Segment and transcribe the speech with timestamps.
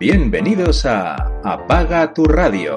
[0.00, 2.74] Bienvenidos a Apaga tu radio,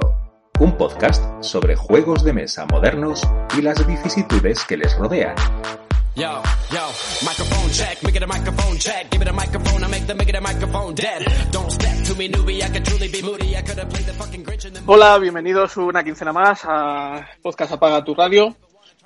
[0.59, 3.25] un podcast sobre juegos de mesa modernos
[3.57, 5.33] y las vicisitudes que les rodean.
[6.17, 6.81] Yo, yo,
[7.25, 10.27] microphone check, make it a microphone check, give it a microphone, I make the make
[10.27, 11.25] it a microphone dead.
[11.53, 14.13] Don't step to me newbie, I could truly be moody, I could have played the
[14.15, 18.53] fucking Grinch in the Hola, bienvenidos una quincena más a Podcast Apaga tu Radio.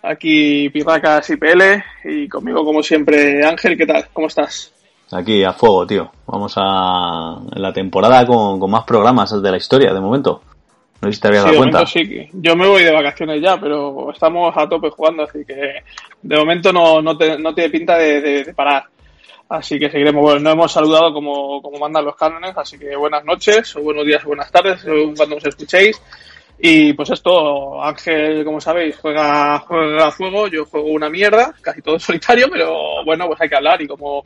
[0.02, 4.08] Aquí Pirracas IPL y conmigo como siempre Ángel, ¿qué tal?
[4.12, 4.74] ¿Cómo estás?
[5.12, 6.12] Aquí a fuego, tío.
[6.26, 10.42] Vamos a la temporada con, con más programas de la historia de momento.
[11.02, 11.86] No sé si te habías Sí, dado cuenta.
[11.86, 12.30] sí.
[12.34, 15.84] Yo me voy de vacaciones ya, pero estamos a tope jugando, así que
[16.22, 18.84] de momento no, no, te- no tiene pinta de, de- de parar.
[19.50, 20.22] Así que seguiremos.
[20.22, 24.06] Bueno, no hemos saludado como, como mandan los cánones, así que buenas noches, o buenos
[24.06, 24.84] días, o buenas tardes,
[25.16, 26.02] cuando nos escuchéis.
[26.60, 31.82] Y pues esto, Ángel, como sabéis, juega, juega a fuego, yo juego una mierda, casi
[31.82, 34.26] todo en solitario, pero bueno, pues hay que hablar y como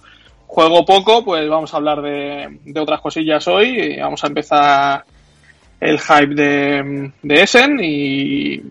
[0.52, 5.05] juego poco, pues vamos a hablar de, de otras cosillas hoy vamos a empezar
[5.80, 8.62] el hype de, de Essen y,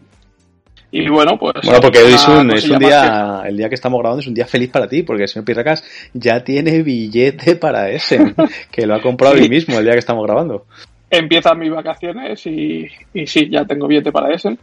[0.93, 1.55] y bueno, pues...
[1.65, 4.47] Bueno, porque hoy es un, es día, el día que estamos grabando es un día
[4.47, 8.35] feliz para ti, porque el señor Pirracas ya tiene billete para ese,
[8.71, 9.43] que lo ha comprado Sí.
[9.43, 10.67] hoy mismo, el día que estamos grabando.
[11.09, 14.59] Empiezan mis vacaciones y, y sí, ya tengo billete para Essen.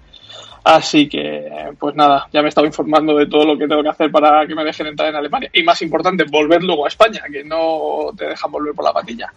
[0.70, 3.88] Así que, pues nada, ya me he estado informando de todo lo que tengo que
[3.88, 5.50] hacer para que me dejen entrar en Alemania.
[5.54, 9.32] Y más importante, volver luego a España, que no te dejan volver por la patilla.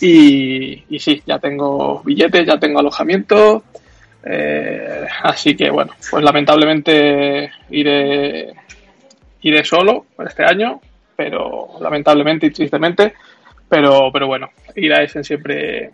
[0.00, 3.62] Y, y sí, ya tengo billetes, ya tengo alojamiento.
[4.24, 8.54] eh, así que bueno, pues lamentablemente iré,
[9.42, 10.80] iré solo este año,
[11.14, 13.12] pero lamentablemente y tristemente.
[13.68, 15.90] Pero, pero bueno, ir a Essen siempre,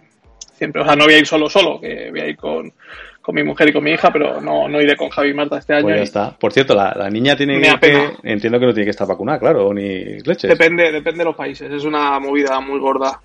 [0.54, 2.72] siempre, o sea, no voy a ir solo solo, que voy a ir con,
[3.30, 5.58] con mi mujer y con mi hija, pero no, no iré con Javi y Marta
[5.58, 5.82] este año.
[5.84, 6.36] Pues ya y está.
[6.36, 9.38] Por cierto, la, la niña tiene Me que, entiendo que no tiene que estar vacunada,
[9.38, 10.50] claro, ni leches.
[10.50, 13.20] Depende, depende de los países, es una movida muy gorda.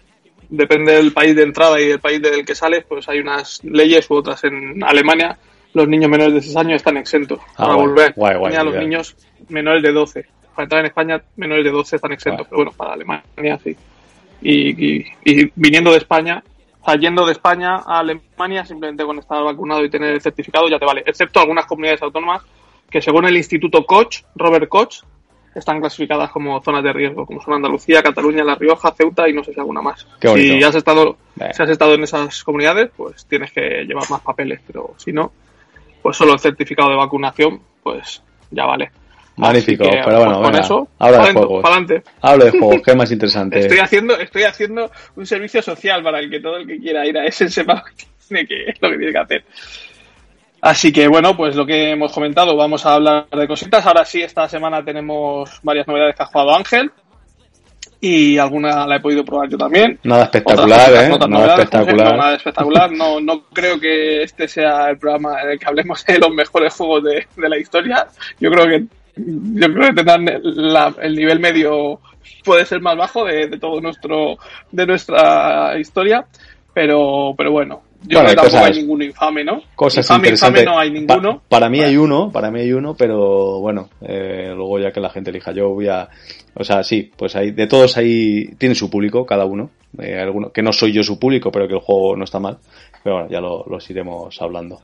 [0.48, 4.08] Depende del país de entrada y del país del que sales, pues hay unas leyes
[4.12, 4.44] u otras.
[4.44, 5.36] En Alemania,
[5.74, 8.14] los niños menores de 6 años están exentos Ah, para guay, volver.
[8.16, 9.16] guay, guay, España, los niños
[9.50, 10.26] menores de 12.
[10.54, 13.76] Para entrar en España, menores de 12 están exentos, pero bueno, para Alemania sí.
[14.44, 16.44] Y, y- y viniendo de España,
[16.86, 20.70] o sea, yendo de España a Alemania, simplemente con estar vacunado y tener el certificado
[20.70, 21.02] ya te vale.
[21.04, 22.44] Excepto algunas comunidades autónomas
[22.92, 25.02] que según el Instituto Koch, Robert Koch,
[25.56, 29.44] están clasificadas como zonas de riesgo, como son Andalucía, Cataluña, La Rioja, Ceuta y no
[29.44, 30.06] sé si alguna más.
[30.22, 34.62] Si has estado, si has estado en esas comunidades, pues tienes que llevar más papeles,
[34.68, 35.32] pero si no,
[36.04, 38.92] pues solo el certificado de vacunación, pues ya vale.
[39.38, 41.64] Magnífico, que, pero bueno, pues con venga, eso, habla de juegos.
[41.64, 42.04] pa'lante.
[42.22, 43.60] Hablo de juegos, que es más interesante.
[43.60, 47.18] Estoy haciendo, estoy haciendo un servicio social para el que todo el que quiera ir
[47.18, 47.92] a ese sepa lo que
[48.28, 49.46] tiene que, lo que tiene que hacer.
[50.62, 53.86] Así que bueno, pues lo que hemos comentado, vamos a hablar de cositas.
[53.86, 56.92] Ahora sí, esta semana tenemos varias novedades que ha jugado Ángel.
[58.02, 60.00] Y alguna la he podido probar yo también.
[60.04, 61.12] Nada espectacular, Otras ¿eh?
[61.14, 62.12] otras Nada novedades, como siempre, espectacular.
[62.12, 62.92] no, nada espectacular.
[62.92, 66.74] No, no creo que este sea el programa en el que hablemos de los mejores
[66.74, 68.08] juegos de, de la historia.
[68.40, 68.86] Yo creo que
[69.18, 72.00] yo creo que tendrán la- el nivel medio
[72.44, 74.38] puede ser más bajo de, de todo nuestro
[74.72, 76.26] de nuestra historia,
[76.74, 79.62] pero pero bueno, yo Bueno, creo que tampoco cosas- hay ninguno infame, ¿no?
[79.76, 80.62] Cosas infame, interesantes.
[80.64, 81.42] infame no hay Pa- ninguno.
[81.48, 85.10] para mí hay uno, para mí hay uno, pero bueno, eh, luego ya que la
[85.10, 86.10] gente elija, yo voy a,
[86.54, 90.52] o sea, sí, pues hay, de todos ahí tiene su público, cada uno, eh, alguno,
[90.52, 92.58] que no soy yo su público, pero que el juego no está mal,
[93.04, 94.82] pero bueno, ya lo, los iremos hablando.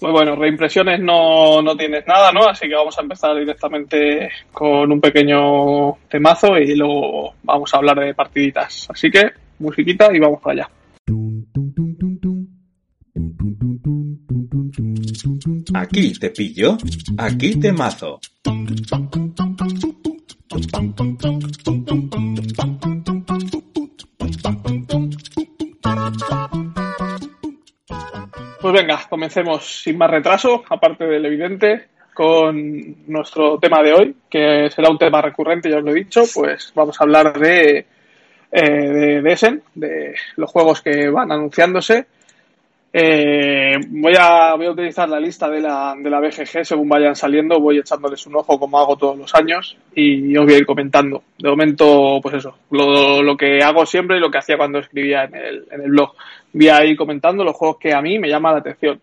[0.00, 2.46] Pues bueno, reimpresiones no, no tienes nada, ¿no?
[2.46, 8.00] Así que vamos a empezar directamente con un pequeño temazo y luego vamos a hablar
[8.00, 8.88] de partiditas.
[8.88, 10.70] Así que, musiquita y vamos para allá.
[15.74, 16.78] Aquí te pillo,
[17.18, 18.20] aquí te mazo.
[28.70, 34.70] Pues venga, comencemos sin más retraso, aparte del evidente, con nuestro tema de hoy, que
[34.70, 37.78] será un tema recurrente, ya os lo he dicho, pues vamos a hablar de,
[38.52, 42.06] eh, de, de Essen, de los juegos que van anunciándose.
[42.92, 47.14] Eh, voy, a, voy a utilizar la lista de la, de la BGG según vayan
[47.14, 50.66] saliendo, voy echándoles un ojo como hago todos los años y os voy a ir
[50.66, 51.22] comentando.
[51.38, 55.24] De momento, pues eso, lo, lo que hago siempre y lo que hacía cuando escribía
[55.24, 56.14] en el, en el blog.
[56.52, 59.00] Voy a ir comentando los juegos que a mí me llaman la atención.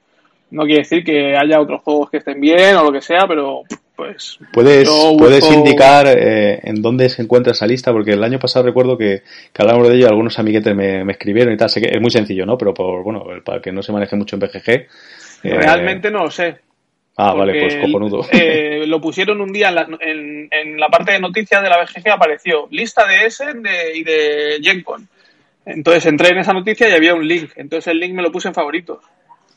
[0.52, 3.64] No quiere decir que haya otros juegos que estén bien o lo que sea, pero
[3.98, 7.92] pues ¿Puedes, Yo puedes indicar eh, en dónde se encuentra esa lista?
[7.92, 11.54] Porque el año pasado recuerdo que, que hablamos de ello, algunos amiguetes me, me escribieron
[11.54, 11.70] y tal.
[11.70, 12.58] Sé que es muy sencillo, ¿no?
[12.58, 14.70] Pero por, bueno, para que no se maneje mucho en BGG.
[14.70, 14.88] eh,
[15.44, 16.56] realmente no lo sé.
[17.18, 18.26] Ah, vale, pues cojonudo.
[18.32, 21.82] eh, lo pusieron un día en la, en, en la parte de noticias de la
[21.82, 25.08] BGG, apareció lista de Essen de, y de GenCon.
[25.66, 27.50] Entonces entré en esa noticia y había un link.
[27.56, 29.00] Entonces el link me lo puse en favoritos.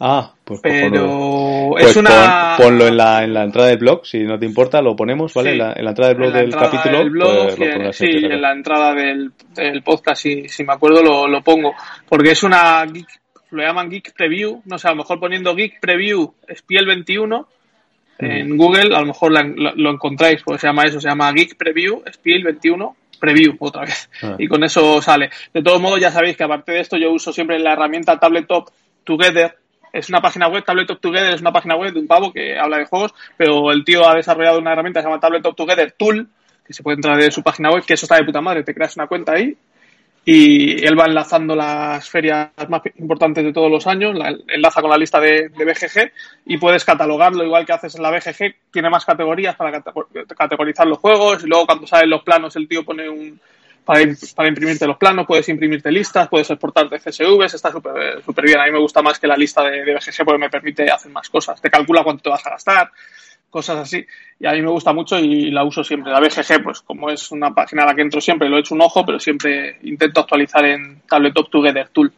[0.01, 2.57] Ah, pues, pues pero es una.
[2.57, 5.53] ponlo en la, en la entrada del blog, si no te importa, lo ponemos, ¿vale?
[5.53, 6.99] En, la, entrada del blog del capítulo.
[6.99, 11.29] Del blog, pues, sí, en la entrada del, del podcast, si, si, me acuerdo, lo,
[11.29, 11.75] lo, pongo.
[12.09, 13.09] Porque es una geek,
[13.51, 17.49] lo llaman Geek Preview, no sé, a lo mejor poniendo Geek Preview Spiel 21
[18.21, 22.03] en Google, a lo mejor lo, encontráis, porque se llama eso, se llama Geek Preview
[22.13, 24.09] Spiel 21 preview otra vez.
[24.23, 24.37] Ah.
[24.39, 25.29] Y con eso sale.
[25.53, 28.71] De todos modos, ya sabéis que aparte de esto, yo uso siempre la herramienta Tabletop
[29.05, 29.57] Together,
[29.93, 32.79] es una página web, Tabletop Together es una página web de un pavo que habla
[32.79, 36.29] de juegos, pero el tío ha desarrollado una herramienta que se llama Tabletop Together Tool,
[36.67, 38.75] que se puede entrar de su página web, que eso está de puta madre, te
[38.75, 39.57] creas una cuenta ahí
[40.25, 44.91] y él va enlazando las ferias más importantes de todos los años, la, enlaza con
[44.91, 46.13] la lista de, de, BGG
[46.47, 49.83] y puedes catalogarlo igual que haces en la BGG, tiene más categorías para
[50.37, 53.41] categorizar los juegos y luego cuando salen los planos el tío pone un,
[54.35, 58.61] para, imprimirte los planos, puedes imprimirte listas, puedes exportarte CSVs, está súper bien.
[58.61, 61.11] A mí me gusta más que la lista de, de BGG porque me permite hacer
[61.11, 61.61] más cosas.
[61.61, 62.93] Te calcula cuánto te vas a gastar,
[63.51, 64.07] cosas así.
[64.39, 66.13] Y a mí me gusta mucho y la uso siempre.
[66.13, 68.77] La BGG, pues como es una página a la que entro siempre, lo he hecho
[68.77, 72.13] un ojo, pero siempre intento actualizar en Tabletop Together Tool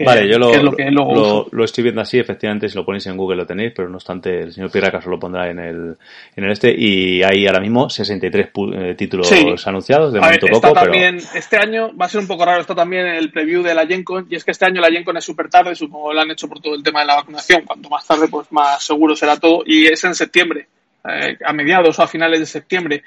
[0.00, 3.72] vale, yo lo, lo, estoy viendo así, efectivamente, si lo ponéis en Google lo tenéis,
[3.74, 5.96] pero no obstante, el señor Pirraca lo pondrá en el,
[6.34, 9.30] en el este, y hay ahora mismo 63 eh, títulos
[9.66, 13.06] anunciados, de momento poco, también, Este año va a ser un poco raro, está también
[13.06, 15.74] el preview de la GenCon, y es que este año la GenCon es súper tarde,
[15.74, 18.28] supongo que lo han hecho por todo el tema de la vacunación, cuanto más tarde,
[18.28, 20.66] pues más seguro será todo, y es en septiembre,
[21.08, 23.02] eh, a mediados o a finales de septiembre.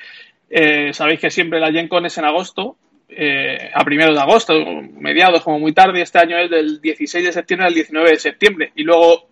[0.49, 2.77] Eh, sabéis que siempre la GenCon es en agosto,
[3.09, 4.53] eh, a primeros de agosto,
[4.99, 8.71] mediados como muy tarde, este año es del 16 de septiembre al 19 de septiembre
[8.75, 9.29] y luego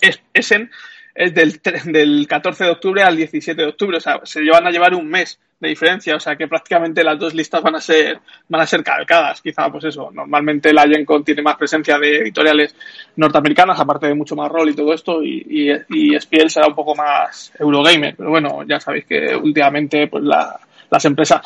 [0.00, 0.70] es, Essen
[1.14, 1.60] es del,
[1.92, 5.08] del 14 de octubre al 17 de octubre, o sea, se llevan a llevar un
[5.08, 8.66] mes de diferencia, o sea que prácticamente las dos listas van a ser van a
[8.66, 12.74] ser calcadas, quizá pues eso, normalmente la GenCon tiene más presencia de editoriales
[13.16, 16.16] norteamericanas, aparte de mucho más rol y todo esto, y, y,
[16.48, 21.40] será un poco más Eurogamer, pero bueno, ya sabéis que últimamente pues la, las empresas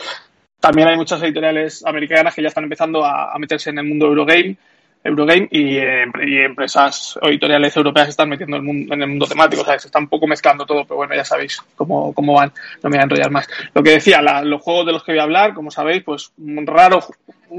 [0.63, 4.57] también hay muchas editoriales americanas que ya están empezando a, meterse en el mundo Eurogame,
[5.03, 9.63] Eurogame y, empresas o editoriales europeas están metiendo en el mundo, en el mundo temático.
[9.63, 12.53] O sea, se está un poco mezclando todo, pero bueno, ya sabéis cómo, cómo van.
[12.81, 13.49] No me voy a enrollar más.
[13.75, 17.01] Lo que decía, los juegos de los que voy a hablar, como sabéis, pues raro,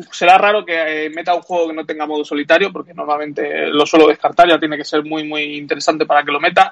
[0.09, 3.85] será raro que eh, meta un juego que no tenga modo solitario, porque normalmente lo
[3.85, 6.71] suelo descartar, ya tiene que ser muy, muy interesante para que lo meta.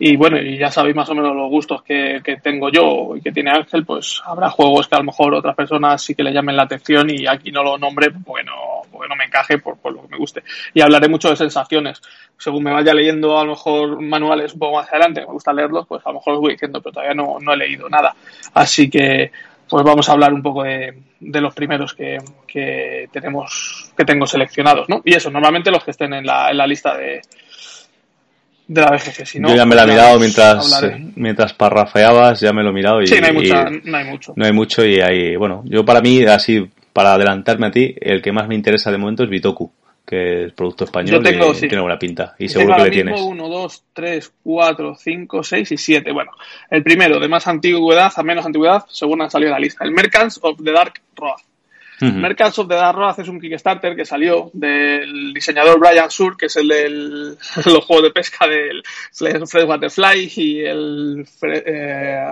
[0.00, 3.20] Y bueno, y ya sabéis más o menos los gustos que, que, tengo yo y
[3.20, 6.32] que tiene Ángel, pues habrá juegos que a lo mejor otras personas sí que le
[6.32, 9.76] llamen la atención y aquí no lo nombre porque no, porque no me encaje por,
[9.78, 10.44] por lo que me guste.
[10.72, 12.00] Y hablaré mucho de sensaciones.
[12.36, 15.86] Según me vaya leyendo a lo mejor manuales un poco más adelante, me gusta leerlos,
[15.88, 18.14] pues a lo mejor los voy diciendo, pero todavía no, no he leído nada.
[18.54, 19.32] Así que
[19.68, 24.26] pues vamos a hablar un poco de, de los primeros que, que tenemos, que tengo
[24.26, 25.02] seleccionados, ¿no?
[25.04, 27.20] Y eso, normalmente los que estén en la, en la lista de,
[28.68, 29.26] de la BGG.
[29.26, 30.82] Si no, Yo ya me la he mirado mientras,
[31.16, 33.02] mientras parrafeabas, ya me lo he mirado.
[33.02, 34.32] Y, sí, no hay, no hay mucho.
[34.36, 38.20] No hay mucho y hay, bueno, yo para mí, así, para adelantarme a ti, el
[38.22, 39.72] que más me interesa de momento es Bitoku,
[40.06, 42.34] que es producto español y tiene buena pinta.
[42.38, 43.20] Y seguro que le tienes.
[43.20, 46.12] 1, 2, 3, 4, 5, 6 y 7.
[46.12, 46.32] Bueno,
[46.70, 49.84] el primero, de más antigüedad a menos antigüedad, según han salido la lista.
[49.84, 51.40] El Merchants of the Dark Road.
[52.00, 56.36] Uh Mercants of the Dark Road es un Kickstarter que salió del diseñador Brian Sur,
[56.36, 56.88] que es el de
[57.66, 62.24] los juegos de pesca del Freshwater Fly y el eh,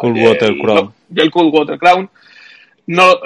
[0.00, 0.92] Cool Water Crown.
[1.14, 2.08] Y el Cool Water Crown.
[2.86, 3.20] No,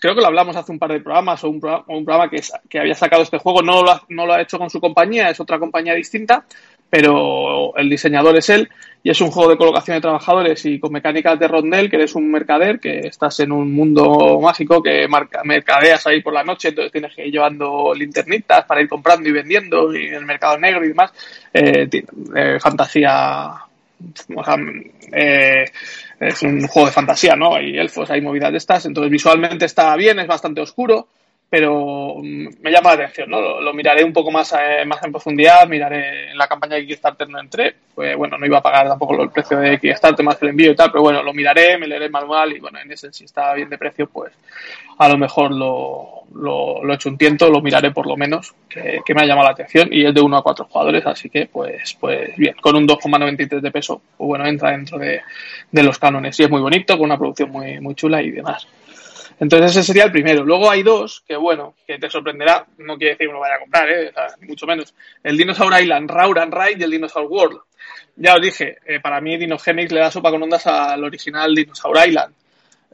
[0.00, 2.40] creo que lo hablamos hace un par de programas o un programa, un programa que,
[2.66, 3.60] que, había sacado este juego.
[3.60, 6.46] No lo, ha, no lo ha hecho con su compañía, es otra compañía distinta,
[6.92, 8.68] pero el diseñador es él
[9.02, 12.14] y es un juego de colocación de trabajadores y con mecánicas de rondel, que eres
[12.14, 15.08] un mercader, que estás en un mundo mágico que
[15.42, 19.32] mercadeas ahí por la noche, entonces tienes que ir llevando linternitas para ir comprando y
[19.32, 21.12] vendiendo y en el mercado negro y demás.
[21.54, 21.88] Eh,
[22.36, 23.54] eh, fantasía,
[24.36, 24.56] o sea,
[25.12, 25.64] eh,
[26.20, 27.54] es un juego de fantasía, ¿no?
[27.54, 31.08] Hay elfos, hay movidas de estas, entonces visualmente está bien, es bastante oscuro
[31.52, 33.60] pero mm, me llama la atención, ¿no?
[33.60, 37.28] Lo, miraré un poco más, eh, más en profundidad, miraré en la campaña de Kickstarter
[37.28, 40.48] no entré, pues bueno, no iba a pagar tampoco el precio de Kickstarter más el
[40.48, 43.12] envío y tal, pero bueno, lo miraré, me leeré el manual y bueno, en ese
[43.12, 44.32] si está bien de precio, pues
[44.96, 49.02] a lo mejor lo, lo, lo echo un tiento, lo miraré por lo menos, que,
[49.14, 51.98] me ha llamado la atención y es de 1 a 4 jugadores, así que pues,
[52.00, 55.20] pues bien, con un 2,93 de peso, pues bueno, entra dentro de,
[55.70, 58.66] de los cánones y es muy bonito, con una producción muy, muy chula y demás.
[59.40, 60.44] Entonces ese sería el primero.
[60.44, 62.66] Luego hay dos que, bueno, que te sorprenderá.
[62.78, 64.12] No quiere decir que lo vaya a comprar, ¿eh?
[64.40, 64.94] ni mucho menos.
[65.22, 67.60] El Dinosaur Island, Raur and Ride y el Dinosaur World.
[68.16, 71.96] Ya os dije, eh, para mí Dinogenix le da sopa con ondas al original Dinosaur
[72.06, 72.34] Island.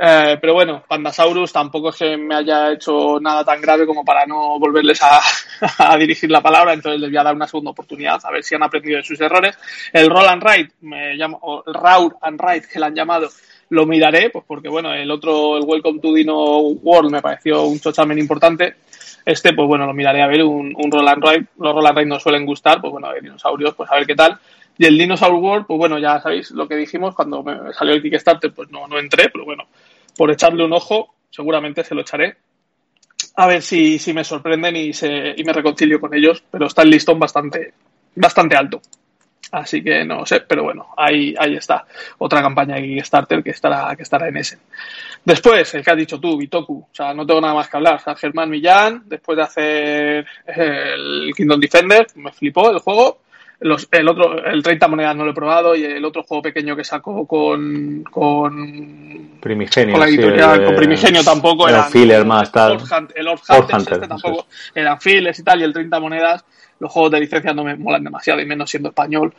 [0.01, 4.25] Eh, pero bueno, Pandasaurus tampoco es que me haya hecho nada tan grave como para
[4.27, 8.31] no volverles a, dirigir la palabra, entonces les voy a dar una segunda oportunidad a
[8.31, 9.59] ver si han aprendido de sus errores.
[9.93, 13.29] El Roll and Ride, me llamo, o Raur and Ride que le han llamado,
[13.71, 17.81] lo miraré, pues porque bueno, el otro, el Welcome to Dino World me pareció un
[17.81, 18.77] chochamen importante.
[19.25, 21.47] Este, pues bueno, lo miraré a ver, un, un Roll and Ride.
[21.59, 24.15] Los Roll and Ride no suelen gustar, pues bueno, de dinosaurios, pues a ver qué
[24.15, 24.39] tal.
[24.79, 28.03] Y el Dinosaur World, pues bueno, ya sabéis lo que dijimos cuando me salió el
[28.03, 29.65] Kickstarter, pues no, no entré, pero bueno,
[30.17, 32.37] por echarle un ojo, seguramente se lo echaré.
[33.35, 36.83] A ver si, si me sorprenden y, se, y me reconcilio con ellos, pero está
[36.83, 37.75] el listón bastante,
[38.15, 38.81] bastante alto.
[39.51, 41.87] Así que no sé, pero bueno, ahí, ahí está.
[42.19, 44.59] Otra campaña de Kickstarter que estará, que estará en ese.
[45.25, 46.87] Después, el que has dicho tú, Bitoku.
[46.91, 47.95] O sea, no tengo nada más que hablar.
[47.95, 53.21] O sea, Germán Millán, después de hacer el Kingdom Defender, me flipó el juego.
[53.61, 56.77] Los, el otro, el 30 monedas no lo he probado y el otro juego pequeño
[56.77, 62.25] que sacó con, con Primigenio, con la editorial, sí, el, con Primigenio tampoco era filler
[62.25, 62.77] más tal.
[62.77, 66.45] Hunt, el Orc Hunters, este tampoco eran fillers y tal y el 30 monedas
[66.79, 69.35] los juegos de licencia no me molan demasiado y menos siendo español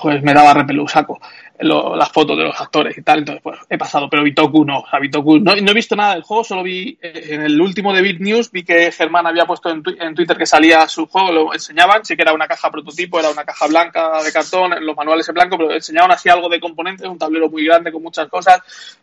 [0.00, 1.20] pues me daba repelú saco
[1.62, 4.78] lo, las fotos de los actores y tal, entonces pues he pasado, pero Bitoku no,
[4.78, 7.92] o Bitoku no, no he visto nada del juego, solo vi eh, en el último
[7.92, 11.32] de Bit News, vi que Germán había puesto en, en, Twitter que salía su juego,
[11.32, 14.96] lo enseñaban, sí que era una caja prototipo, era una caja blanca de cartón, los
[14.96, 18.28] manuales en blanco, pero enseñaban así algo de componentes, un tablero muy grande con muchas
[18.28, 18.60] cosas,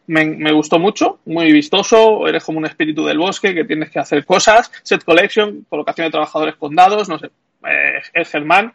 [0.07, 3.99] me, me gustó mucho, muy vistoso, eres como un espíritu del bosque que tienes que
[3.99, 7.29] hacer cosas, set collection, colocación de trabajadores con dados, no sé,
[7.67, 8.73] eh, es Germán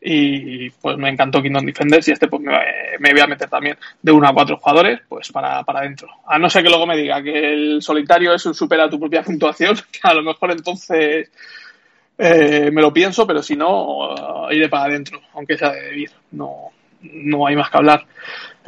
[0.00, 4.12] y pues me encantó Kingdom Defenders y este pues me, voy a meter también de
[4.12, 6.08] uno a cuatro jugadores pues para, para adentro.
[6.26, 9.22] A no ser que luego me diga que el solitario es un supera tu propia
[9.24, 11.30] puntuación, que a lo mejor entonces
[12.16, 16.10] eh, me lo pienso, pero si no, uh, iré para adentro, aunque sea de vivir.
[16.32, 18.06] No, no hay más que hablar.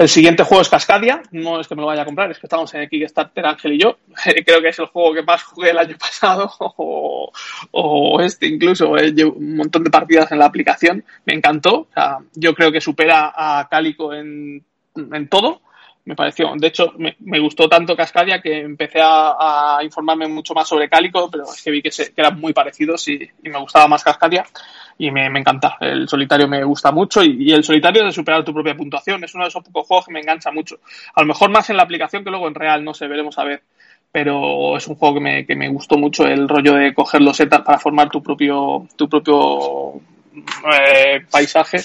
[0.01, 2.47] El siguiente juego es Cascadia, no es que me lo vaya a comprar, es que
[2.47, 3.99] estamos en el Kickstarter Ángel y yo.
[4.47, 8.97] Creo que es el juego que más jugué el año pasado, o, este incluso.
[8.97, 11.81] Eh, llevo un montón de partidas en la aplicación, me encantó.
[11.81, 14.65] O sea, yo creo que supera a Cálico en,
[14.97, 15.61] en todo.
[16.07, 20.89] Me pareció, de hecho, me, gustó tanto Cascadia que empecé a, informarme mucho más sobre
[20.89, 24.03] Cálico, pero es que vi que, se, que eran muy parecidos y me gustaba más
[24.03, 24.47] Cascadia
[25.01, 25.79] y me, encanta.
[25.81, 29.45] El solitario me gusta mucho y, el solitario de superar tu propia puntuación es uno
[29.45, 30.79] de esos pocos juegos que me engancha mucho.
[31.15, 33.45] A lo mejor más en la aplicación que luego en real, no sé, veremos a
[33.45, 33.63] ver.
[34.13, 37.35] Pero es un juego que me, que me gustó mucho el rollo de coger los
[37.35, 40.03] setas para formar tu propio, tu propio
[40.35, 41.79] eh, paisaje.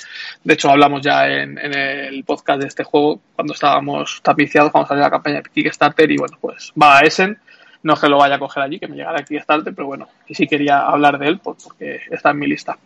[0.43, 5.03] De hecho, hablamos ya en, el podcast de este juego cuando estábamos tapiciados, cuando salió
[5.03, 7.37] la campaña de Kickstarter y bueno, pues va a Essen.
[7.83, 10.09] No es que lo vaya a coger allí, que me llegara a Kickstarter, pero bueno,
[10.27, 12.77] y sí quería hablar de él porque está en mi lista.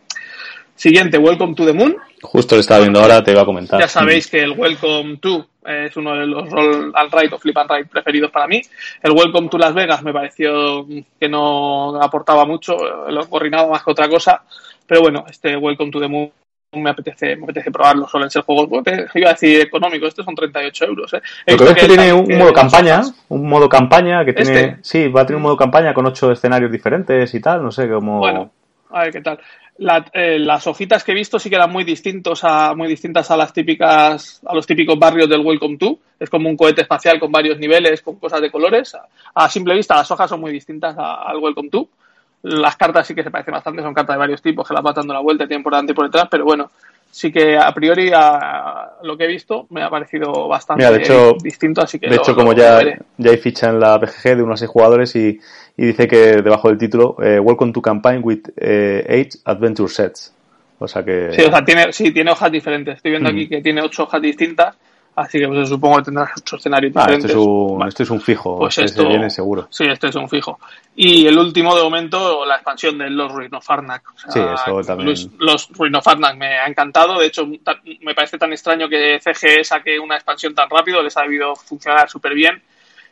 [0.80, 1.98] Siguiente, Welcome to the Moon.
[2.22, 3.82] Justo lo estaba viendo ahora, te iba a comentar.
[3.82, 7.58] Ya sabéis que el Welcome to es uno de los roll and ride o flip
[7.58, 8.62] and ride preferidos para mí.
[9.04, 10.88] El Welcome to Las Vegas me pareció
[11.20, 12.78] que no aportaba mucho,
[13.10, 14.42] lo coordinaba más que otra cosa.
[14.88, 16.32] Pero bueno, este Welcome to the Moon
[16.72, 18.70] me apetece, me apetece probarlo, suelen ser juegos,
[19.16, 21.14] iba a decir económico, estos son 38 euros.
[21.14, 21.22] ¿eh?
[21.46, 24.78] Lo que que, que tiene un modo campaña, un modo campaña que tiene, este.
[24.82, 27.90] sí, va a tener un modo campaña con ocho escenarios diferentes y tal, no sé,
[27.90, 28.20] como...
[28.20, 28.52] Bueno,
[28.92, 29.40] a ver qué tal.
[29.80, 33.32] La, eh, las hojitas que he visto sí que eran muy distintos a muy distintas
[33.32, 36.00] a las típicas a los típicos barrios del Welcome to.
[36.20, 38.94] Es como un cohete espacial con varios niveles con cosas de colores.
[38.96, 41.88] A, a simple vista las hojas son muy distintas al Welcome to.
[42.44, 44.92] Las cartas sí que se parecen bastante son cartas de varios tipos que las va
[44.92, 46.70] dando la vuelta tienen por delante y por detrás pero bueno
[47.12, 51.04] sí que a priori a lo que he visto me ha parecido bastante Mira, de
[51.04, 52.82] hecho, distinto así que de lo, hecho como ya,
[53.18, 55.40] ya hay ficha en la BGG de unos seis jugadores y,
[55.80, 60.36] y dice que debajo del título eh, Welcome to Campaign with eh, eight Adventure Sets
[60.78, 63.34] o sea que sí o sea tiene sí tiene hojas diferentes estoy viendo mm.
[63.34, 64.76] aquí que tiene ocho hojas distintas
[65.16, 67.32] así que pues, supongo que tendrá ocho escenarios ah, diferentes.
[67.32, 67.90] Este es un, vale.
[67.90, 69.68] este es un fijo, pues este esto, viene seguro.
[69.70, 70.60] Sí, este es un fijo.
[70.96, 74.04] Y el último, de momento, la expansión de los Ruin of Arnak.
[74.16, 75.10] O sea, sí, eso también.
[75.10, 77.20] Los, los Ruin of Arnak me ha encantado.
[77.20, 81.02] De hecho, me parece tan extraño que CGE saque una expansión tan rápido.
[81.02, 82.62] Les ha debido funcionar súper bien.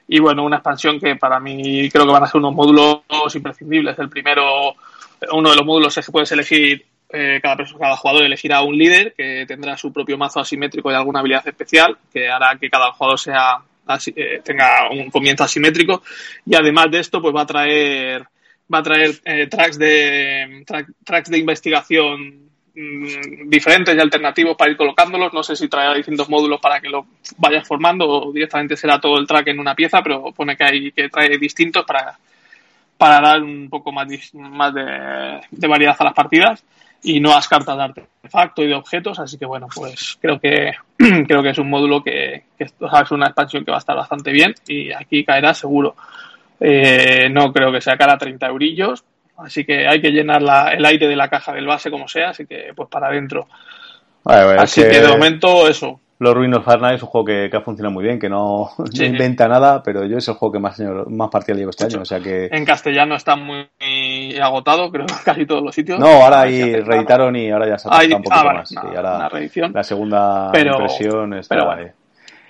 [0.08, 4.00] Y bueno, una expansión que para mí creo que van a ser unos módulos imprescindibles.
[4.00, 4.76] El primero,
[5.32, 8.78] uno de los módulos es que puedes elegir eh, cada, persona, cada jugador elegirá un
[8.78, 12.92] líder que tendrá su propio mazo asimétrico y alguna habilidad especial que hará que cada
[12.92, 16.04] jugador sea así, eh, tenga un comienzo asimétrico
[16.46, 18.26] y además de esto pues va a traer
[18.74, 22.47] va a traer eh, tracks de tra tracks de investigación
[22.78, 26.90] mmm, diferentes y alternativos para ir colocándolos no sé si traerá distintos módulos para que
[26.90, 27.06] lo
[27.38, 30.92] vayas formando o directamente será todo el track en una pieza pero pone que hay
[30.92, 32.18] que trae distintos para
[32.98, 36.64] para dar un poco más, más de, variedad a las partidas
[37.04, 40.74] y nuevas cartas de artefacto y de objetos, así que bueno, pues creo que
[41.28, 42.74] creo que es un módulo que, que es
[43.12, 45.96] una expansión que va a estar bastante bien y aquí caerá seguro.
[46.60, 49.04] Eh, no creo que sea cara 30 eurillos,
[49.38, 52.30] así que hay que llenar la, el aire de la caja del base como sea,
[52.30, 53.48] así que pues para adentro.
[54.26, 56.00] así que, de momento eso.
[56.20, 59.84] Los Ruinos Fahrenheit es un juego que, ha funcionado muy bien, que no, inventa nada,
[59.84, 62.50] pero yo es el juego que más, más partida llevo este año, o sea que...
[62.52, 66.00] En castellano está muy agotado, creo, casi todos los sitios.
[66.00, 68.76] No, ahora ahí reeditaron y ahora ya se ha un poquito ah, más.
[68.76, 69.30] ahora
[69.72, 71.56] la segunda impresión está...
[71.56, 72.07] Pero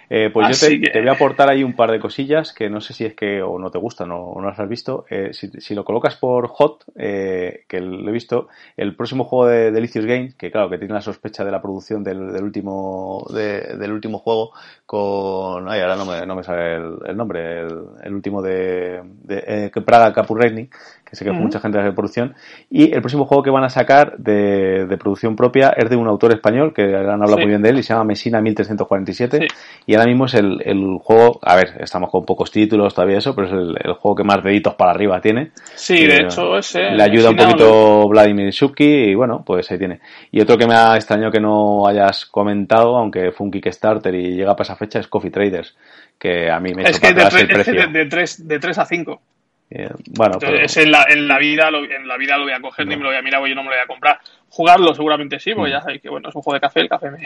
[0.09, 2.93] eh, pues yo te, voy a aportar ahí un par de cosillas que no sé
[2.93, 5.05] si es que o no te gustan o, no las has visto.
[5.09, 8.47] Eh, si, lo colocas por Hot, eh, que lo he visto,
[8.77, 12.03] el próximo juego de Delicious Games, que claro, que tiene la sospecha de la producción
[12.03, 14.51] del, último del último juego
[14.85, 15.69] con...
[15.69, 20.69] Ay, ahora no me, no me sale el, nombre, el, último de, de Praga Capurreini,
[21.09, 22.35] que sé que mucha gente hace producción.
[22.69, 26.07] Y el próximo juego que van a sacar de, de producción propia es de un
[26.07, 29.47] autor español, que han hablado muy bien de él, y se llama Mesina 1347.
[29.85, 33.33] Y ahora mismo es el, el, juego, a ver, estamos con pocos títulos todavía eso,
[33.35, 35.51] pero es el, el juego que más deditos para arriba tiene.
[35.75, 39.99] Sí, de hecho es Le ayuda un poquito Vladimir Shuki y bueno, pues ahí tiene.
[40.31, 44.35] Y otro que me ha extrañado que no hayas comentado, aunque fue un Kickstarter y
[44.35, 45.75] llega para esa fecha, es Coffee Traders,
[46.19, 47.87] que a mí me es que de, el precio.
[47.87, 49.21] de, 3, de 3 a 5.
[49.69, 52.87] Eh, bueno, en, la, en, la vida lo, en la vida lo voy a coger
[52.87, 54.19] ni me lo voy a mirar, yo no me lo voy a comprar.
[54.49, 55.73] Jugarlo seguramente sí, porque mm.
[55.73, 57.19] ya sabéis que bueno, es un juego de café, el café me,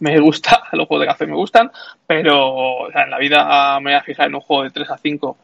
[0.00, 1.70] me, gusta, los juegos de café me gustan,
[2.06, 5.36] pero en la vida me voy a fijar en un juego de 3 a 5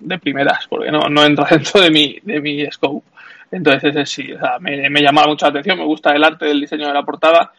[0.00, 3.06] de primeras, porque no, no entra dentro de mi, de mi scope.
[3.52, 6.46] Entonces ese sí, o sea, me, me llama mucho la atención, me gusta el arte
[6.46, 7.52] del diseño de la portada,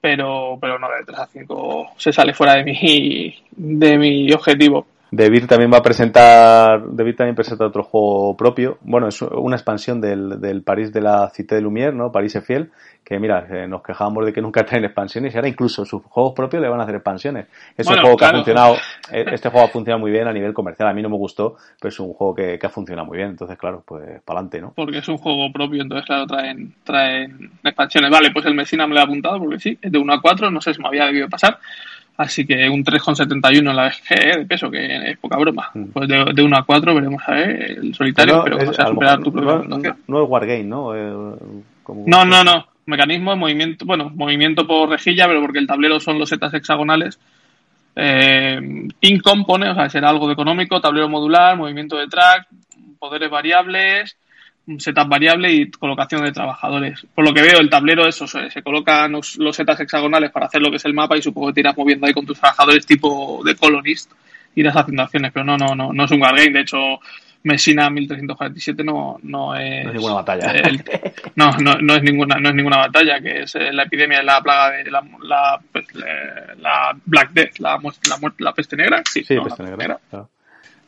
[0.00, 4.86] pero, pero no de 3 a 5 se sale fuera de mi, de mi objetivo.
[5.12, 8.78] Debir también va a presentar, Debir también presenta otro juego propio.
[8.80, 12.10] Bueno, es una expansión del, del París de la Cité de Lumière, ¿no?
[12.10, 12.70] París es fiel,
[13.04, 16.32] que mira, eh, nos quejábamos de que nunca traen expansiones y ahora incluso sus juegos
[16.34, 17.46] propios le van a hacer expansiones.
[17.76, 18.76] Es un juego que ha funcionado,
[19.12, 20.88] eh, este juego ha funcionado muy bien a nivel comercial.
[20.88, 23.28] A mí no me gustó, pero es un juego que, que ha funcionado muy bien.
[23.28, 24.72] Entonces, claro, pues para adelante, ¿no?
[24.74, 28.10] Porque es un juego propio, entonces, claro, traen, traen expansiones.
[28.10, 30.50] Vale, pues el Messina me lo he apuntado porque sí, es de 1 a 4,
[30.50, 31.58] no sé si me había debido pasar.
[32.16, 35.70] Así que un 3,71 en la BG eh, de peso, que es poca broma.
[35.74, 35.84] Mm.
[35.86, 39.22] Pues de, de 1 a 4 veremos a ver el solitario, pero, vas a superar
[39.22, 40.94] tu propio no, no, es Wargame, ¿no?
[40.94, 41.36] Eh,
[42.06, 42.66] no, no, no.
[42.84, 47.18] Mecanismo, movimiento, bueno, movimiento por rejilla, pero porque el tablero son los setas hexagonales.
[47.94, 48.60] Eh,
[49.00, 52.48] income pone, o sea, será algo de económico, tablero modular, movimiento de track,
[52.98, 54.16] poderes variables,
[54.78, 57.06] setup variable y colocación de trabajadores.
[57.14, 60.70] Por lo que veo, el tablero, eso, se, colocan los, setas hexagonales para hacer lo
[60.70, 63.42] que es el mapa y supongo que te irás moviendo ahí con tus trabajadores tipo
[63.44, 64.12] de colonist,
[64.54, 66.78] irás haciendo acciones, pero no, no, no, no es un wargame, de hecho,
[67.44, 69.84] Messina 1347 no, no es...
[69.84, 70.52] No es ninguna batalla.
[71.34, 74.24] no, no, no, es ninguna, no es ninguna batalla, que es eh, la epidemia de
[74.24, 79.02] la plaga de la, la, pues, la Black Death, la, la, la peste negra.
[79.10, 79.98] Sí, sí peste negra.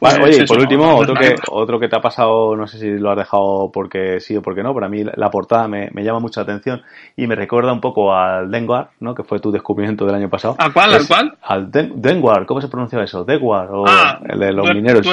[0.01, 3.11] Oye, y por último, otro que, otro que te ha pasado, no sé si lo
[3.11, 6.21] has dejado porque sí o porque no, pero a mí la portada me, me llama
[6.21, 6.83] mucha atención
[7.17, 9.15] y me recuerda un poco al Denguar, ¿no?
[9.15, 10.57] Que fue tu descubrimiento del año pasado.
[10.59, 10.95] ¿A cuál?
[10.95, 11.37] ¿Al cuál?
[11.43, 13.25] Al Denguar, ¿cómo se pronuncia eso?
[13.25, 15.07] Denguar, o ah, el de los mineros.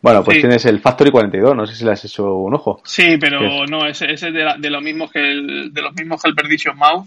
[0.00, 2.80] Bueno, pues tienes el Factory 42, no sé si le has hecho un ojo.
[2.84, 6.28] Sí, pero no, ese, es de, de, lo mismo que el, de los mismos que
[6.28, 7.06] el Perdition Mouth.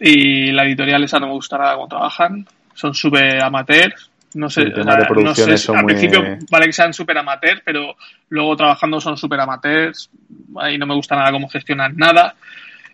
[0.00, 2.46] Y la editorial esa no me gustará cómo trabajan.
[2.74, 7.94] Son súper amateurs no sé, no sé al principio vale que sean súper amateurs, pero
[8.28, 10.10] luego trabajando son súper amateurs,
[10.58, 12.34] ahí no me gusta nada cómo gestionan nada.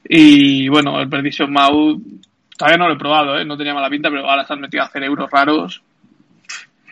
[0.05, 2.01] Y bueno, el Perdition Mouth
[2.57, 3.45] todavía no lo he probado, ¿eh?
[3.45, 5.83] no tenía mala pinta, pero ahora están metido a hacer euros raros.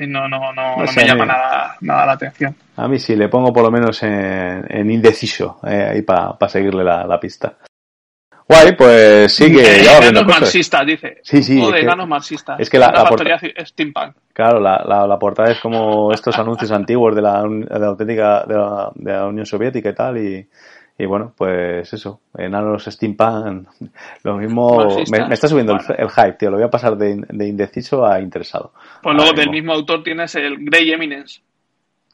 [0.00, 2.54] Y no, no, no, no, me llama nada, nada la atención.
[2.76, 7.18] A mí sí, le pongo por lo menos en, indeciso, eh, ahí para seguirle la
[7.18, 7.56] pista.
[8.48, 9.60] Guay, pues sigue.
[9.60, 11.18] Eh, ya marxistas, dice.
[11.22, 11.60] Sí, sí.
[11.60, 12.58] O de marxistas.
[12.58, 13.38] Es que la, la, portada.
[13.58, 14.16] Steampunk.
[14.32, 18.44] Claro, la, la, la, portada es como estos anuncios antiguos de la, de la auténtica.
[18.46, 20.16] De la, de la, Unión Soviética y tal.
[20.16, 20.48] Y,
[20.96, 22.22] y bueno, pues eso.
[22.38, 23.68] Enanos steampunk.
[24.24, 24.96] Lo mismo.
[25.10, 26.50] Me, está subiendo el, hype, tío.
[26.50, 28.72] Lo voy a pasar de, de indeciso a interesado.
[29.02, 31.42] Pues luego del mismo autor tienes el Grey Eminence.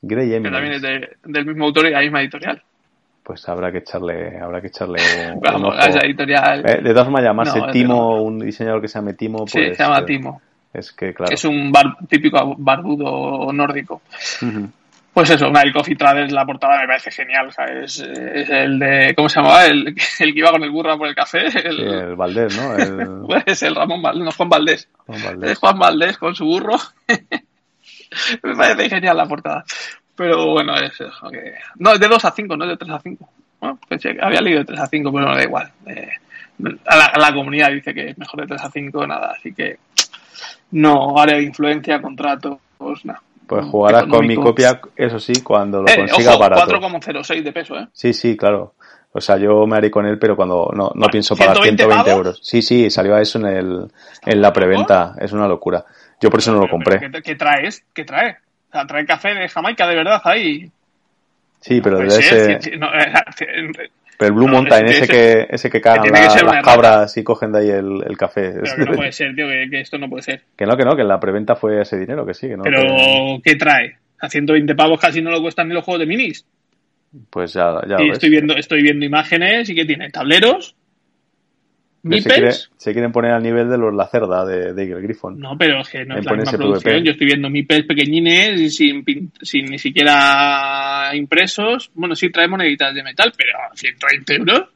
[0.03, 0.49] Grey Eminence.
[0.49, 2.61] Que también es de, del mismo autor y la misma editorial
[3.25, 5.01] pues habrá que echarle, habrá que echarle
[5.41, 6.61] Vamos, a esa editorial.
[6.61, 9.53] Eh, de todas formas, llamarse Timo, un diseñador que se llame Timo, pues.
[9.53, 10.43] Sí, se llama eh, Timo.
[10.75, 11.33] Es que, claro.
[11.33, 11.73] Es un
[12.09, 14.03] típico barbudo nórdico.
[15.15, 17.49] Pues eso, el Coffee Traders, la portada me parece genial,
[17.83, 19.65] Es, el de, ¿cómo se llamaba?
[19.65, 19.87] El,
[20.19, 21.47] el que iba con el burra por el café.
[21.47, 22.77] El, el Valdés, ¿no?
[22.77, 23.23] El...
[23.27, 24.89] pues el Ramón Valdés, no, Juan Valdés.
[25.07, 25.51] Juan Valdés.
[25.53, 26.77] Es Juan Valdés con su burro.
[28.43, 29.65] me parece genial la portada.
[30.17, 31.31] Pero bueno, es eso.
[31.31, 31.55] Que...
[31.77, 33.29] No, es de 2 a 5, no es de 3 a 5.
[33.61, 35.71] Bueno, Pensé que había leído de 3 a 5, pero no da igual.
[35.87, 36.09] Eh,
[36.87, 39.35] a, la, comunidad dice que es mejor de 3 a 5, nada.
[39.37, 39.79] Así que
[40.73, 42.59] no, área de influencia, contratos,
[43.05, 43.23] nada.
[43.47, 47.77] Pues jugarás con mi copia, eso sí, cuando lo eh, consiga ojo, 4,06 de peso,
[47.77, 47.89] ¿eh?
[47.93, 48.75] Sí, sí, claro.
[49.13, 52.41] O sea, yo me haré con él, pero cuando no, no pienso pagar 120 euros.
[52.43, 53.93] Sí, sí, salió a eso en, el,
[54.27, 55.15] en la preventa.
[55.21, 55.85] Es una locura.
[56.21, 56.99] Yo por eso no lo compré.
[57.23, 57.85] ¿Qué, traes?
[57.93, 58.39] ¿Qué trae?
[58.75, 60.69] O sea, trae café de Jamaica de verdad ahí.
[61.61, 62.59] Sí, pero de ese...
[64.19, 67.69] pero el Blue Mountain, ese que, ese que cagan las cabras y cogen de ahí
[67.69, 68.53] el, el café.
[68.53, 70.43] Pero que no puede ser, tío, que, esto no puede ser.
[70.57, 72.65] Que no, que no, que en la preventa fue ese dinero, que sí, que no.
[72.65, 72.83] Pero,
[73.45, 73.97] ¿qué trae?
[74.19, 76.45] A 120 pavos casi no lo cuestan ni los juegos de minis.
[77.31, 80.75] Pues ya, ya y estoy viendo, estoy viendo imágenes y que tiene tableros.
[82.05, 82.71] ¿Mipels?
[82.77, 85.41] Se, quieren poner al nivel de los Lacerda de, de Eagle Griffon.
[85.41, 87.03] No, pero es que no es la misma producción.
[87.03, 89.05] Yo estoy viendo Mipels pequeñines y sin,
[89.41, 91.91] sin ni siquiera impresos.
[91.95, 94.69] Bueno, sí trae moneditas de metal, pero 130 euros.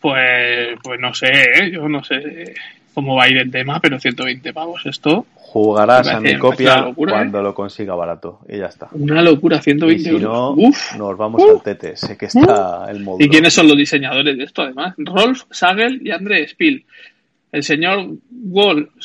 [0.00, 1.70] Pues, pues no sé, ¿eh?
[1.72, 2.54] yo no sé
[2.94, 5.26] cómo va a ir el tema, pero 120 pavos esto.
[5.50, 7.42] Jugarás a mi copia cuando ¿eh?
[7.42, 8.88] lo consiga barato y ya está.
[8.92, 10.54] Una locura, 120 y si no,
[10.98, 11.96] nos vamos al tete.
[11.96, 13.24] Sé que está el módulo.
[13.24, 14.94] ¿Y quiénes son los diseñadores de esto además?
[14.98, 16.84] Rolf Sagel y André Spiel.
[17.50, 18.10] El señor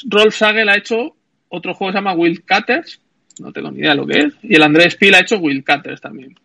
[0.10, 1.16] Rolf Sagel ha hecho
[1.48, 3.00] otro juego que se llama Will Cutters.
[3.40, 4.34] No tengo ni idea de lo que es.
[4.44, 6.36] Y el André Spiel ha hecho Will Cutters también.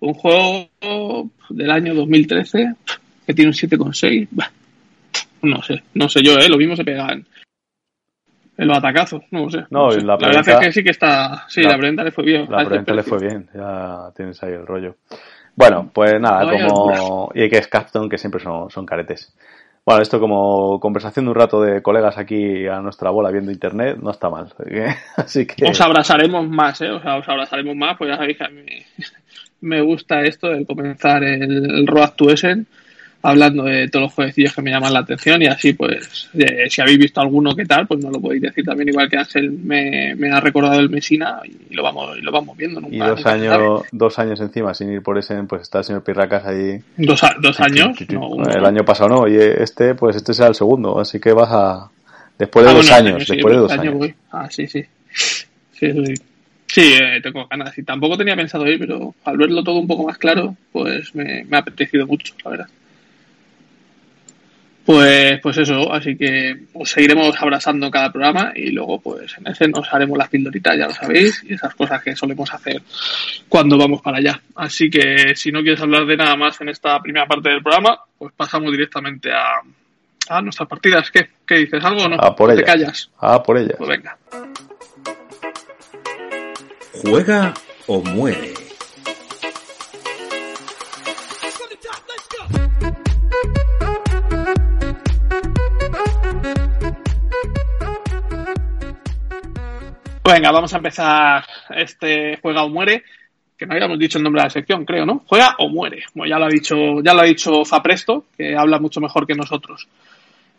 [0.00, 2.74] Un juego del año 2013
[3.26, 4.28] que tiene un 7,6.
[5.40, 6.48] No sé, no sé yo, ¿eh?
[6.50, 7.24] Lo mismo se pegan
[8.58, 9.64] el batacazo, no sé.
[9.70, 11.44] No, La, verdad es que sí que está.
[11.48, 12.46] Sí, la, la le fue bien.
[12.50, 14.96] La preventa le fue bien, ya tienes ahí el rollo.
[15.54, 17.30] Bueno, pues nada, como.
[17.34, 19.32] Y que es Capstone, que siempre son, son caretes.
[19.86, 23.96] Bueno, esto como conversación de un rato de colegas aquí a nuestra bola viendo internet,
[24.02, 24.52] no está mal.
[25.16, 25.64] Así que...
[25.70, 26.90] Os abrazaremos más, ¿eh?
[26.90, 28.66] O sea, os abrazaremos más, pues ya sabéis que a mí
[29.62, 32.66] me gusta esto de comenzar el, el Road to Essen
[33.30, 36.28] hablando de todos los jueguecillos que me llaman la atención y así pues
[36.68, 39.50] si habéis visto alguno que tal pues no lo podéis decir también igual que Ángel
[39.52, 43.82] me, ha recordado el Mesina y lo vamos y lo vamos viendo y dos años
[43.92, 46.80] dos años encima sin ir por ese pues está el señor Pirracas ahí.
[46.96, 51.20] Dos, dos años el año pasado no y este pues este será el segundo así
[51.20, 51.90] que vas a
[52.38, 54.84] después de ah, dos años después de dos años, ah sí sí
[55.72, 55.92] sí,
[56.66, 56.94] sí.
[56.94, 60.18] Eh, tengo ganas y tampoco tenía pensado ir pero al verlo todo un poco más
[60.18, 62.68] claro pues me, me ha apetecido mucho la verdad
[64.88, 69.68] pues, pues eso, así que os seguiremos abrazando cada programa y luego pues en ese
[69.68, 72.80] nos haremos las pildoritas, ya lo sabéis, y esas cosas que solemos hacer
[73.50, 74.40] cuando vamos para allá.
[74.54, 78.00] Así que si no quieres hablar de nada más en esta primera parte del programa,
[78.16, 79.60] pues pasamos directamente a,
[80.30, 81.10] a nuestras partidas.
[81.10, 81.28] ¿Qué?
[81.46, 81.84] ¿Qué dices?
[81.84, 82.16] ¿Algo o no?
[82.18, 83.10] A por ¿Te callas?
[83.18, 83.74] A por ellas.
[83.76, 84.16] Pues venga.
[87.02, 87.52] Juega
[87.88, 88.67] o muere.
[100.32, 103.02] Venga, vamos a empezar este Juega o Muere,
[103.56, 105.22] que no habíamos dicho el nombre de la sección, creo, ¿no?
[105.26, 106.04] Juega o muere.
[106.14, 109.34] Bueno, ya lo ha dicho, ya lo ha dicho Fapresto, que habla mucho mejor que
[109.34, 109.88] nosotros.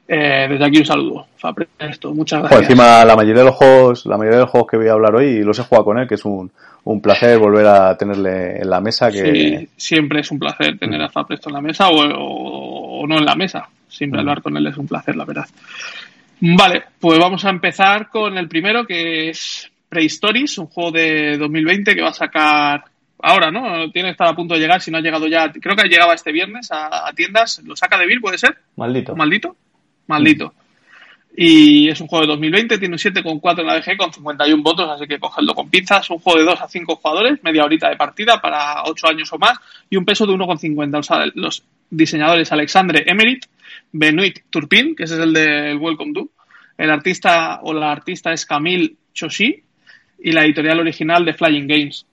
[0.08, 2.58] Eh, desde aquí un saludo, Fapresto, muchas gracias.
[2.58, 4.93] Por encima, la mayoría de los juegos, la mayoría de los juegos que voy a
[4.93, 6.51] hablar hoy los he jugado con él, que es un,
[6.84, 9.12] un placer volver a tenerle en la mesa.
[9.12, 9.34] Que...
[9.34, 13.36] Sí, siempre es un placer tener a Fapresto en la mesa o, no en la
[13.36, 13.69] mesa.
[13.88, 14.21] Siempre mm.
[14.21, 15.45] hablar con él es un placer, la verdad.
[16.41, 21.95] Vale, pues vamos a empezar con el primero que es Prehistories, un juego de 2020
[21.95, 22.84] que va a sacar
[23.21, 23.91] ahora, ¿no?
[23.91, 26.13] Tiene que estar a punto de llegar, si no ha llegado ya, creo que llegaba
[26.13, 28.58] este viernes a, tiendas, ¿lo saca de Bill, puede ser?
[28.78, 29.15] Maldito.
[29.15, 29.56] Maldito.
[30.08, 30.54] Maldito.
[31.36, 34.89] Y es un juego de 2020, tiene un 7,4 en la DG con 51 votos,
[34.89, 36.10] así que cogedlo con pinzas.
[36.10, 39.38] Un juego de 2 a 5 jugadores, media horita de partida para 8 años o
[39.38, 39.58] más
[39.89, 40.99] y un peso de 1,50.
[40.99, 43.45] O sea, los diseñadores Alexandre Emerit
[43.91, 46.30] Benoit Turpin, que ese es el del Welcome To.
[46.78, 49.63] El artista o la artista es Camille Choshi
[50.19, 52.06] y la editorial original de Flying Games.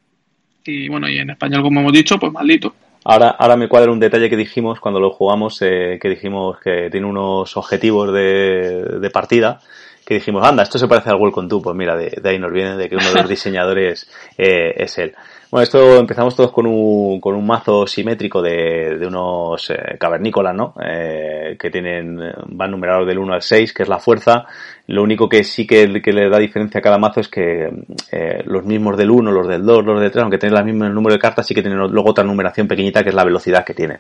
[0.65, 2.75] Y bueno, y en español, como hemos dicho, pues maldito.
[3.05, 6.91] Ahora, ahora me cuadra un detalle que dijimos cuando lo jugamos, eh, que dijimos que
[6.91, 9.61] tiene unos objetivos de, de, partida,
[10.05, 12.77] que dijimos, anda, esto se parece al Welcome To, pues mira, de, ahí nos viene
[12.77, 15.15] de que uno de los diseñadores eh, es él.
[15.49, 20.55] Bueno, esto empezamos todos con un, con un mazo simétrico de, de unos eh, cavernícolas,
[20.55, 20.75] ¿no?
[20.85, 24.47] Eh, que tienen, van numerados del 1 al 6, que es la fuerza,
[24.89, 27.69] lo único que sí que, que, le da diferencia a cada mazo es que
[28.13, 30.89] eh, los mismos del 1, los del 2, los del 3, aunque tienen el mismo
[30.89, 33.75] número de cartas, sí que tienen luego otra numeración pequeñita que es la velocidad que
[33.75, 33.99] tienen.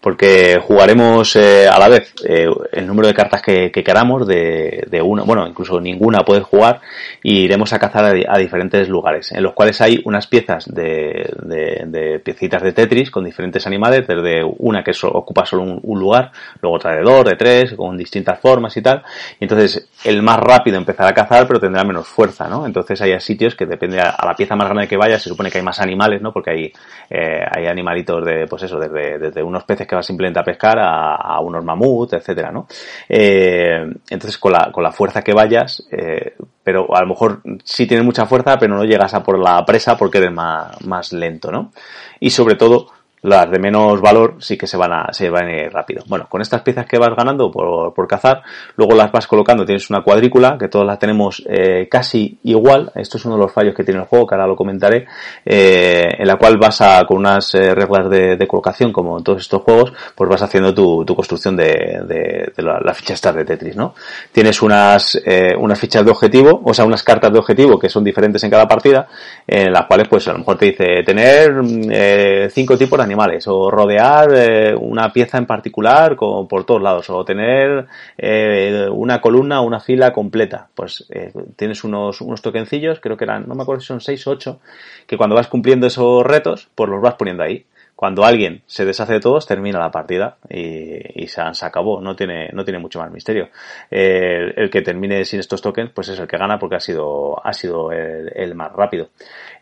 [0.00, 5.02] Porque jugaremos eh, a la vez el número de cartas que, que queramos de, de
[5.02, 6.80] una, bueno, incluso ninguna puedes jugar
[7.22, 12.20] y iremos a cazar a, diferentes lugares, en los cuales hay unas piezas de, de,
[12.24, 16.92] piecitas de Tetris con diferentes animales, desde una que ocupa solo un, lugar, luego otra
[16.92, 19.02] de dos, de tres, con distintas formas y tal.
[19.40, 22.66] Y entonces el más rápido empezará a cazar, pero tendrá menos fuerza, ¿no?
[22.66, 25.58] Entonces hay sitios que depende a, la pieza más grande que vaya, se supone que
[25.58, 26.32] hay más animales, ¿no?
[26.32, 26.72] Porque hay,
[27.10, 30.78] eh, hay animalitos de, pues eso, desde, desde unos peces que vas simplemente a pescar
[30.78, 32.66] a, a unos mamuts, etcétera, ¿no?
[33.08, 36.34] Eh, entonces con la, con la fuerza que vayas, eh,
[36.68, 39.96] pero a lo mejor sí tienes mucha fuerza, pero no llegas a por la presa
[39.96, 41.72] porque eres más, más lento, ¿no?
[42.20, 42.88] Y sobre todo,
[43.22, 46.04] las de menos valor sí que se van a, se van a ir rápido.
[46.06, 48.42] Bueno, con estas piezas que vas ganando por, por cazar,
[48.76, 53.16] luego las vas colocando, tienes una cuadrícula, que todas las tenemos eh, casi igual, esto
[53.16, 55.06] es uno de los fallos que tiene el juego, que ahora lo comentaré,
[55.44, 59.24] eh, en la cual vas a, con unas eh, reglas de, de, colocación, como en
[59.24, 63.34] todos estos juegos, pues vas haciendo tu, tu construcción de, de, de la, ficha star
[63.34, 63.94] de Tetris, ¿no?
[64.32, 68.04] Tienes unas, eh, unas fichas de objetivo, o sea, unas cartas de objetivo que son
[68.04, 69.06] diferentes en cada partida,
[69.46, 73.17] en las cuales pues a lo mejor te dice tener eh, cinco tipos de animales
[73.46, 79.20] o rodear eh, una pieza en particular con, por todos lados o tener eh, una
[79.20, 80.68] columna o una fila completa.
[80.74, 84.26] Pues eh, tienes unos, unos tokencillos, creo que eran, no me acuerdo si son 6
[84.26, 84.60] o 8,
[85.06, 87.64] que cuando vas cumpliendo esos retos, pues los vas poniendo ahí
[87.98, 92.00] cuando alguien se deshace de todos, termina la partida y, se, se, acabó.
[92.00, 93.48] No tiene, no tiene mucho más misterio.
[93.90, 97.52] El, que termine sin estos tokens, pues es el que gana porque ha sido, ha
[97.52, 99.08] sido el más rápido.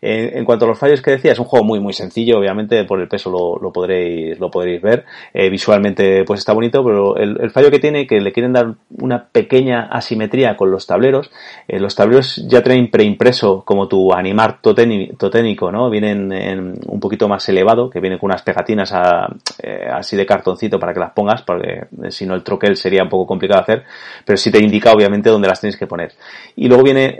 [0.01, 2.37] En, cuanto a los fallos que decía, es un juego muy, muy sencillo.
[2.39, 5.05] Obviamente, por el peso lo, lo podréis, lo podréis ver.
[5.33, 9.25] Eh, visualmente, pues está bonito, pero el, fallo que tiene, que le quieren dar una
[9.25, 11.31] pequeña asimetría con los tableros.
[11.67, 15.89] Eh, los tableros ya traen preimpreso como tu animar toténico, ¿no?
[15.89, 19.27] Vienen en un poquito más elevado, que viene con unas pegatinas a,
[19.61, 23.09] eh, así de cartoncito para que las pongas, porque si no el troquel sería un
[23.09, 23.85] poco complicado de hacer,
[24.25, 26.13] pero sí te indica obviamente dónde las tienes que poner.
[26.55, 27.17] Y luego viene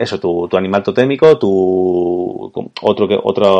[0.00, 3.50] eso, tu, tu, animal totémico, tu otro que otra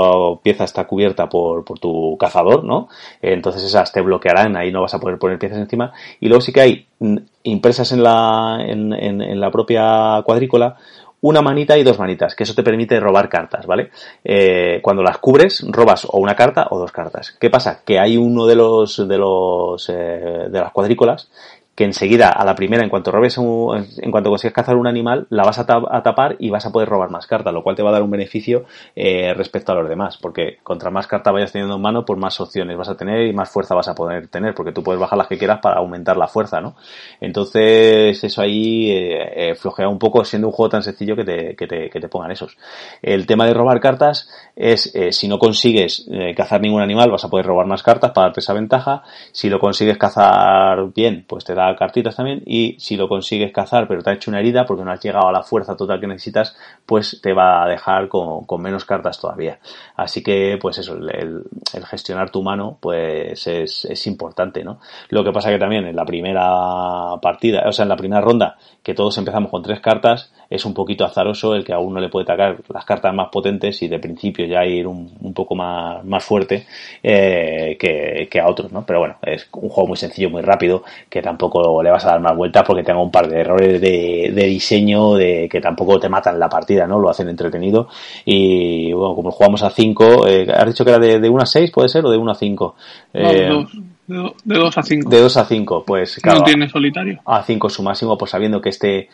[0.42, 2.88] pieza está cubierta por, por tu cazador, ¿no?
[3.22, 5.92] Entonces esas te bloquearán, ahí no vas a poder poner piezas encima.
[6.20, 6.86] Y luego sí que hay
[7.42, 10.76] impresas en la, en, en, en la propia cuadrícula
[11.24, 13.88] una manita y dos manitas, que eso te permite robar cartas, ¿vale?
[14.22, 17.34] Eh, cuando las cubres, robas o una carta o dos cartas.
[17.40, 17.80] ¿Qué pasa?
[17.82, 21.30] Que hay uno de los, de los, eh, de las cuadrículas
[21.74, 25.26] que enseguida, a la primera, en cuanto robes un, en cuanto consigas cazar un animal,
[25.30, 27.74] la vas a, ta a, tapar y vas a poder robar más cartas, lo cual
[27.74, 31.32] te va a dar un beneficio eh, respecto a los demás, porque contra más cartas
[31.32, 33.94] vayas teniendo en mano, pues más opciones vas a tener y más fuerza vas a
[33.94, 36.76] poder tener, porque tú puedes bajar las que quieras para aumentar la fuerza, ¿no?
[37.20, 41.56] Entonces, eso ahí eh, eh, flojea un poco, siendo un juego tan sencillo que te,
[41.56, 42.56] que te, que te pongan esos.
[43.02, 47.28] El tema de robar cartas es, eh, si no consigues cazar ningún animal, vas a
[47.28, 49.02] poder robar más cartas para darte esa ventaja.
[49.32, 53.86] Si lo consigues cazar bien, pues te da cartitas también y si lo consigues cazar
[53.88, 56.06] pero te ha hecho una herida porque no has llegado a la fuerza total que
[56.06, 59.58] necesitas, pues te va a dejar con, con menos cartas todavía.
[59.96, 64.80] Así que pues eso, el, el gestionar tu mano pues es, es, importante, ¿no?
[65.08, 68.56] Lo que pasa que también en la primera partida, o sea en la primera ronda,
[68.82, 72.08] que todos empezamos con tres cartas, es un poquito azaroso el que a uno le
[72.08, 76.04] puede atacar las cartas más potentes y de principio ya ir un, un poco más,
[76.04, 76.66] más fuerte
[77.02, 78.84] eh, que, que, a otros, ¿no?
[78.86, 82.20] Pero bueno, es un juego muy sencillo, muy rápido, que tampoco le vas a dar
[82.20, 86.08] más vueltas porque tenga un par de errores de, de diseño de que tampoco te
[86.08, 86.98] matan la partida, ¿no?
[86.98, 87.88] Lo hacen entretenido
[88.24, 91.46] y bueno, como jugamos a 5, eh, has dicho que era de, de 1 a
[91.46, 92.76] 6, puede ser, o de 1 a 5.
[93.14, 93.48] Eh,
[94.06, 95.08] no, de 2 a 5.
[95.08, 96.40] De 2 a 5, pues claro.
[96.40, 97.20] No tiene solitario.
[97.24, 99.08] A 5 su máximo, pues sabiendo que este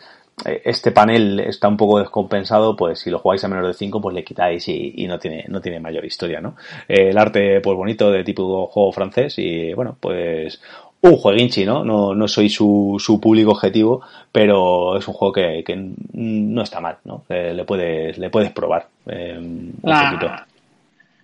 [0.45, 4.15] este panel está un poco descompensado, pues si lo jugáis a menos de 5, pues
[4.15, 6.55] le quitáis y, y, no tiene, no tiene mayor historia, ¿no?
[6.87, 10.61] Eh, el arte, pues bonito, de tipo juego francés y bueno, pues
[11.01, 11.83] un jueguinchi, ¿no?
[11.83, 16.79] No, no soy su, su público objetivo, pero es un juego que, que no está
[16.79, 17.25] mal, ¿no?
[17.29, 20.31] Eh, le puedes, le puedes probar eh, un la, poquito.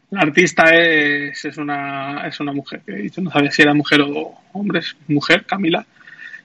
[0.10, 4.34] La artista es, es una, es una mujer, que no sabía si era mujer o
[4.54, 5.86] hombre, es mujer, Camila,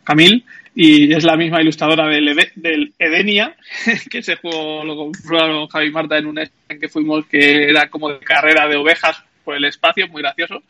[0.04, 0.44] Camil,
[0.74, 3.56] y es la misma ilustradora del, del Edenia,
[4.10, 7.88] que ese juego lo compraron Javi y Marta en un en que fuimos que era
[7.88, 10.62] como de carrera de ovejas por el espacio, muy gracioso.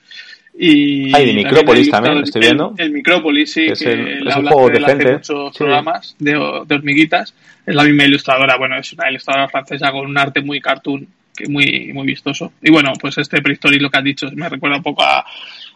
[0.58, 2.74] Y Hay de Micrópolis también, estoy viendo.
[2.76, 5.12] El, el Micrópolis, sí, que, es, el, que es un juego decente.
[5.12, 5.58] muchos sí.
[5.58, 7.34] programas de, de, hormiguitas.
[7.64, 11.48] Es la misma ilustradora, bueno, es una ilustradora francesa con un arte muy cartoon, que
[11.48, 12.52] muy, muy vistoso.
[12.62, 15.24] Y bueno, pues este Prehistory, lo que has dicho, me recuerda un poco a,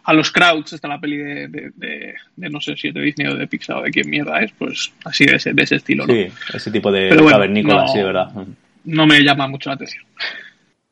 [0.03, 3.01] a los Crowds, está la peli de, de, de, de, no sé si es de
[3.01, 5.75] Disney o de Pixar o de quién mierda es, pues así de ese, de ese
[5.75, 6.13] estilo, ¿no?
[6.13, 8.31] Sí, ese tipo de bueno, cavernícola, no, sí, verdad.
[8.85, 10.05] No me llama mucho la atención.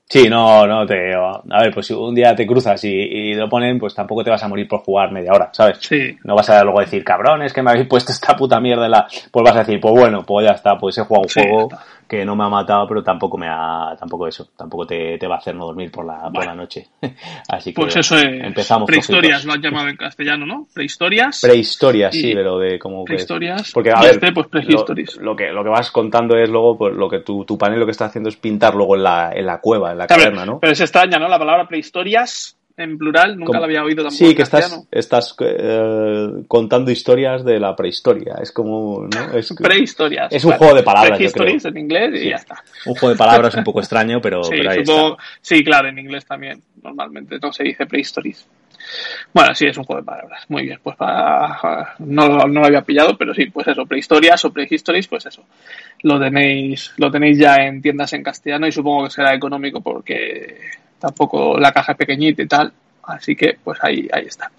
[0.07, 1.15] Sí, no, no te.
[1.15, 4.29] A ver, pues si un día te cruzas y, y, lo ponen, pues tampoco te
[4.29, 5.79] vas a morir por jugar media hora, ¿sabes?
[5.81, 6.15] Sí.
[6.23, 8.91] No vas a luego decir, cabrón, es que me habéis puesto esta puta mierda en
[8.91, 9.07] la.
[9.31, 11.69] Pues vas a decir, pues bueno, pues ya está, pues he jugado un sí, juego,
[12.07, 15.35] que no me ha matado, pero tampoco me ha, tampoco eso, tampoco te, te va
[15.35, 16.87] a hacer no dormir por la, por la noche.
[17.49, 18.87] Así que pues eso es, empezamos.
[18.87, 20.67] Prehistorias lo han llamado en castellano, ¿no?
[20.73, 21.41] Prehistorias.
[21.41, 23.71] Prehistorias, sí, pero de como prehistorias.
[23.71, 24.47] porque a ver, este, pues
[25.19, 27.85] Lo, que lo que vas contando es luego pues, lo que tu, tu panel lo
[27.85, 30.59] que está haciendo es pintar luego en la, en la cueva, en la caverna, ¿no?
[30.59, 31.27] Pero es extraña, ¿no?
[31.27, 34.25] La palabra prehistorias en plural, nunca lo había oído tampoco.
[34.25, 38.35] Sí, que estás, estás eh, contando historias de la prehistoria.
[38.41, 39.07] Es como.
[39.07, 39.33] ¿no?
[39.35, 40.31] Es, Prehistorias.
[40.31, 41.17] Es un juego de palabras.
[41.17, 42.63] Prehistories en inglés y ya está.
[42.85, 44.83] Un juego de palabras un poco extraño, pero, sí, pero ahí
[45.41, 46.61] Sí, claro, en inglés también.
[46.83, 48.45] Normalmente no se dice prehistories.
[49.33, 50.45] Bueno, sí, es un juego de palabras.
[50.49, 54.53] Muy bien, pues para, no, no, lo había pillado, pero sí, pues eso, prehistorias o
[54.53, 55.43] prehistories, pues eso.
[56.03, 60.55] Lo tenéis, lo tenéis ya en tiendas en castellano y supongo que será económico porque
[60.99, 64.51] tampoco la caja es pequeñita y tal, así que pues ahí, ahí está.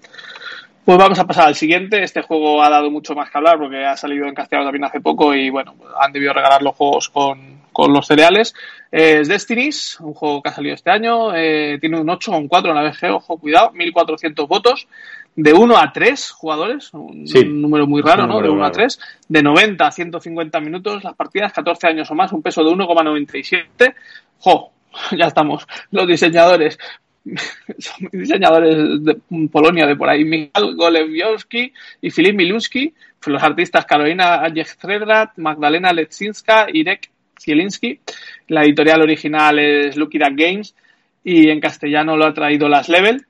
[0.87, 2.01] Pues vamos a pasar al siguiente.
[2.01, 5.01] Este juego ha dado mucho más que hablar porque ha salido en castellano también hace
[5.01, 8.55] poco y bueno, han debido regalar los juegos con, con los cereales.
[8.89, 11.35] Es Destinies, un juego que ha salido este año.
[11.35, 14.87] Eh, tiene un 8 o un 4 en la BG, ojo, cuidado, 1400 votos.
[15.35, 17.25] De 1 a 3 jugadores, un,
[17.61, 18.41] número muy raro, ¿no?
[18.41, 18.99] De 1 a 3.
[19.27, 23.93] De 90 a 150 minutos las partidas, 14 años o más, un peso de 1,97.
[24.39, 24.71] Jo,
[25.17, 26.77] ya estamos, los diseñadores,
[27.79, 29.17] son diseñadores de
[29.51, 32.93] Polonia de por ahí, Miguel Golebiowski y Filip Miluski,
[33.27, 37.99] los artistas Carolina Ajecredrat, Magdalena Letzinska, Irek Zielinski.
[38.47, 40.75] La editorial original es Lucky Duck Games
[41.23, 43.25] y en castellano lo ha traído Las Level.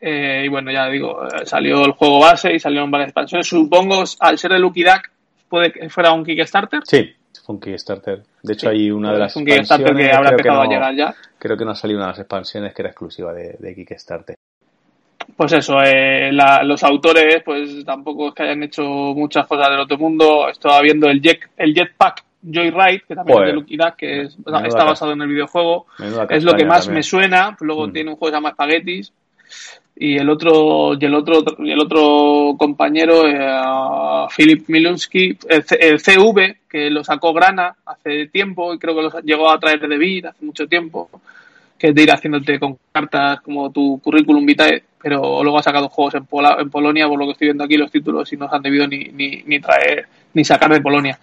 [0.00, 3.46] Eh, y bueno, ya digo, eh, salió el juego base y salieron varias expansiones.
[3.46, 5.10] Supongo, al ser de Lucky Duck,
[5.48, 6.80] puede que fuera un Kickstarter.
[6.84, 8.22] Sí, fue un Kickstarter.
[8.42, 11.14] De hecho, hay una de las un Kickstarter que habrá empezado a llegar ya.
[11.38, 14.36] Creo que no ha salido una de las expansiones que era exclusiva de, Kickstarter.
[15.36, 19.98] Pues eso, eh, los autores pues tampoco es que hayan hecho muchas cosas del otro
[19.98, 20.48] mundo.
[20.48, 24.84] Estaba viendo el, jet, el Jetpack Joyride, que también es de Lucky Duck, que está
[24.84, 25.86] basado en el videojuego.
[26.28, 27.56] Es lo que más me suena.
[27.60, 27.92] Luego mm.
[27.92, 29.12] tiene un juego que se llama Spaghettis
[29.94, 36.60] y el otro y el otro y el otro compañero eh, Philip Milunsky el, CV
[36.68, 40.26] que lo sacó Grana hace tiempo y creo que lo llegó a traer de Vid
[40.26, 41.10] hace mucho tiempo
[41.78, 45.88] que es de ir haciéndote con cartas como tu currículum vitae pero luego ha sacado
[45.88, 46.26] juegos en,
[46.58, 48.86] en Polonia por lo que estoy viendo aquí los títulos y no se han debido
[48.86, 51.18] ni, ni, ni traer ni sacar de Polonia.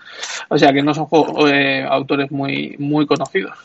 [0.49, 3.57] O sea que no son juegos, eh, autores muy muy conocidos.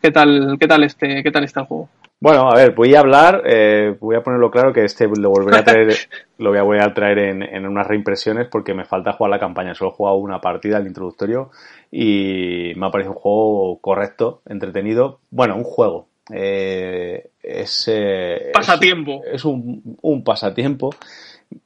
[0.00, 1.88] Qué tal qué tal este qué tal está el juego
[2.24, 5.58] bueno, a ver, voy a hablar, eh, voy a ponerlo claro que este lo volveré
[5.58, 5.94] a traer,
[6.38, 9.38] lo voy a, voy a traer en, en, unas reimpresiones porque me falta jugar la
[9.38, 9.74] campaña.
[9.74, 11.50] Solo he jugado una partida, el introductorio,
[11.92, 15.20] y me ha parecido un juego correcto, entretenido.
[15.28, 16.06] Bueno, un juego.
[16.32, 19.20] Eh, es, eh, pasatiempo.
[19.30, 20.88] Es, un, un pasatiempo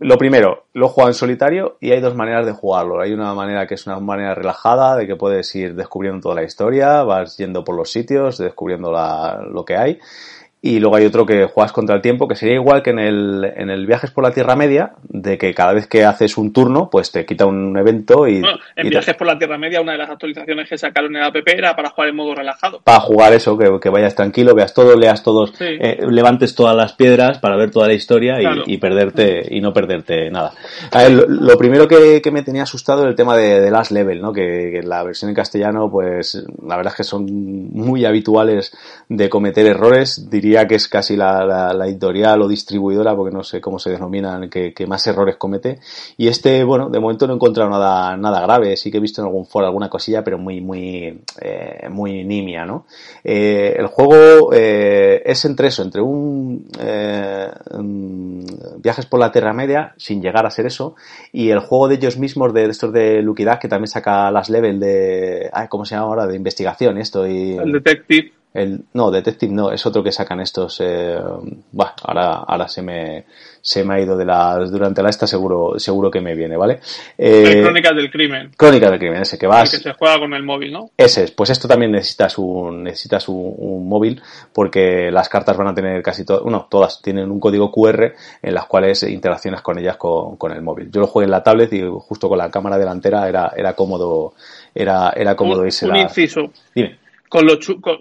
[0.00, 3.00] lo primero, lo he jugado en solitario y hay dos maneras de jugarlo.
[3.00, 6.42] Hay una manera que es una manera relajada, de que puedes ir descubriendo toda la
[6.42, 9.98] historia, vas yendo por los sitios, descubriendo la, lo que hay.
[10.60, 13.52] Y luego hay otro que juegas contra el tiempo, que sería igual que en el,
[13.56, 16.90] en el Viajes por la Tierra Media, de que cada vez que haces un turno,
[16.90, 18.42] pues te quita un evento y...
[18.74, 21.36] en Viajes por la Tierra Media, una de las actualizaciones que sacaron en la app
[21.46, 22.80] era para jugar en modo relajado.
[22.82, 27.38] Para jugar eso, que, vayas tranquilo, veas todo, leas todos, eh, levantes todas las piedras
[27.38, 30.54] para ver toda la historia y, perderte, y no perderte nada.
[31.08, 34.32] lo, primero que, me tenía asustado era el tema de, Last Level, ¿no?
[34.32, 37.26] Que, que la versión en castellano, pues la verdad es que son
[37.72, 38.76] muy habituales
[39.08, 43.78] de cometer errores, diría que es casi la, editorial o distribuidora, porque no sé cómo
[43.78, 45.78] se denominan, que, más errores comete.
[46.16, 48.76] Y este, bueno, de momento no he encontrado nada, nada grave.
[48.76, 52.64] Sí que he visto en algún foro alguna cosilla, pero muy, muy, eh, muy nimia,
[52.64, 52.86] ¿no?
[53.22, 56.68] Eh, el juego eh, es entre eso, entre un,
[58.78, 60.94] viajes por la Tierra Media, sin llegar a ser eso,
[61.32, 64.80] y el juego de ellos mismos, de, estos de Lucky que también saca las level
[64.80, 66.26] de, ¿cómo se llama ahora?
[66.26, 67.56] De investigación, esto y...
[67.56, 68.32] El Detective.
[68.54, 70.80] El, no, Detective no, es otro que sacan estos.
[70.80, 71.18] Eh,
[71.72, 73.26] bueno, ahora, ahora se me,
[73.60, 74.70] se me ha ido de las.
[74.70, 76.80] Durante la esta, seguro, seguro que me viene, ¿vale?
[77.18, 78.50] Eh, Crónicas del crimen.
[78.56, 79.72] Crónicas del crimen, ese que vas.
[79.74, 80.90] El que se juega con el móvil, ¿no?
[80.96, 84.20] Ese es, pues esto también necesitas un, necesitas un, móvil
[84.52, 88.54] porque las cartas van a tener casi todas, bueno, todas tienen un código QR en
[88.54, 90.90] las cuales interaccionas con ellas con, con el móvil.
[90.90, 94.34] Yo lo jugué en la tablet y justo con la cámara delantera era, era cómodo,
[94.74, 96.50] era, era cómodo irse un inciso.
[96.74, 97.58] Dime con los,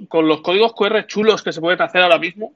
[0.08, 2.54] con, los códigos QR chulos que se pueden hacer ahora mismo,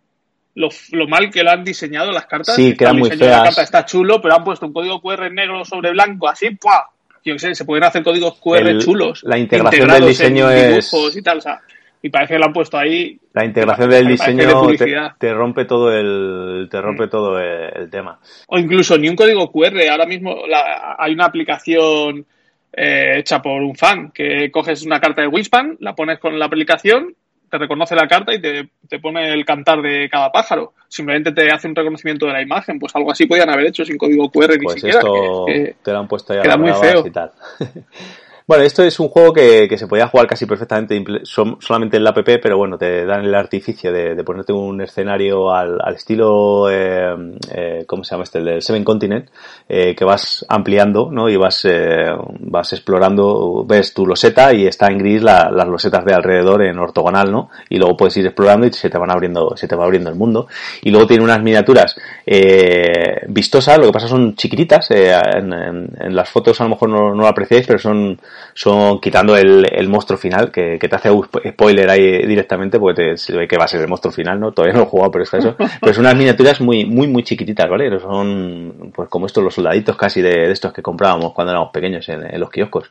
[0.55, 2.55] lo, lo, mal que lo han diseñado las cartas.
[2.55, 3.37] Sí, que muy feas.
[3.37, 6.89] La carta está chulo, pero han puesto un código QR negro sobre blanco, así, ¡pua!
[7.23, 9.23] Yo qué sé, se pueden hacer códigos QR chulos.
[9.23, 10.91] La integración del diseño es.
[11.15, 11.61] Y, tal, o sea,
[12.01, 13.19] y parece que lo han puesto ahí.
[13.33, 14.67] La integración del diseño
[15.19, 17.09] te, rompe todo el te rompe mm.
[17.09, 18.19] todo el, tema.
[18.47, 19.77] O incluso ni un código QR.
[19.91, 22.25] Ahora mismo la, hay una aplicación
[22.73, 26.45] eh, hecha por un fan, que coges una carta de Wingspan, la pones con la
[26.45, 27.15] aplicación,
[27.49, 30.73] te reconoce la carta y te, pone el cantar de cada pájaro.
[30.87, 33.97] Simplemente te hace un reconocimiento de la imagen, pues algo así podían haber hecho sin
[33.97, 34.99] código QR ni pues siquiera.
[34.99, 37.05] Esto te lo han puesto ya queda muy feo.
[37.05, 37.31] y tal.
[38.51, 42.17] Bueno, esto es un juego que, se podía jugar casi perfectamente solamente en la app,
[42.25, 47.15] pero bueno, te dan el artificio de, ponerte un escenario al, estilo, eh,
[47.49, 48.39] eh, ¿cómo se llama este?
[48.39, 49.29] El del Seven Continent,
[49.69, 51.29] eh, que vas ampliando, ¿no?
[51.29, 52.07] Y vas, eh,
[52.41, 57.31] vas explorando, ves tu loseta y está en gris las losetas de alrededor en ortogonal,
[57.31, 57.51] ¿no?
[57.69, 60.17] Y luego puedes ir explorando y se te van abriendo, se te va abriendo el
[60.17, 60.49] mundo.
[60.81, 61.95] Y luego tiene unas miniaturas
[62.25, 66.89] eh, vistosas, lo que pasa son chiquititas, en, en, en, las fotos a lo mejor
[66.89, 68.19] no lo apreciáis, pero son
[68.53, 73.03] son quitando el, el monstruo final, que, que, te hace un spoiler ahí directamente, porque
[73.03, 74.51] te, se ve que va a ser el monstruo final, ¿no?
[74.51, 75.55] Todavía no lo he jugado, pero es eso.
[75.81, 77.99] Pero son unas miniaturas muy, muy, muy chiquititas, ¿vale?
[77.99, 82.07] Son, pues como estos, los soldaditos casi de, de estos que comprábamos cuando éramos pequeños
[82.09, 82.89] en, en los kioscos.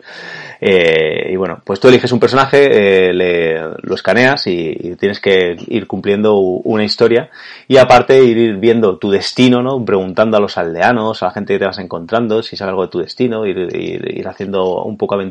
[0.61, 5.21] Eh, y bueno, pues tú eliges un personaje, eh, le, lo escaneas y, y, tienes
[5.21, 7.31] que ir cumpliendo una historia
[7.69, 9.85] y aparte ir viendo tu destino, ¿no?
[9.85, 12.89] Preguntando a los aldeanos, a la gente que te vas encontrando, si sabe algo de
[12.89, 15.30] tu destino, ir, ir, ir haciendo un poco aventura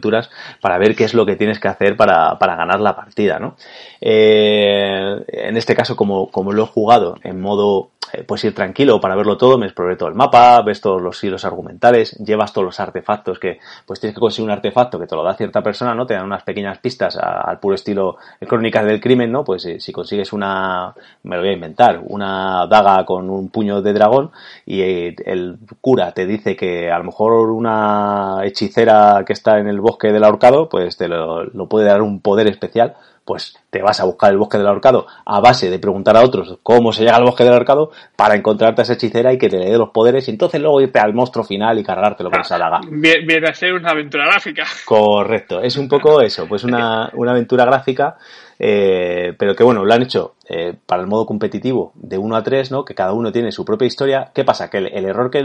[0.62, 3.56] para ver qué es lo que tienes que hacer para, para ganar la partida, ¿no?
[4.02, 7.92] Eh, en este caso, como, como lo he jugado en modo
[8.26, 11.46] puedes ir tranquilo para verlo todo, me exploré todo el mapa, ves todos los hilos
[11.46, 15.24] argumentales, llevas todos los artefactos que, pues tienes que conseguir un artefacto que te lo
[15.24, 16.06] da cierta persona, ¿no?
[16.06, 19.44] Te dan unas pequeñas pistas al puro estilo Crónicas del Crimen, ¿no?
[19.44, 20.94] Pues eh, si consigues una,
[21.24, 24.32] me lo voy a inventar, una daga con un puño de dragón
[24.66, 29.68] y eh, el cura te dice que a lo mejor una hechicera que está en
[29.68, 34.00] el bosque del ahorcado, pues te lo puede dar un poder especial pues te vas
[34.00, 37.18] a buscar el bosque del ahorcado a base de preguntar a otros cómo se llega
[37.18, 39.90] al bosque del ahorcado para encontrarte a esa hechicera y que te le dé los
[39.90, 42.82] poderes y entonces luego irte al monstruo final y cargarte lo que les haga.
[42.90, 44.64] Viene a ser una aventura gráfica.
[44.86, 48.18] Correcto, es un poco eso, pues una, una aventura gráfica
[48.60, 52.44] eh, pero que bueno, lo han hecho eh, para el modo competitivo de 1 a
[52.44, 52.84] 3, ¿no?
[52.84, 54.32] Que cada uno tiene su propia historia.
[54.34, 54.70] ¿Qué pasa?
[54.70, 55.44] Que el, el error que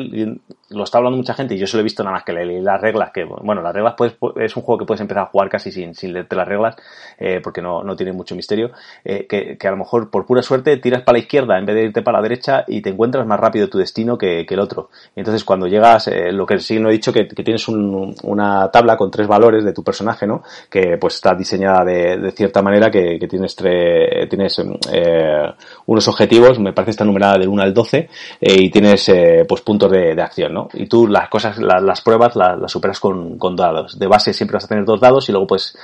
[0.71, 2.81] lo está hablando mucha gente y yo solo he visto nada más que leer las
[2.81, 5.71] reglas, que bueno, las reglas pues, es un juego que puedes empezar a jugar casi
[5.71, 6.77] sin, sin leerte las reglas,
[7.19, 8.71] eh, porque no, no tiene mucho misterio,
[9.05, 11.77] eh, que, que, a lo mejor por pura suerte tiras para la izquierda en vez
[11.77, 14.61] de irte para la derecha y te encuentras más rápido tu destino que, que el
[14.61, 14.91] otro.
[15.15, 18.71] Entonces cuando llegas, eh, lo que sí no he dicho, que, que tienes un, una
[18.71, 20.43] tabla con tres valores de tu personaje, ¿no?
[20.71, 24.59] Que pues está diseñada de, de cierta manera que que, tienes, tres, tienes
[24.93, 25.53] eh,
[25.87, 28.09] unos objetivos, me parece está numerada del 1 al 12, eh,
[28.41, 30.69] y tienes eh, pues puntos de, de, acción, ¿no?
[30.75, 33.99] Y tú las cosas, la, las pruebas las, las superas con, con, dados.
[33.99, 35.77] De base siempre vas a tener dos dados y luego pues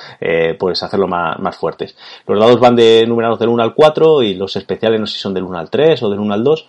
[0.59, 1.97] puedes hacerlo más, más fuertes.
[2.27, 5.21] Los dados van de numerados del 1 al 4 y los especiales no sé si
[5.21, 6.69] son del 1 al 3 o del 1 al 2.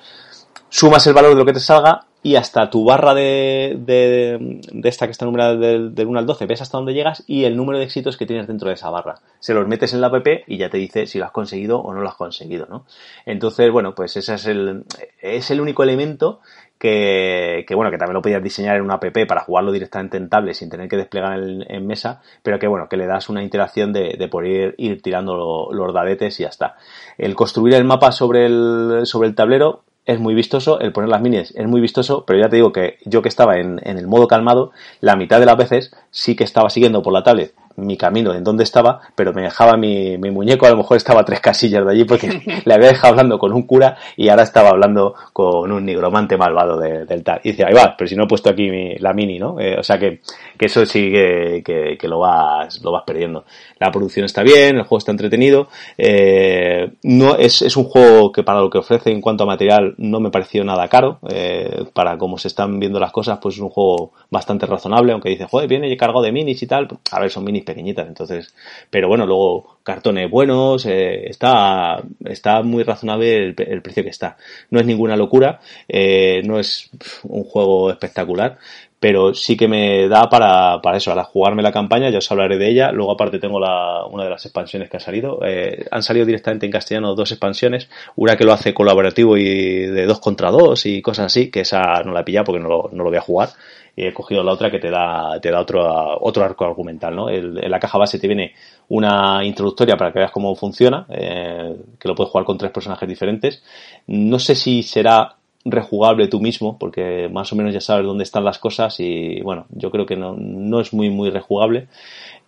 [0.74, 4.89] Sumas el valor de lo que te salga y hasta tu barra de, de, de
[4.89, 7.57] esta que está numerada del, del, 1 al 12, ves hasta dónde llegas y el
[7.57, 9.15] número de éxitos que tienes dentro de esa barra.
[9.41, 11.93] Se los metes en la app y ya te dice si lo has conseguido o
[11.93, 12.86] no lo has conseguido, ¿no?
[13.26, 14.86] Entonces, bueno, pues ese es el,
[15.22, 16.39] es el único elemento
[16.80, 20.30] que, que, bueno, que también lo podías diseñar en una app para jugarlo directamente en
[20.30, 23.91] tablet sin tener que desplegar en, mesa, pero que bueno, que le das una interacción
[23.91, 26.78] de, de poder ir, ir tirando lo, los dadetes y ya está.
[27.17, 31.22] El construir el mapa sobre el, sobre el tablero, es muy vistoso, el poner las
[31.22, 34.08] minis es muy vistoso, pero ya te digo que yo que estaba en, en, el
[34.08, 37.97] modo calmado, la mitad de las veces sí que estaba siguiendo por la tablet mi
[37.97, 41.26] camino en donde estaba, pero me dejaba mi, mi muñeco, a lo mejor estaba a
[41.26, 44.69] tres casillas de allí porque le había dejado hablando con un cura y ahora estaba
[44.69, 47.41] hablando con un nigromante malvado de, del tal.
[47.43, 49.59] Y decía, ahí va, pero si no he puesto aquí mi, la mini, ¿no?
[49.59, 50.22] Eh, o sea que,
[50.57, 53.45] que eso sí que, que, que, lo vas, lo vas perdiendo.
[53.80, 55.67] La producción está bien, el juego está entretenido,
[55.97, 59.95] eh, no, es, es un juego que para lo que ofrece en cuanto a material
[59.97, 63.61] no me pareció nada caro, eh, para cómo se están viendo las cosas, pues es
[63.61, 67.30] un juego bastante razonable, aunque dice, joder, viene cargado de minis y tal, a ver,
[67.30, 68.53] son minis pequeñitas, entonces,
[68.89, 74.38] pero bueno, luego cartones buenos, eh, está, está muy razonable el, el, precio que está.
[74.70, 76.89] No es ninguna locura, eh, no es
[77.24, 78.57] un juego espectacular,
[79.01, 82.59] pero sí que me da para, para eso, para jugarme la campaña, ya os hablaré
[82.59, 82.91] de ella.
[82.91, 85.39] Luego aparte tengo la, una de las expansiones que ha salido.
[85.43, 90.05] Eh, han salido directamente en castellano dos expansiones, una que lo hace colaborativo y de
[90.05, 92.89] dos contra dos y cosas así, que esa no la he pillado porque no lo,
[92.93, 93.49] no lo voy a jugar
[93.95, 97.29] y he cogido la otra que te da, te da otro, otro arco argumental, ¿no?
[97.29, 98.53] El, en la caja base te viene
[98.89, 103.07] una introductoria para que veas cómo funciona, eh, que lo puedes jugar con tres personajes
[103.07, 103.63] diferentes.
[104.07, 105.35] No sé si será
[105.65, 109.65] rejugable tú mismo, porque más o menos ya sabes dónde están las cosas y bueno,
[109.69, 111.87] yo creo que no, no es muy, muy rejugable.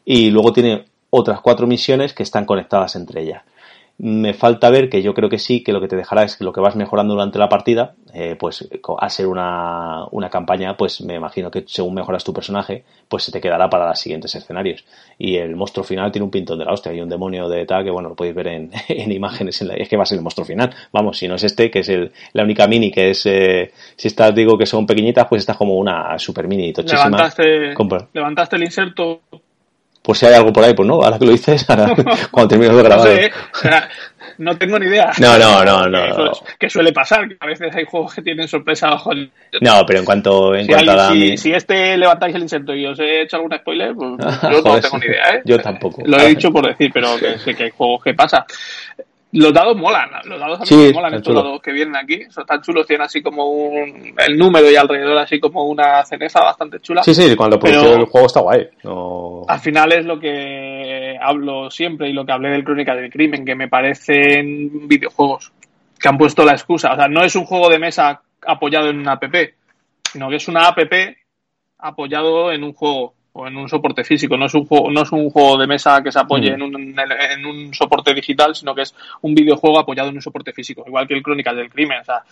[0.06, 3.44] Y luego tiene otras cuatro misiones que están conectadas entre ellas.
[4.00, 6.52] Me falta ver que yo creo que sí, que lo que te dejará es lo
[6.52, 8.68] que vas mejorando durante la partida, eh, pues
[8.98, 13.32] al ser una, una campaña, pues me imagino que según mejoras tu personaje, pues se
[13.32, 14.84] te quedará para los siguientes escenarios.
[15.20, 17.84] Y el monstruo final tiene un pintón de la hostia, hay un demonio de tal
[17.84, 20.46] que, bueno, lo podéis ver en, en imágenes, es que va a ser el monstruo
[20.46, 20.74] final.
[20.92, 24.08] Vamos, si no es este, que es el, la única mini, que es, eh, si
[24.08, 27.06] estas digo que son pequeñitas, pues esta es como una super mini tochísima.
[27.06, 27.76] Levantaste,
[28.14, 29.22] levantaste el inserto
[30.04, 31.96] pues si hay algo por ahí, pues no, ahora que lo dices, ahora,
[32.30, 33.32] cuando termino de grabar.
[33.64, 33.78] No,
[34.38, 35.12] no tengo ni idea.
[35.20, 36.32] No, no, no, no.
[36.60, 40.06] Que, suele pasar, que a veces hay juegos que tienen sorpresa bajo No, pero en
[40.06, 43.38] cuanto, en si, cuanto a si, si, este levantáis el inserto y os he hecho
[43.38, 44.12] algún spoiler, pues
[44.44, 45.42] yo no tengo ni idea, ¿eh?
[45.46, 46.04] Yo tampoco.
[46.06, 48.46] Lo he dicho por decir, pero que sé que hay juegos que pasa.
[49.34, 52.62] Los dados molan, los dados a mí molan, estos dados que vienen aquí, son tan
[52.62, 57.02] chulos, tienen así como un, el número y alrededor así como una cenefa bastante chula.
[57.02, 58.68] Sí, sí, cuando pero el juego está guay.
[59.48, 63.44] Al final es lo que hablo siempre y lo que hablé del Crónica del Crimen,
[63.44, 65.52] que me parecen videojuegos
[66.00, 66.94] que han puesto la excusa.
[66.94, 69.24] O sea, no es un juego de mesa apoyado en una app,
[70.12, 70.78] sino que es una app
[71.80, 74.38] apoyado en un juego o en un soporte físico.
[74.38, 76.54] No es un juego, no es un juego de mesa que se apoye mm.
[76.54, 80.54] en, un, en un soporte digital, sino que es un videojuego apoyado en un soporte
[80.54, 82.00] físico, igual que el Crónicas del Crimen.
[82.02, 82.24] O sea,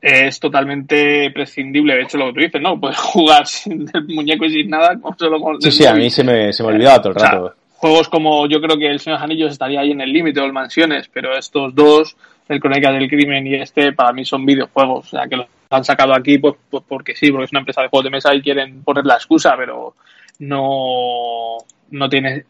[0.00, 1.94] es totalmente prescindible.
[1.94, 2.78] De hecho, lo que tú dices, ¿no?
[2.78, 5.60] Puedes jugar sin el muñeco y sin nada, solo con.
[5.60, 7.54] Sí, sí, a mí se me, se me olvidaba todo el rato.
[7.76, 10.52] juegos como yo creo que el Señor Anillos estaría ahí en el límite o el
[10.52, 12.16] Mansiones, pero estos dos,
[12.48, 15.06] el Crónicas del Crimen y este, para mí son videojuegos.
[15.06, 17.80] O sea, que los han sacado aquí pues, pues porque sí, porque es una empresa
[17.80, 19.94] de juegos de mesa y quieren poner la excusa, pero
[20.38, 21.58] no,
[21.90, 22.44] no tiene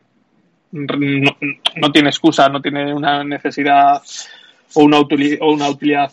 [0.73, 4.03] no, tiene excusa, no tiene una necesidad
[4.75, 6.13] o una, o una utilidad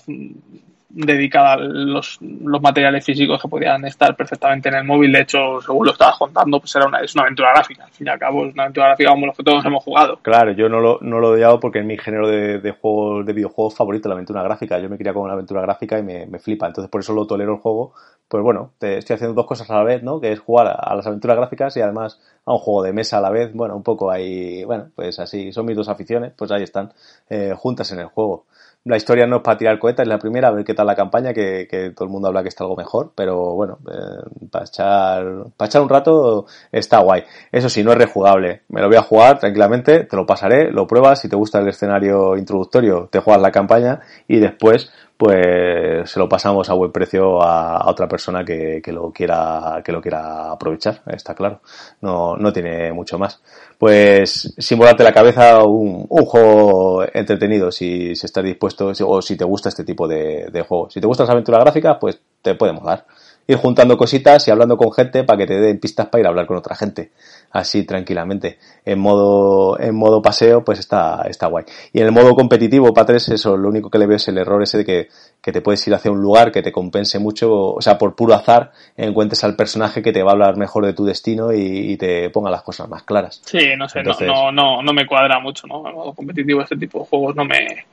[0.93, 5.11] dedicada a los, los, materiales físicos que podían estar perfectamente en el móvil.
[5.11, 7.85] De hecho, según lo estabas contando, pues era una, es una aventura gráfica.
[7.85, 10.17] Al fin y al cabo, es una aventura gráfica como los que todos hemos jugado.
[10.21, 13.25] Claro, yo no lo, no lo he odiado porque es mi género de, de, juegos,
[13.25, 14.79] de videojuegos favorito, la aventura gráfica.
[14.79, 16.67] Yo me quería con una aventura gráfica y me, me, flipa.
[16.67, 17.93] Entonces, por eso lo tolero el juego
[18.31, 20.21] pues bueno, te estoy haciendo dos cosas a la vez, ¿no?
[20.21, 23.21] Que es jugar a las aventuras gráficas y además a un juego de mesa a
[23.21, 23.53] la vez.
[23.53, 26.93] Bueno, un poco ahí, bueno, pues así, son mis dos aficiones, pues ahí están,
[27.29, 28.45] eh, juntas en el juego.
[28.83, 30.95] La historia no es para tirar cohetas, es la primera, a ver qué tal la
[30.95, 34.65] campaña, que, que todo el mundo habla que está algo mejor, pero bueno, eh, para
[34.65, 35.23] echar,
[35.55, 37.23] para echar un rato está guay.
[37.51, 38.63] Eso sí, no es rejugable.
[38.69, 41.67] Me lo voy a jugar tranquilamente, te lo pasaré, lo pruebas, si te gusta el
[41.67, 44.91] escenario introductorio, te juegas la campaña y después
[45.21, 49.91] pues se lo pasamos a buen precio a, otra persona que, que, lo quiera que
[49.91, 51.61] lo quiera aprovechar está claro.
[52.01, 53.39] No, no tiene mucho más.
[53.77, 59.37] Pues sin volarte la cabeza un, un juego entretenido si, si estás dispuesto o si
[59.37, 62.55] te gusta este tipo de, de juegos si te gustan las aventuras gráficas pues te
[62.55, 63.05] podemos dar
[63.47, 66.29] ir juntando cositas y hablando con gente para que te den pistas para ir a
[66.29, 67.11] hablar con otra gente
[67.51, 68.57] así tranquilamente.
[68.85, 71.65] En modo, en modo paseo, pues está, está guay.
[71.93, 74.37] Y en el modo competitivo, para tres, eso, lo único que le veo es el
[74.37, 75.07] error ese de que,
[75.41, 78.33] que te puedes ir hacia un lugar que te compense mucho, o sea, por puro
[78.33, 82.29] azar, encuentres al personaje que te va a hablar mejor de tu destino y, te
[82.29, 83.41] ponga las cosas más claras.
[83.45, 85.87] Sí, no sé, no, no, no, me cuadra mucho, ¿no?
[85.87, 87.85] En modo competitivo este tipo de juegos no me,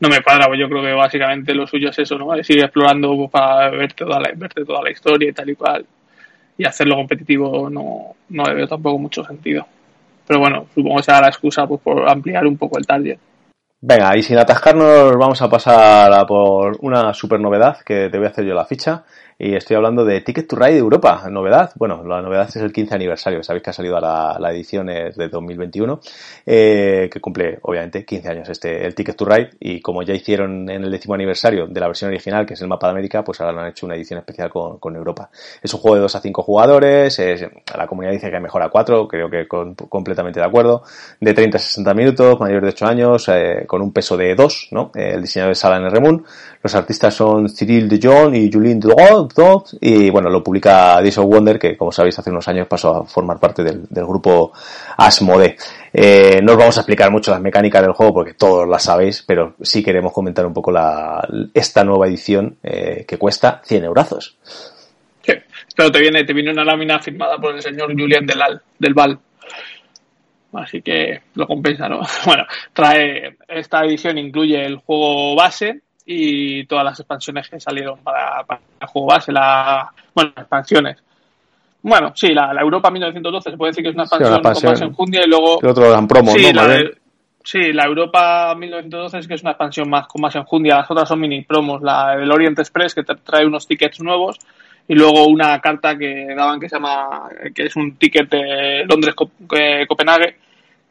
[0.00, 2.34] no me cuadra, pues yo creo que básicamente lo suyo es eso, ¿no?
[2.34, 5.86] Es ir explorando para verte toda la, verte toda la historia y tal y cual
[6.62, 9.66] y hacerlo competitivo no, no le veo tampoco mucho sentido.
[10.24, 13.18] Pero bueno, supongo que será la excusa pues, por ampliar un poco el target.
[13.80, 18.28] Venga, y sin atascarnos vamos a pasar a por una super novedad que te voy
[18.28, 19.02] a hacer yo la ficha
[19.44, 21.72] y estoy hablando de Ticket to Ride Europa, novedad.
[21.74, 25.28] Bueno, la novedad es el 15 aniversario, sabéis que ha salido a la, edición de
[25.28, 26.00] 2021,
[26.46, 30.70] eh, que cumple obviamente 15 años este el Ticket to Ride y como ya hicieron
[30.70, 33.40] en el décimo aniversario de la versión original, que es el mapa de América, pues
[33.40, 35.28] ahora han hecho una edición especial con, con Europa.
[35.60, 37.20] Es un juego de 2 a 5 jugadores,
[37.76, 40.84] la comunidad dice que mejor a 4, creo que completamente de acuerdo,
[41.20, 44.68] de 30 a 60 minutos, mayor de 8 años, eh, con un peso de 2,
[44.70, 44.92] ¿no?
[44.94, 46.24] El diseñador es Alan Remun,
[46.62, 48.78] los artistas son Cyril de Jong y Julien
[49.80, 53.04] Y bueno, lo publica Days of Wonder, que como sabéis hace unos años pasó a
[53.06, 54.52] formar parte del, grupo
[54.96, 55.56] Asmode.
[55.92, 59.22] Eh, no os vamos a explicar mucho las mecánicas del juego porque todos las sabéis,
[59.26, 64.36] pero sí queremos comentar un poco la, esta nueva edición eh, que cuesta 100 eurazos.
[65.22, 65.32] Sí,
[65.76, 68.40] pero te viene, te viene una lámina firmada por el señor Julián del,
[68.78, 69.18] del Val.
[70.52, 72.00] Así que lo compensa, ¿no?
[72.26, 78.42] Bueno, trae, esta edición incluye el juego base, y todas las expansiones que salieron para,
[78.44, 81.02] para el juego base, la, bueno, expansiones.
[81.82, 85.22] Bueno, sí, la, Europa 1912 se puede decir que es una expansión, con más enjundia
[85.24, 85.58] y luego...
[85.62, 86.80] otro dan promo, sí, La,
[87.42, 91.08] sí, la Europa 1912 es que es una expansión más con más enjundia, las otras
[91.08, 94.38] son mini promos, la del Orient Express que te trae unos tickets nuevos
[94.86, 100.36] y luego una carta que daban que se llama, que es un ticket de Londres-Copenhague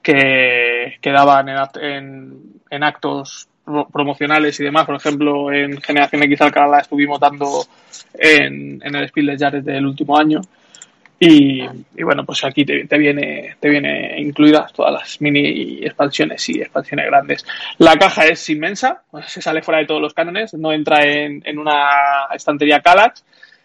[0.01, 2.33] que, que daban en, en,
[2.69, 4.85] en actos promocionales y demás.
[4.85, 7.65] Por ejemplo, en Generación X Alcalá estuvimos dando
[8.13, 10.41] en, el Spiel de Jared del último año.
[11.23, 11.61] Y,
[12.03, 17.45] bueno, pues aquí te, viene te viene incluidas todas las mini expansiones y expansiones grandes.
[17.77, 21.59] La caja es inmensa, se sale fuera de todos los cánones, no entra en, en
[21.59, 21.89] una
[22.33, 23.23] estantería Kallax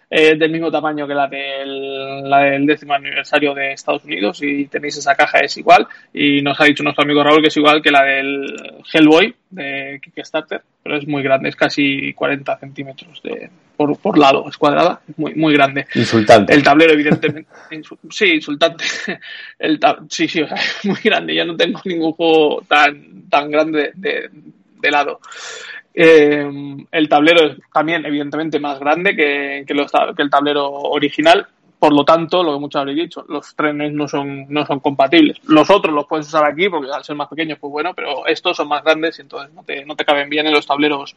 [0.08, 4.66] es del mismo tamaño que la del, la del décimo aniversario de Estados Unidos y
[4.66, 7.82] tenéis esa caja es igual y nos ha dicho nuestro amigo Raúl que es igual
[7.82, 8.46] que la del
[8.92, 14.48] Hellboy de Kickstarter pero es muy grande, es casi 40 centímetros de, por, por lado,
[14.48, 15.84] es cuadrada, es muy, muy grande.
[15.96, 16.54] Insultante.
[16.54, 17.50] El tablero evidentemente,
[18.10, 18.84] sí, insultante,
[19.58, 20.42] el sí, sí,
[20.84, 24.30] muy grande, ya no tengo ningún juego tan, tan grande de,
[24.80, 25.18] de lado.
[25.98, 26.46] Eh,
[26.92, 31.46] el tablero es también, evidentemente, más grande que, que, el tablero original.
[31.78, 35.38] Por lo tanto, lo que muchos habréis dicho, los trenes no son, no son compatibles.
[35.46, 38.56] Los otros los puedes usar aquí porque al ser más pequeños, pues bueno, pero estos
[38.56, 41.14] son más grandes y entonces no te, no te caben bien en los tableros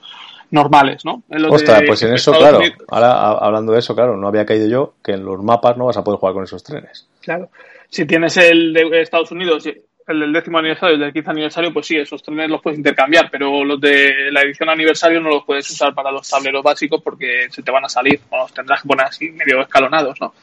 [0.51, 1.23] normales, ¿no?
[1.49, 2.59] Ostras, pues en eso, claro,
[2.89, 5.97] ahora hablando de eso, claro, no había caído yo que en los mapas no vas
[5.97, 7.07] a poder jugar con esos trenes.
[7.21, 7.49] Claro.
[7.89, 9.65] Si tienes el de Estados Unidos
[10.09, 13.29] el del décimo aniversario, el del 15 aniversario, pues sí, esos trenes los puedes intercambiar,
[13.31, 17.47] pero los de la edición aniversario no los puedes usar para los tableros básicos porque
[17.49, 20.33] se te van a salir, o los tendrás que poner así medio escalonados, ¿no?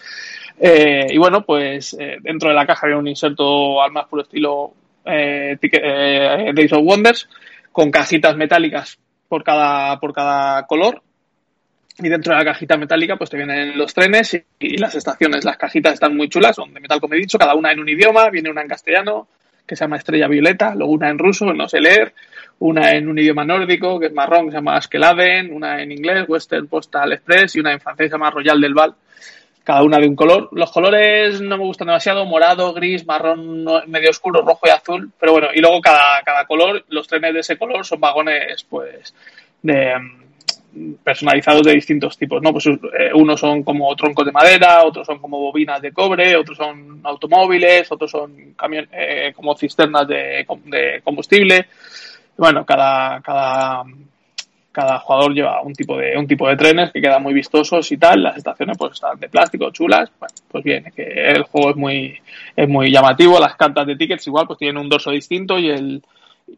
[0.58, 4.22] Eh, y bueno, pues eh, dentro de la caja había un inserto al más puro
[4.22, 4.72] estilo
[5.04, 7.28] eh, eh, Days of Wonders,
[7.72, 8.98] con cajitas metálicas
[9.28, 11.02] por cada, por cada color.
[11.98, 15.44] Y dentro de la cajita metálica, pues te vienen los trenes y, y, las estaciones.
[15.44, 17.88] Las cajitas están muy chulas, son de metal, como he dicho, cada una en un
[17.88, 19.28] idioma, viene una en castellano,
[19.66, 22.14] que se llama Estrella Violeta, luego una en ruso, no sé leer,
[22.58, 26.24] una en un idioma nórdico, que es marrón, que se llama Askeladen, una en inglés,
[26.28, 28.94] Western Postal Express, y una en francés, que se llama Royal del Val,
[29.64, 30.48] cada una de un color.
[30.52, 35.32] Los colores no me gustan demasiado, morado, gris, marrón medio oscuro, rojo y azul, pero
[35.32, 39.14] bueno, y luego cada, cada color, los trenes de ese color son vagones, pues,
[39.62, 39.92] de
[41.02, 42.52] personalizados de distintos tipos, ¿no?
[42.52, 46.56] Pues eh, unos son como troncos de madera, otros son como bobinas de cobre, otros
[46.56, 48.54] son automóviles, otros son
[48.92, 51.66] eh, como cisternas de, de, combustible.
[52.36, 53.84] Bueno, cada, cada,
[54.72, 57.96] cada jugador lleva un tipo de un tipo de trenes que quedan muy vistosos y
[57.96, 58.22] tal.
[58.22, 60.10] Las estaciones pues están de plástico, chulas.
[60.18, 62.20] Bueno, pues bien, que el juego es muy
[62.54, 63.40] es muy llamativo.
[63.40, 66.02] Las cartas de tickets igual pues tienen un dorso distinto y el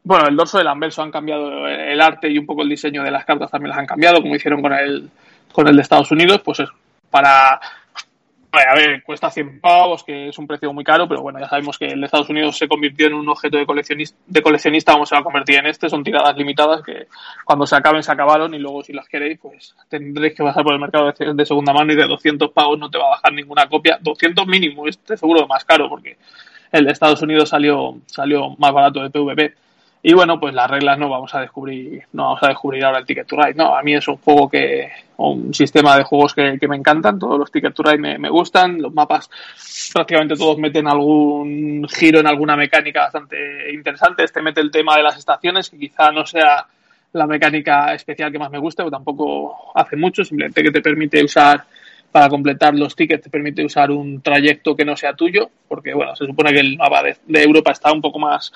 [0.05, 3.11] bueno, el dorso del anverso han cambiado el arte y un poco el diseño de
[3.11, 5.11] las cartas también las han cambiado, como hicieron con el,
[5.53, 6.68] con el de Estados Unidos, pues es
[7.11, 11.49] para, a ver, cuesta 100 pavos, que es un precio muy caro, pero bueno, ya
[11.49, 14.93] sabemos que el de Estados Unidos se convirtió en un objeto de coleccionista, de coleccionista
[14.93, 17.07] como se va a convertir en este, son tiradas limitadas que
[17.45, 20.74] cuando se acaben se acabaron y luego si las queréis, pues tendréis que pasar por
[20.74, 23.66] el mercado de, segunda mano y de 200 pavos no te va a bajar ninguna
[23.68, 26.18] copia, 200 mínimo, este seguro más caro porque
[26.72, 29.67] el de Estados Unidos salió, salió más barato de PvP.
[30.03, 33.07] Y bueno, pues las reglas no vamos a descubrir, no vamos a descubrir ahora el
[33.07, 36.57] Ticket to Ride, no, a mí es un juego que, un sistema de juegos que,
[36.68, 39.28] me encantan, todos los Ticket to Ride me, me, gustan, los mapas
[39.92, 45.03] prácticamente todos meten algún giro en alguna mecánica bastante interesante, este mete el tema de
[45.03, 46.64] las estaciones, que quizá no sea
[47.12, 51.24] la mecánica especial que más me gusta, pero tampoco hace mucho, simplemente que te permite
[51.24, 51.64] usar
[52.12, 56.16] para completar los tickets te permite usar un trayecto que no sea tuyo, porque bueno,
[56.16, 58.53] se supone que el mapa de Europa está un poco más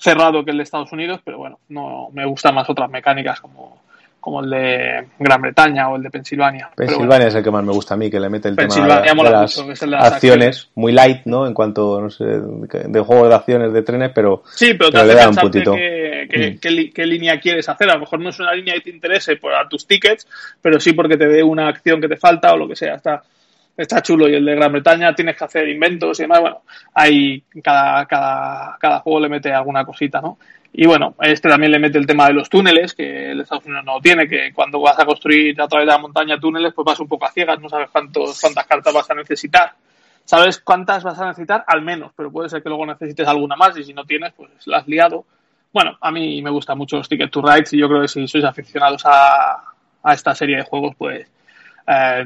[0.00, 3.82] cerrado que el de Estados Unidos, pero bueno, no me gustan más otras mecánicas como,
[4.18, 6.70] como el de Gran Bretaña o el de Pensilvania.
[6.74, 9.14] Pensilvania es el que más me gusta a mí, que le mete el tema de,
[9.30, 9.58] las,
[9.92, 11.46] acciones, muy light, ¿no?
[11.46, 15.14] En cuanto, no sé, de juego de acciones de trenes, pero, sí, pero, te le
[15.14, 15.74] da un puntito.
[15.74, 16.58] Mm.
[16.60, 17.90] qué, línea quieres hacer.
[17.90, 20.26] A lo mejor no es una línea que te interese por tus tickets,
[20.62, 22.94] pero sí porque te dé una acción que te falta o lo que sea.
[22.94, 23.22] Está,
[23.76, 26.40] está chulo y el de Gran Bretaña tienes que hacer inventos y demás.
[26.40, 26.62] Bueno,
[26.94, 30.38] hay cada, cada, cada juego le mete alguna cosita, ¿no?
[30.72, 33.84] Y bueno, este también le mete el tema de los túneles, que el Estados Unidos
[33.84, 37.00] no tiene, que cuando vas a construir a través de la montaña túneles, pues vas
[37.00, 39.72] un poco a ciegas, no sabes cuántos, cuántas cartas vas a necesitar.
[40.24, 43.76] Sabes cuántas vas a necesitar al menos, pero puede ser que luego necesites alguna más
[43.78, 45.24] y si no tienes, pues la has liado.
[45.72, 48.28] Bueno, a mí me gustan mucho los Ticket to Rides y yo creo que si
[48.28, 49.64] sois aficionados a,
[50.02, 51.28] a esta serie de juegos, pues
[51.86, 52.24] eh,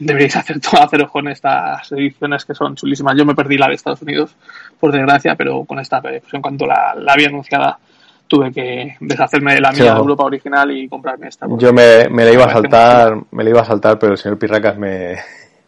[0.00, 3.16] deberíais hacer, haceros con estas ediciones que son chulísimas.
[3.16, 4.34] Yo me perdí la de Estados Unidos,
[4.78, 7.78] por desgracia, pero con esta, pues, en cuanto la, la había anunciada,
[8.26, 11.46] tuve que deshacerme de la mía de Europa original y comprarme esta.
[11.58, 14.38] Yo me, me la iba a saltar, me la iba a saltar, pero el señor
[14.38, 15.16] Pirracas me,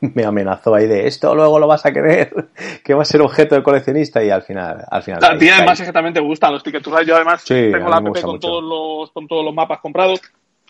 [0.14, 2.32] me amenazó ahí de esto luego lo vas a querer,
[2.84, 5.24] que va a ser objeto de coleccionista y al final, al final.
[5.24, 6.88] A ti además es que también te gustan los tickets.
[7.06, 10.20] Yo además tengo la app con todos los, con todos los mapas comprados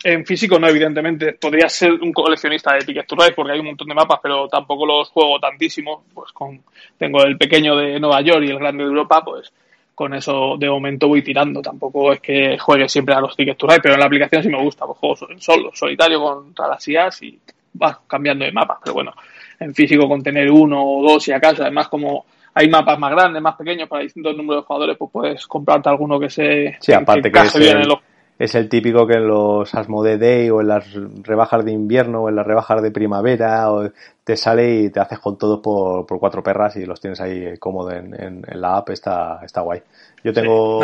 [0.05, 1.33] en físico no, evidentemente.
[1.33, 4.47] Podría ser un coleccionista de Ticket to Ride porque hay un montón de mapas, pero
[4.47, 6.03] tampoco los juego tantísimo.
[6.13, 6.61] Pues con
[6.97, 9.51] tengo el pequeño de Nueva York y el grande de Europa, pues
[9.95, 11.59] con eso de momento voy tirando.
[11.59, 14.49] Tampoco es que juegue siempre a los tickets to ride, pero en la aplicación sí
[14.49, 14.85] me gusta.
[14.85, 17.39] Pues juego en solo, solitario contra las IAs y
[17.81, 18.77] va cambiando de mapas.
[18.83, 19.11] Pero bueno,
[19.59, 23.41] en físico con tener uno o dos y acaso, además como hay mapas más grandes,
[23.41, 27.31] más pequeños para distintos números de jugadores, pues puedes comprarte alguno que se sí, aparte
[27.31, 27.99] que, bien en los
[28.37, 32.29] es el típico que en los Asmode Day o en las rebajas de invierno o
[32.29, 33.89] en las rebajas de primavera o
[34.25, 37.57] te sale y te haces con todos por, por cuatro perras y los tienes ahí
[37.59, 39.81] cómodo en, en, la app, está, está guay.
[40.23, 40.81] Yo tengo,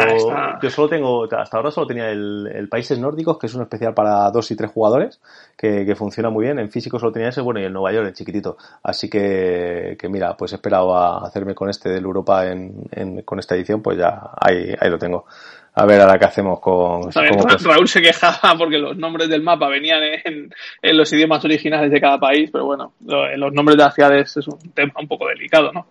[0.62, 3.96] yo solo tengo, hasta ahora solo tenía el, el, Países Nórdicos, que es un especial
[3.96, 5.20] para dos y tres jugadores,
[5.58, 6.60] que, que, funciona muy bien.
[6.60, 8.58] En físico solo tenía ese, bueno, y en Nueva York, en chiquitito.
[8.84, 13.24] Así que, que mira, pues he esperado a hacerme con este del Europa en, en,
[13.24, 15.26] con esta edición, pues ya ahí, ahí lo tengo
[15.74, 17.12] a ver ahora qué hacemos con...
[17.12, 22.02] Raúl se quejaba porque los nombres del mapa venían en, en, los idiomas originales de
[22.02, 25.72] cada país, pero bueno, los nombres de las ciudades es un tema un poco delicado,
[25.72, 25.88] ¿no?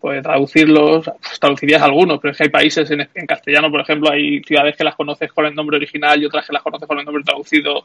[0.00, 4.10] Pues traducirlos, pues traducirías algunos, pero es que hay países en, en, castellano, por ejemplo,
[4.10, 6.98] hay ciudades que las conoces con el nombre original y otras que las conoces con
[6.98, 7.84] el nombre traducido,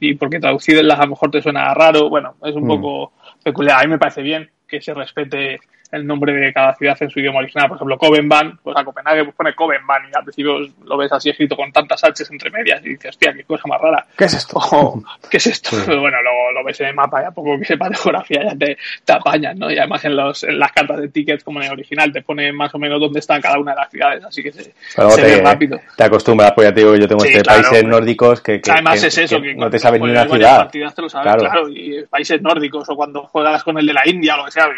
[0.00, 2.68] y porque traducidas a lo mejor te suena raro, bueno, es un mm.
[2.68, 3.12] poco
[3.42, 3.80] peculiar.
[3.80, 5.58] A mí me parece bien que se respete
[5.92, 7.68] el nombre de cada ciudad en su idioma original.
[7.68, 11.30] Por ejemplo, Copenhague, pues a Copenhague pues pone Copenhague y al principio lo ves así
[11.30, 14.06] escrito con tantas H entre medias y dices, hostia, qué cosa más rara.
[14.16, 14.60] ¿Qué es esto?
[15.30, 15.70] ¿Qué es esto?
[15.86, 18.56] bueno, luego lo ves en el mapa y a poco que sepa de geografía ya
[18.56, 19.70] te, te apañas, ¿no?
[19.70, 22.52] Y además en, los, en las cartas de tickets como en el original te pone
[22.52, 25.80] más o menos dónde está cada una de las ciudades, así que se, ve rápido.
[25.96, 29.40] Te acostumbras, pues ya te digo, yo tengo este países nórdicos que, además es eso,
[29.40, 30.70] que, no te sabes ni una ciudad.
[30.70, 31.40] Te lo sabes, claro.
[31.40, 31.68] claro.
[31.68, 34.68] y países nórdicos o cuando juegas con el de la India o lo que sea,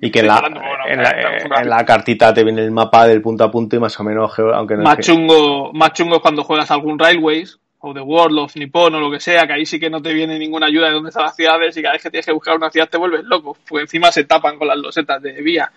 [0.00, 0.42] y que en la,
[0.86, 4.38] en, la, cartita te viene el mapa del punto a punto y más o menos,
[4.38, 8.56] aunque no más chungo, más chungo es cuando juegas algún Railways o The World of
[8.56, 10.94] Nippon o lo que sea, que ahí sí que no te viene ninguna ayuda de
[10.94, 13.24] dónde están las ciudades y cada vez que tienes que buscar una ciudad te vuelves
[13.24, 15.70] loco, porque encima se tapan con las losetas de vía.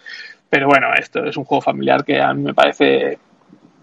[0.49, 3.19] Pero bueno, esto es un juego familiar que a mí me parece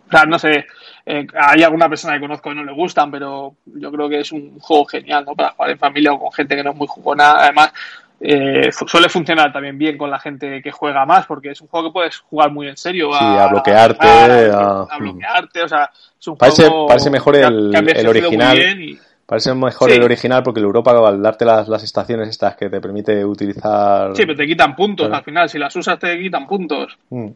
[0.07, 0.67] o sea, no sé,
[1.07, 4.33] eh, hay alguna persona que conozco que no le gustan, pero yo creo que es
[4.33, 5.35] un juego genial, ¿no?
[5.35, 7.33] Para jugar en familia o con gente que no es muy jugona.
[7.39, 7.73] Además,
[8.27, 11.89] eh, suele funcionar también bien con la gente que juega más, porque es un juego
[11.89, 13.11] que puedes jugar muy en serio.
[13.13, 14.09] Sí, a, bloquearte.
[14.09, 18.59] A, bloquearte, o sea, es un parece, juego parece mejor el, el original.
[19.27, 22.81] Parece mejor el original porque el Europa al darte las, las estaciones estas que te
[22.81, 24.15] permite utilizar.
[24.17, 25.49] Sí, pero te quitan puntos al final.
[25.49, 26.99] Si las usas te quitan puntos.
[27.11, 27.29] Mm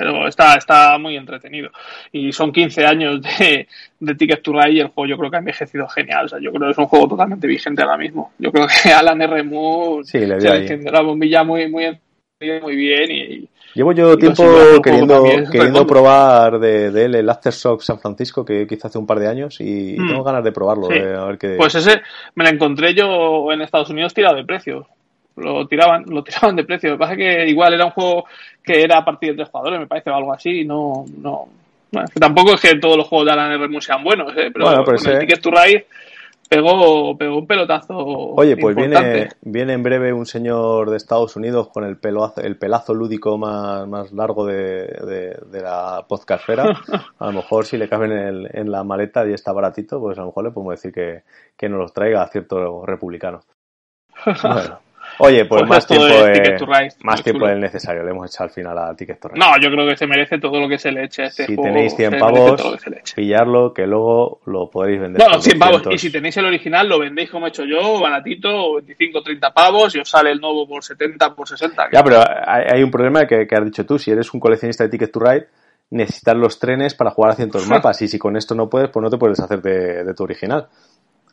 [0.00, 1.70] pero está, está muy entretenido.
[2.10, 3.68] Y son 15 años de,
[4.00, 6.24] de Ticket to Ride y el juego yo creo que ha envejecido genial.
[6.24, 8.32] O sea, yo creo que es un juego totalmente vigente ahora mismo.
[8.38, 9.42] Yo creo que Alan R.
[9.42, 11.98] Moore sí, le se la bombilla muy, muy,
[12.62, 14.42] muy bien y, Llevo yo tiempo
[14.82, 19.20] queriendo, queriendo probar de, de, él el Aftershock San Francisco, que quizá hace un par
[19.20, 20.08] de años, y hmm.
[20.08, 20.88] tengo ganas de probarlo.
[20.88, 21.54] a ver qué...
[21.56, 22.02] Pues ese
[22.34, 24.88] me lo encontré yo en Estados Unidos tirado de precio
[25.36, 26.90] lo tiraban, lo tiraban de precio.
[26.90, 28.24] Lo que pasa es que igual era un juego
[28.62, 31.48] que era a partir de tres jugadores, me parece, o algo así, y no, no,
[32.18, 33.80] tampoco es que todos los juegos de Alan R.
[33.80, 34.50] sean buenos, ¿eh?
[34.52, 35.86] pero bueno, el Ticket to Ride
[36.48, 37.96] pegó, pegó un pelotazo.
[37.96, 42.58] Oye, pues viene, viene en breve un señor de Estados Unidos con el, pelo, el
[42.58, 44.86] pelazo lúdico más, más largo de,
[45.50, 46.64] de, la podcastera.
[47.18, 50.22] A lo mejor si le caben en, en, la maleta y está baratito, pues a
[50.22, 51.22] lo mejor le podemos decir que,
[51.56, 53.40] que nos los traiga a cierto republicano.
[54.42, 54.89] Bueno.
[55.20, 56.06] Oye, pues, más tiempo,
[57.02, 59.38] más tiempo del necesario le hemos echado al final a Ticket to Ride.
[59.38, 61.56] No, yo creo que se merece todo lo que se le eche a este Si
[61.56, 62.62] tenéis 100 pavos,
[63.14, 65.22] pillarlo, que luego lo podéis vender.
[65.28, 65.82] No, 100 pavos.
[65.90, 69.94] Y si tenéis el original, lo vendéis como he hecho yo, baratito, 25 30 pavos,
[69.94, 71.88] y os sale el nuevo por 70, por 60.
[71.92, 73.98] Ya, pero hay, un problema que, que has dicho tú.
[73.98, 75.46] Si eres un coleccionista de Ticket to Ride,
[75.90, 78.00] necesitas los trenes para jugar a cientos mapas.
[78.02, 80.68] y si con esto no puedes, pues no te puedes hacer de, de tu original.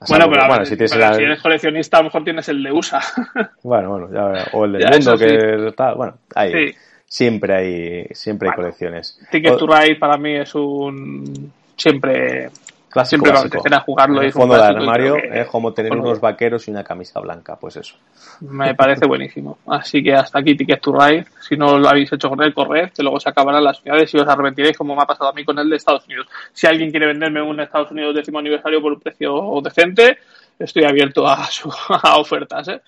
[0.08, 3.02] Bueno, pero, si, eres coleccionista, a lo mejor tienes el de USA.
[3.64, 5.96] Bueno, bueno, ya, o el del mundo, que tal.
[5.96, 6.76] Bueno, hay,
[7.06, 9.20] siempre hay, siempre hay colecciones.
[9.32, 11.52] Ticket to Ride para mí es un.
[11.76, 12.50] Siempre
[12.90, 14.22] Clásico, Siempre a jugarlo.
[14.22, 17.76] En el fondo del armario es como tener unos vaqueros y una camisa blanca, pues
[17.76, 17.96] eso.
[18.40, 19.58] Me parece buenísimo.
[19.68, 21.26] Así que hasta aquí Ticket to Ride.
[21.42, 24.18] Si no lo habéis hecho con él, corred, que luego se acabarán las ciudades y
[24.18, 26.28] os arrepentiréis como me ha pasado a mí con el de Estados Unidos.
[26.54, 30.20] Si alguien quiere venderme un Estados Unidos décimo aniversario por un precio decente,
[30.58, 31.46] estoy abierto a,
[32.04, 32.82] a ofertas, ¿eh?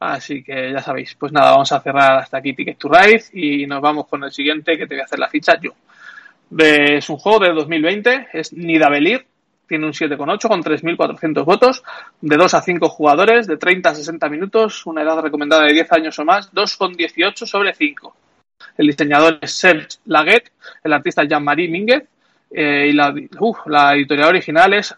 [0.00, 3.66] Así que ya sabéis, pues nada, vamos a cerrar hasta aquí Ticket to Ride y
[3.66, 5.72] nos vamos con el siguiente que te voy a hacer la ficha yo.
[6.56, 9.26] Es un juego de 2020, es Nidavellir,
[9.66, 11.82] tiene un 7,8 con 3.400 votos,
[12.20, 15.92] de 2 a 5 jugadores, de 30 a 60 minutos, una edad recomendada de 10
[15.92, 18.16] años o más, 2,18 sobre 5.
[18.78, 20.50] El diseñador es Serge Laguet,
[20.82, 22.04] el artista Jean-Marie Minguez,
[22.50, 23.14] eh, y la,
[23.66, 24.96] la, editorial original es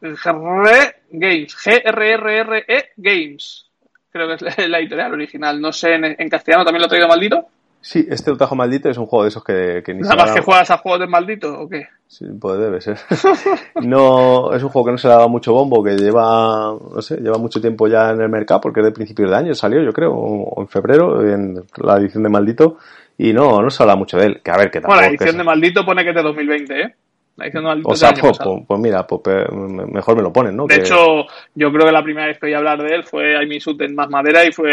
[0.00, 3.66] GRE Games, G-R-R-R-E Games.
[4.10, 5.60] Creo que es la editorial original.
[5.60, 7.50] No sé, en castellano también lo he traído maldito.
[7.86, 10.40] Sí, este trajo maldito es un juego de esos que, que ni ¿Nada más que
[10.40, 11.86] juegas a juegos de maldito o qué?
[12.08, 12.98] Sí, pues debe ser.
[13.80, 17.18] no, es un juego que no se le daba mucho bombo, que lleva, no sé,
[17.18, 19.92] lleva mucho tiempo ya en el mercado, porque es de principios de año salió, yo
[19.92, 22.78] creo, o en febrero, en la edición de maldito,
[23.18, 24.40] y no, no se habla mucho de él.
[24.42, 26.94] Que a ver, que Bueno, la edición de maldito pone que es de 2020, ¿eh?
[27.36, 29.22] La edición de maldito o sea, pues, pues, pues, mira, pues,
[29.52, 30.66] mejor me lo ponen, ¿no?
[30.66, 31.24] De hecho,
[31.54, 33.94] yo creo que la primera vez que oí hablar de él fue I Suit en
[33.94, 34.72] Más Madera y fue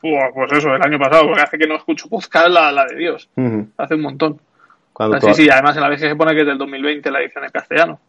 [0.00, 3.28] pues eso, el año pasado, porque hace que no escucho podcast la, la de Dios.
[3.76, 4.40] Hace un montón.
[5.20, 7.50] sí, sí, además en la vez se pone que es del 2020 la edición en
[7.50, 8.00] castellano.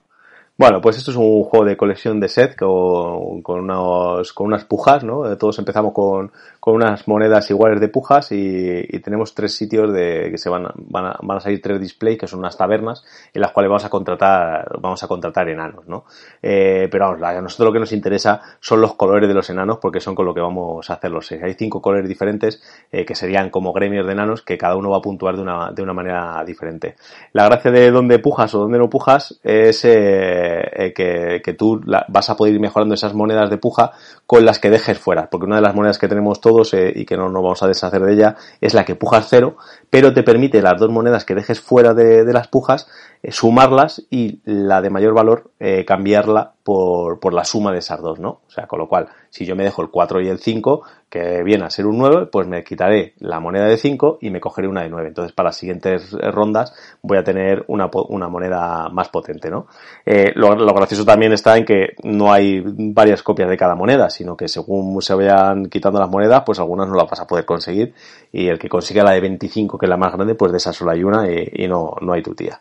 [0.57, 4.63] Bueno, pues esto es un juego de colección de set con, con, unos, con unas
[4.65, 5.35] pujas, ¿no?
[5.37, 6.31] Todos empezamos con,
[6.61, 11.07] con unas monedas iguales de pujas y, tenemos tres sitios de que se van, van,
[11.07, 13.03] a, van a salir tres displays que son unas tabernas
[13.33, 16.05] en las cuales vamos a contratar vamos a contratar enanos, ¿no?
[16.39, 19.79] Eh, pero vamos, a nosotros lo que nos interesa son los colores de los enanos
[19.81, 21.31] porque son con lo que vamos a hacerlos.
[21.31, 24.97] Hay cinco colores diferentes eh, que serían como gremios de enanos que cada uno va
[24.97, 26.95] a puntuar de una, de una manera diferente.
[27.33, 32.29] La gracia de dónde pujas o dónde no pujas es eh, eh que, tú vas
[32.29, 33.91] a poder ir mejorando esas monedas de puja
[34.25, 37.05] con las que dejes fuera, porque una de las monedas que tenemos todos eh, y
[37.05, 39.57] que no nos vamos a deshacer de ella es la que pujas cero,
[39.89, 42.87] pero te permite las dos monedas que dejes fuera de, las pujas
[43.29, 48.19] sumarlas y la de mayor valor eh, cambiarla por, por, la suma de esas dos,
[48.19, 48.41] ¿no?
[48.47, 51.43] O sea, con lo cual, si yo me dejo el 4 y el 5, que
[51.43, 54.67] viene a ser un 9, pues me quitaré la moneda de 5 y me cogeré
[54.67, 55.09] una de 9.
[55.09, 59.67] Entonces, para las siguientes rondas voy a tener una, una moneda más potente, ¿no?
[60.05, 64.09] Eh, lo, lo, gracioso también está en que no hay varias copias de cada moneda,
[64.09, 67.45] sino que según se vayan quitando las monedas, pues algunas no las vas a poder
[67.45, 67.93] conseguir
[68.31, 70.71] y el que consiga la de 25, que es la más grande, pues de esa
[70.71, 72.57] solo hay una y, y no, no hay tu tía.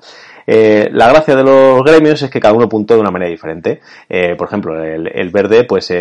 [0.52, 3.80] Eh, la gracia de los gremios es que cada uno puntúa de una manera diferente.
[4.08, 5.92] Eh, por ejemplo, el, verde, pues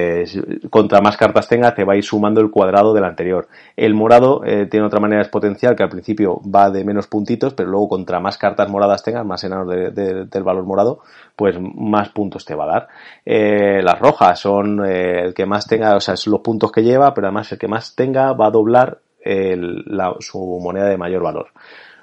[0.72, 3.48] contra más cartas tenga, te va a ir sumando el cuadrado del anterior.
[3.78, 7.70] El morado eh, tiene otra manera exponencial que al principio va de menos puntitos, pero
[7.70, 11.02] luego contra más cartas moradas tengas, más enanos del valor morado,
[11.36, 12.88] pues más puntos te va a dar.
[13.84, 17.28] las rojas son el que más tenga, o sea, son los puntos que lleva, pero
[17.28, 18.98] además el que más tenga va a doblar
[20.22, 21.50] su moneda de mayor valor.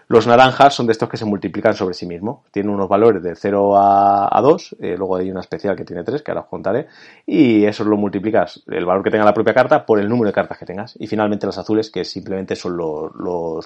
[0.08, 2.44] Los naranjas son de estos que se multiplican sobre sí mismos.
[2.52, 6.22] Tienen unos valores de 0 a, 2, eh, luego hay una especial que tiene 3,
[6.22, 6.86] que ahora os contaré,
[7.26, 10.32] y eso lo multiplicas, el valor que tenga la propia carta, por el número de
[10.32, 10.94] cartas que tengas.
[11.00, 13.12] Y finalmente las azules, que simplemente son los,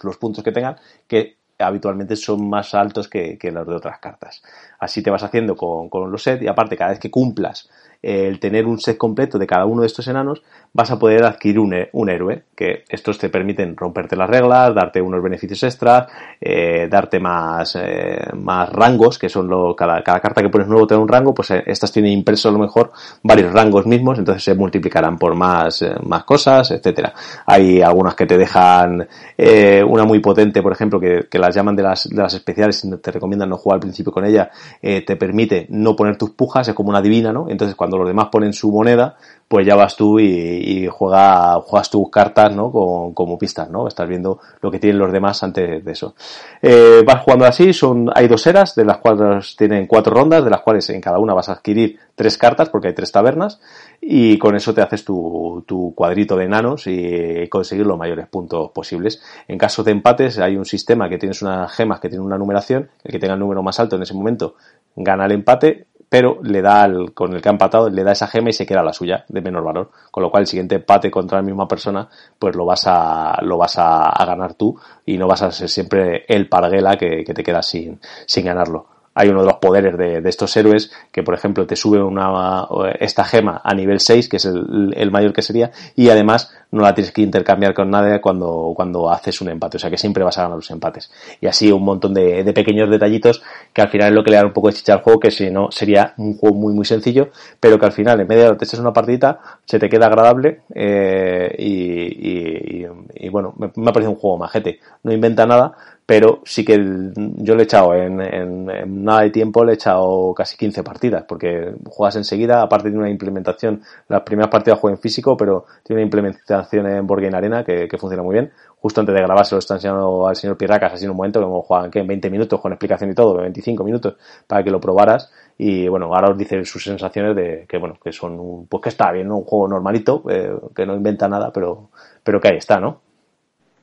[0.03, 0.77] los, puntos que tengan,
[1.07, 4.43] que habitualmente son más altos que, que, los de otras cartas.
[4.79, 7.69] Así te vas haciendo con, con los sets y aparte cada vez que cumplas
[8.03, 10.43] el tener un set completo de cada uno de estos enanos,
[10.73, 15.01] vas a poder adquirir un, un héroe, que estos te permiten romperte las reglas, darte
[15.01, 16.07] unos beneficios extras,
[16.41, 20.87] eh, darte más, eh, más rangos, que son lo, cada, cada carta que pones nuevo
[20.87, 22.93] te da un rango, pues eh, estas tienen impreso a lo mejor
[23.23, 27.13] varios rangos mismos, entonces se multiplicarán por más, eh, más cosas, etcétera.
[27.47, 31.75] Hay algunas que te dejan eh, una muy potente, por ejemplo, que, que las llaman
[31.75, 34.51] de las, de las especiales te recomiendan no jugar al principio con ella,
[34.81, 37.47] eh, te permite no poner tus pujas, es como una divina, ¿no?
[37.49, 39.17] Entonces cuando los demás ponen su moneda,
[39.51, 42.71] pues ya vas tú y, juega, juegas tus cartas, ¿no?
[42.71, 43.89] Como, como, pistas, ¿no?
[43.89, 46.15] Estás viendo lo que tienen los demás antes de eso.
[46.63, 50.51] Eh, vas jugando así, son, hay dos eras, de las cuales tienen cuatro rondas, de
[50.51, 53.61] las cuales en cada una vas a adquirir tres cartas, porque hay tres tabernas,
[54.01, 58.71] y con eso te haces tu, tu cuadrito de enanos y conseguir los mayores puntos
[58.71, 59.21] posibles.
[59.49, 62.89] En caso de empates, hay un sistema que tienes unas gemas que tienen una numeración,
[63.03, 64.55] el que tenga el número más alto en ese momento
[64.97, 68.27] gana el empate, pero le da al, con el que ha empatado, le da esa
[68.27, 69.91] gema y se queda la suya de menor valor.
[70.11, 73.57] Con lo cual el siguiente empate contra la misma persona, pues lo vas a, lo
[73.57, 77.45] vas a, ganar tú y no vas a ser siempre el parguela que, que te
[77.45, 81.67] queda sin, sin ganarlo hay uno de los poderes de, estos héroes que, por ejemplo,
[81.67, 82.67] te sube una,
[82.99, 86.95] esta gema a nivel 6, que es el, mayor que sería, y además no la
[86.95, 90.39] tienes que intercambiar con nadie cuando, cuando haces un empate, o sea que siempre vas
[90.39, 91.11] a ganar los empates.
[91.41, 93.43] Y así un montón de, pequeños detallitos
[93.73, 95.31] que al final es lo que le da un poco de chicha al juego, que
[95.31, 98.57] si no sería un juego muy muy sencillo, pero que al final en medio de
[98.57, 102.87] te echas una partidita, se te queda agradable eh, y,
[103.25, 104.81] y, bueno, me, me ha parecido un juego majete.
[105.03, 105.75] No inventa nada,
[106.11, 110.35] pero sí que yo le he echado en, en, nada de tiempo, le he echado
[110.35, 115.01] casi 15 partidas, porque juegas enseguida, aparte de una implementación, las primeras partidas juego en
[115.01, 118.51] físico, pero tiene una implementación en Board Arena que, que, funciona muy bien.
[118.81, 121.39] Justo antes de grabar se lo está enseñando al señor Pirracas así en un momento,
[121.39, 124.17] que hemos jugado en 20 minutos con explicación y todo, 25 minutos,
[124.49, 125.31] para que lo probaras.
[125.59, 129.13] Y bueno, ahora os dice sus sensaciones de que bueno, que son, pues que está
[129.13, 131.91] bien, un juego normalito, eh, que no inventa nada, pero,
[132.25, 133.10] pero que ahí está, ¿no?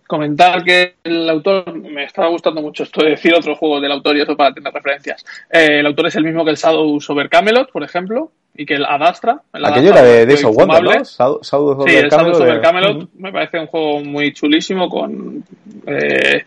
[0.08, 4.18] Comentar que el autor, me estaba gustando mucho esto de decir otro juego del autor
[4.18, 5.24] y eso para tener referencias.
[5.52, 8.76] Eh, el autor es el mismo que el Shadow Over Camelot, por ejemplo, y que
[8.76, 9.42] el Adastra.
[9.54, 11.04] El Aquello era de Days of Wonder, ¿no?
[11.04, 15.44] Shadow, sí, el Shadow Over Camelot me parece un juego muy chulísimo con...
[15.86, 16.44] Eh,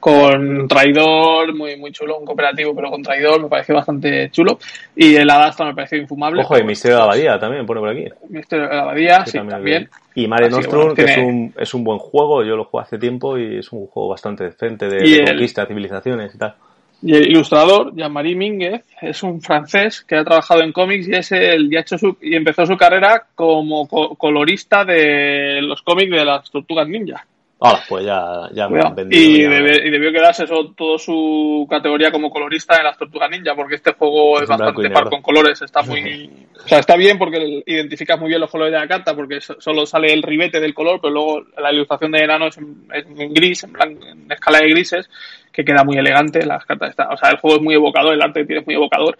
[0.00, 4.58] con Traidor, muy, muy chulo, un cooperativo, pero con Traidor me pareció bastante chulo.
[4.94, 6.42] Y el Adastra me pareció infumable.
[6.42, 8.04] Ojo, y Misterio de la Abadía también, pone por aquí.
[8.28, 9.88] Misterio de la Abadía, sí, también.
[10.14, 13.38] Y Mare Nostrum, que, es, un, es un buen juego, yo lo jugué hace tiempo
[13.38, 16.54] y es un juego bastante decente de, conquista, de civilizaciones y tal.
[17.00, 21.30] Y el ilustrador, Jean-Marie Minguez, es un francés que ha trabajado en cómics y es
[21.30, 26.24] el, y, ha hecho su, y empezó su carrera como colorista de los cómics de
[26.24, 27.24] las tortugas ninja.
[27.60, 29.20] Ahora, pues ya, ya me han vendido.
[29.20, 33.94] Y, debió quedarse eso, todo su categoría como colorista en las Tortugas Ninja, porque este
[33.94, 36.30] juego es, bastante par con colores, está muy...
[36.64, 39.86] o sea, está bien porque identificas muy bien los colores de la carta, porque solo
[39.86, 43.74] sale el ribete del color, pero luego la ilustración de enano es en, gris, en,
[43.80, 45.10] en, escala de grises,
[45.50, 47.12] que queda muy elegante, las cartas están...
[47.12, 49.18] O sea, el juego es muy evocador, el arte que tiene es muy evocador,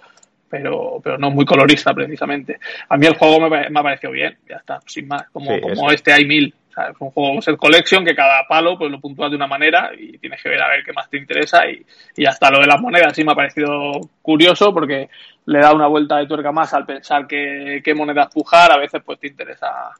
[0.48, 2.60] pero, pero no muy colorista precisamente.
[2.88, 5.90] A mí el juego me, me ha parecido bien, ya está, sin más, como, como
[5.90, 6.54] este hay mil
[6.90, 10.18] es un juego set collection que cada palo pues lo puntúas de una manera y
[10.18, 11.84] tienes que ver a ver qué más te interesa y,
[12.16, 15.08] y hasta lo de las monedas sí me ha parecido curioso porque
[15.46, 19.02] le da una vuelta de tuerca más al pensar qué, qué monedas pujar, a veces
[19.04, 19.90] pues te interesa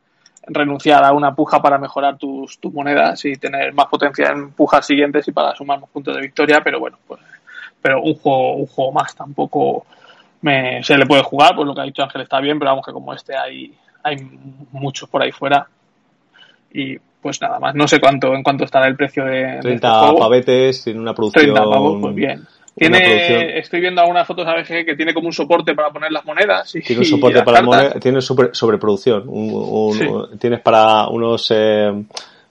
[0.46, 4.86] renunciar a una puja para mejorar tus, tus monedas y tener más potencia en pujas
[4.86, 7.20] siguientes y para sumar más puntos de victoria, pero bueno, pues
[7.80, 9.86] pero un juego, un juego más tampoco
[10.40, 12.86] me, se le puede jugar, pues lo que ha dicho Ángel está bien, pero vamos
[12.86, 14.16] que como este hay, hay
[14.72, 15.66] muchos por ahí fuera,
[16.72, 17.74] y pues nada más.
[17.74, 19.58] No sé cuánto en cuánto estará el precio de.
[19.60, 21.44] 30 este pavetes en una producción.
[21.44, 22.46] 30 pavos, pues bien.
[22.78, 26.24] Tiene, estoy viendo algunas fotos a veces que tiene como un soporte para poner las
[26.24, 26.72] monedas.
[26.76, 29.28] Y, tiene un soporte para monedas, tiene sobre, sobreproducción.
[30.38, 32.04] Tienes para unos eh,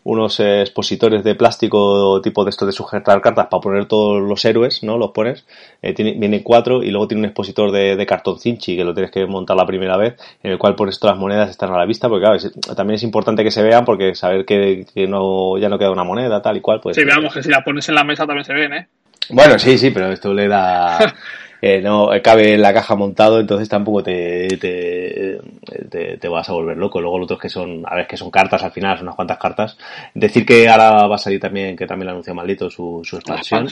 [0.07, 4.81] unos expositores de plástico tipo de esto de sujetar cartas para poner todos los héroes,
[4.81, 4.97] ¿no?
[4.97, 5.45] Los pones.
[5.81, 9.11] Eh, tiene, viene cuatro y luego tiene un expositor de, cartón cinchi que lo tienes
[9.11, 11.85] que montar la primera vez, en el cual pones todas las monedas están a la
[11.85, 12.39] vista, porque claro,
[12.73, 16.41] también es importante que se vean porque saber que, no, ya no queda una moneda,
[16.41, 16.95] tal y cual, pues.
[16.95, 18.87] Sí, veamos que si la pones en la mesa también se ven, ¿eh?
[19.29, 20.99] Bueno, sí, sí, pero esto le da.
[21.61, 26.77] Eh, no cabe en la caja montado, entonces tampoco te, te, te, vas a volver
[26.77, 27.01] loco.
[27.01, 29.37] Luego los otros que son, a ver, que son cartas al final, son unas cuantas
[29.37, 29.77] cartas.
[30.13, 33.67] Decir que ahora va a salir también, que también lo anunció Maldito, su, su expansión,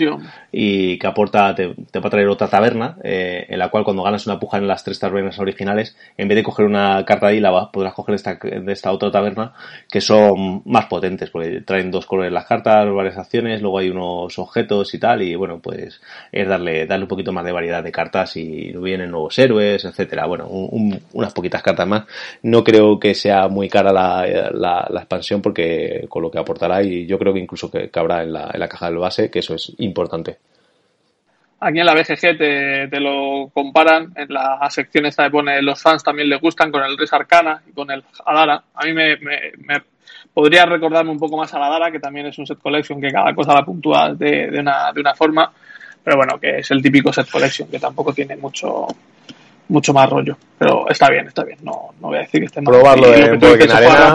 [0.52, 4.26] y que aporta, te, va a traer otra taberna, eh, en la cual cuando ganas
[4.26, 7.72] una puja en las tres tabernas originales, en vez de coger una carta de la
[7.72, 9.54] podrás coger esta, de esta otra taberna,
[9.90, 14.38] que son más potentes, porque traen dos colores las cartas, varias acciones, luego hay unos
[14.40, 17.92] objetos y tal, y bueno, pues es darle, darle un poquito más de variedad de
[17.92, 20.26] cartas y vienen nuevos héroes, etcétera.
[20.26, 22.06] Bueno, unas poquitas cartas más.
[22.44, 27.06] No creo que sea muy cara la, la, expansión porque con lo que aportará y
[27.06, 29.56] yo creo que incluso que cabrá en la, en la caja del base, que eso
[29.56, 30.38] es importante.
[31.60, 35.82] Aquí en la BGG te, te, lo comparan, en la sección esta que pone los
[35.82, 38.62] fans también les gustan con el Res Arcana y con el Adara.
[38.76, 39.82] A mí me, me,
[40.34, 43.10] podría recordarme un poco más a la Adara, que también es un set collection que
[43.10, 45.52] cada cosa la puntúa de, de, una, de una forma
[46.06, 48.88] pero bueno, que es el típico set collection, que tampoco tiene mucho
[49.68, 50.38] mucho más rollo.
[50.58, 51.58] Pero está bien, está bien.
[51.64, 52.76] No, no voy a decir que esté mal.
[52.76, 54.14] Probarlo en Borgin Arena.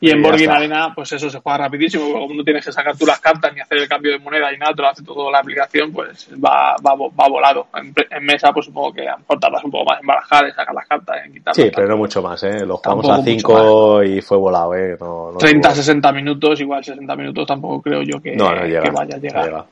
[0.00, 2.12] y en Borgin Arena, pues eso se juega rapidísimo.
[2.12, 4.58] Como no tienes que sacar tú las cartas ni hacer el cambio de moneda y
[4.58, 7.66] nada, te lo hace toda la aplicación, pues va, va, va volado.
[7.74, 10.74] En, mesa, pues supongo que a lo tardas un poco más en barajar, en sacar
[10.74, 11.54] las cartas, en quitar.
[11.54, 12.64] Sí, pero no mucho más, ¿eh?
[12.64, 14.96] Lo jugamos a 5 y fue volado, ¿eh?
[15.00, 19.64] No, 30, 60 minutos, igual 60 minutos tampoco creo yo que, que vaya a llegar.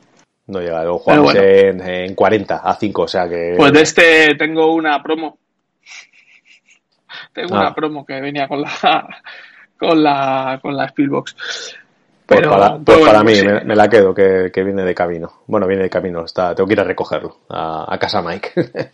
[0.50, 3.54] No llega, lo jugamos en, en, 40 a 5, o sea que.
[3.56, 5.38] Pues de este tengo una promo.
[7.32, 7.74] tengo una ah.
[7.74, 9.22] promo que venía con la
[9.78, 11.76] con la con la Spielbox.
[12.26, 13.32] Pues para, pues para mí,
[13.64, 15.42] me, la quedo, que, que, viene de camino.
[15.48, 18.52] Bueno, viene de camino, está, tengo que ir a recogerlo, a, casa Mike.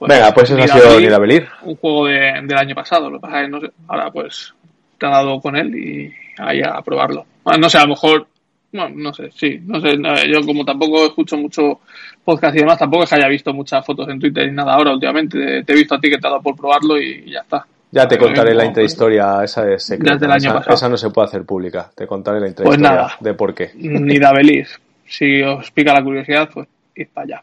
[0.00, 1.46] Venga, pues eso ha sido Nidavellir.
[1.62, 4.54] Un juego de, del año pasado, lo que pasa es que no sé, ahora pues
[4.96, 7.26] te ha dado con él y ahí a probarlo.
[7.44, 8.26] no sé, a lo mejor
[8.72, 9.96] bueno, no sé, sí, no sé,
[10.28, 11.80] yo como tampoco escucho mucho
[12.24, 14.92] podcast y demás, tampoco es que haya visto muchas fotos en Twitter y nada ahora
[14.92, 17.66] últimamente, te he visto a ti que te ha dado por probarlo y ya está.
[17.92, 20.36] Ya te contaré la intrahistoria, esa es secreta,
[20.68, 23.72] esa, no se puede hacer pública, te contaré la intrahistoria pues nada, de por qué.
[23.74, 27.42] Ni da Belis, si os pica la curiosidad, pues id para allá.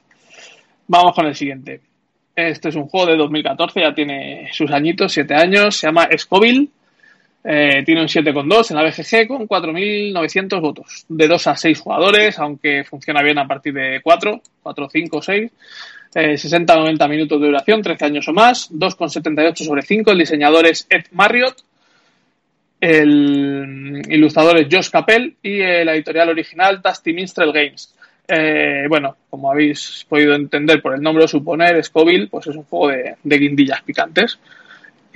[0.87, 1.81] Vamos con el siguiente.
[2.33, 6.69] Este es un juego de 2014, ya tiene sus añitos, siete años, se llama Scoville
[7.43, 11.05] eh, tiene un 7,2 en la BGG con 4.900 votos.
[11.07, 15.51] De 2 a 6 jugadores, aunque funciona bien a partir de 4, 4, 5, 6.
[16.13, 18.71] 60-90 minutos de duración, 13 años o más.
[18.71, 20.11] 2,78 sobre 5.
[20.11, 21.63] El diseñador es Ed Marriott.
[22.79, 27.93] El ilustrador es Josh Capel y la editorial original Tasty Minstrel Games.
[28.27, 32.63] Eh, bueno, como habéis podido entender por el nombre o suponer, Scoville pues es un
[32.63, 34.37] juego de, guindillas picantes.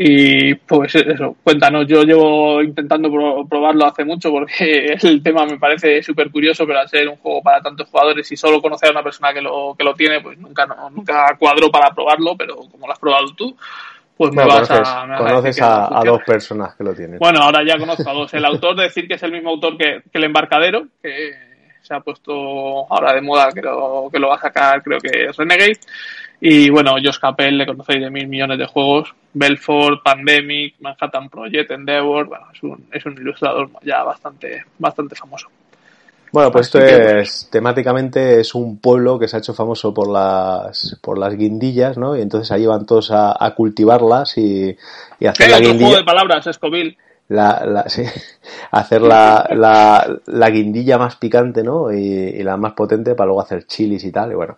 [0.04, 3.08] Y pues eso, cuéntanos, yo llevo intentando
[3.48, 7.44] probarlo hace mucho porque el tema me parece súper curioso, pero al ser un juego
[7.44, 10.40] para tantos jugadores y solo conocer a una persona que lo, que lo tiene, pues
[10.40, 13.56] nunca, nunca cuadro para probarlo, pero como lo has probado tú,
[14.18, 15.06] pues me vas a...
[15.20, 17.20] conoces a, dos personas que lo tienen.
[17.20, 18.34] Bueno, ahora ya conozco a dos.
[18.34, 21.32] El autor, decir que es el mismo autor que, el embarcadero, que
[21.80, 25.26] se ha puesto ahora de moda, que lo, que lo va a sacar, creo que
[25.26, 25.80] es Renegade.
[26.44, 29.14] Y bueno, Josh Capel, le conocéis de mil millones de juegos.
[29.34, 32.28] Belfort, Pandemic, Manhattan Project, Endeavor.
[32.28, 35.48] Bueno, es un, es un ilustrador ya bastante, bastante famoso.
[36.32, 40.98] Bueno, pues esto es, temáticamente es un pueblo que se ha hecho famoso por las,
[41.02, 42.18] por las guindillas, ¿no?
[42.18, 44.76] Y entonces ahí van todos a, cultivarlas y,
[45.20, 45.88] y hacer la guindilla.
[45.88, 46.98] juego de palabras, Escovil.
[47.28, 48.04] La, la, sí,
[48.72, 51.92] hacer la, la, la, guindilla más picante, ¿no?
[51.92, 54.32] Y, y, la más potente para luego hacer chilis y tal.
[54.32, 54.58] Y bueno,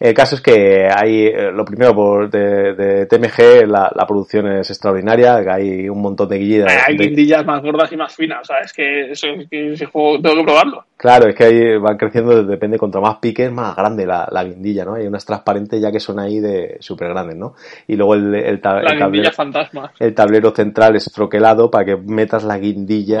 [0.00, 4.46] el caso es que hay, eh, lo primero, por de, de TMG, la, la, producción
[4.52, 6.72] es extraordinaria, hay un montón de guindillas.
[6.86, 10.44] Hay guindillas más gordas y más finas, o sea, es que, ese juego tengo que
[10.44, 10.84] probarlo.
[10.96, 14.84] Claro, es que ahí van creciendo, depende, contra más piques, más grande la, la guindilla,
[14.84, 14.94] ¿no?
[14.94, 17.54] Hay unas transparentes ya que son ahí de súper grandes, ¿no?
[17.88, 19.10] Y luego el, el, tablero,
[19.98, 23.18] el tablero central es troquelado para que metas la guindilla,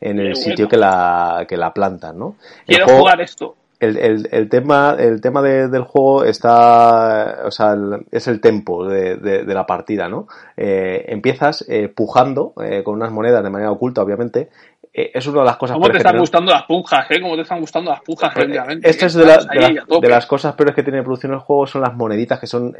[0.00, 2.36] en, el sitio que la, que la plantas, ¿no?
[2.64, 7.76] Quiero jugar esto el, el, el, tema, el tema del juego está, o sea,
[8.10, 10.26] es el tempo de, de, la partida, ¿no?
[10.56, 14.48] Eh, empiezas eh, pujando eh, con unas monedas de manera oculta, obviamente.
[14.92, 15.74] es una de las cosas.
[15.74, 17.20] ¿Cómo te están gustando las pujas, eh?
[17.20, 18.48] ¿Cómo te están gustando las pujas, pues,
[18.82, 22.40] Esto es de, de, las cosas peores que tiene producción el juego son las moneditas
[22.40, 22.74] que son,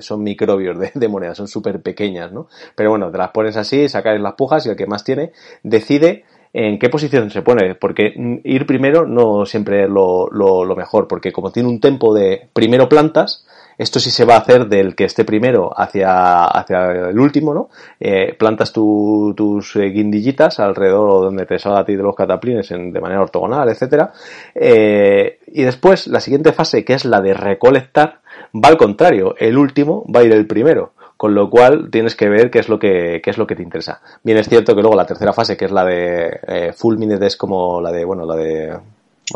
[0.00, 2.48] son microbios de, de monedas, son súper pequeñas, ¿no?
[2.74, 5.32] Pero bueno, te las pones así, sacas las pujas y el que más tiene
[5.62, 6.24] decide
[6.54, 8.12] en qué posición se pone, porque
[8.44, 13.46] ir primero no siempre es lo, mejor, porque como tiene un tempo de primero plantas,
[13.78, 17.70] esto sí se va a hacer del que esté primero hacia, hacia el último, ¿no?
[17.98, 22.92] Eh, plantas tus eh, guindillitas alrededor donde te salga a ti de los cataplines en,
[22.92, 24.12] de manera ortogonal, etcétera.
[24.54, 28.20] Eh, y después, la siguiente fase, que es la de recolectar,
[28.54, 29.34] va al contrario.
[29.38, 30.92] El último va a ir el primero
[31.22, 33.62] con lo cual tienes que ver qué es lo que, qué es lo que te
[33.62, 34.00] interesa.
[34.24, 37.24] Bien, es cierto que luego la tercera fase, que es la de eh, Full Minute,
[37.24, 38.76] es como la de, bueno, la de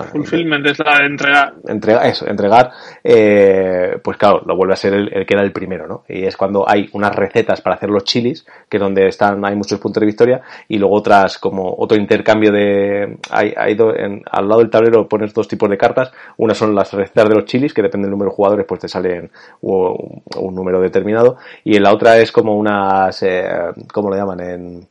[0.04, 1.54] Fulfillment es la de entregar.
[1.66, 2.70] Entrega, eso, entregar,
[3.02, 6.04] eh, pues claro, lo vuelve a ser el, que era el primero, ¿no?
[6.08, 9.54] Y es cuando hay unas recetas para hacer los chilis, que es donde están, hay
[9.56, 14.48] muchos puntos de victoria, y luego otras, como otro intercambio de, hay, hay en, al
[14.48, 17.72] lado del tablero pones dos tipos de cartas, una son las recetas de los chilis,
[17.72, 19.30] que depende del número de jugadores, pues te salen
[19.60, 23.46] un, un número determinado, y en la otra es como unas, eh,
[23.92, 24.40] ¿cómo lo llaman?
[24.40, 24.88] En,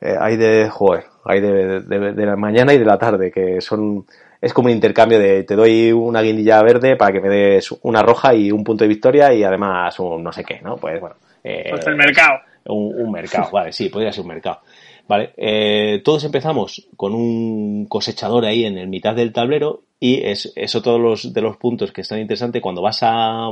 [0.00, 3.60] eh, hay de, joder, hay de, de, de la mañana y de la tarde, que
[3.60, 4.04] son,
[4.40, 8.02] es como un intercambio de te doy una guindilla verde para que me des una
[8.02, 10.76] roja y un punto de victoria y además un no sé qué, ¿no?
[10.76, 11.16] Pues bueno.
[11.42, 12.40] Eh, pues el mercado.
[12.66, 14.60] Un, mercado, vale, sí, podría ser un mercado.
[15.08, 20.52] Vale, eh, todos empezamos con un cosechador ahí en el mitad del tablero y es,
[20.54, 23.48] eso todos los de los puntos que están interesantes cuando vas a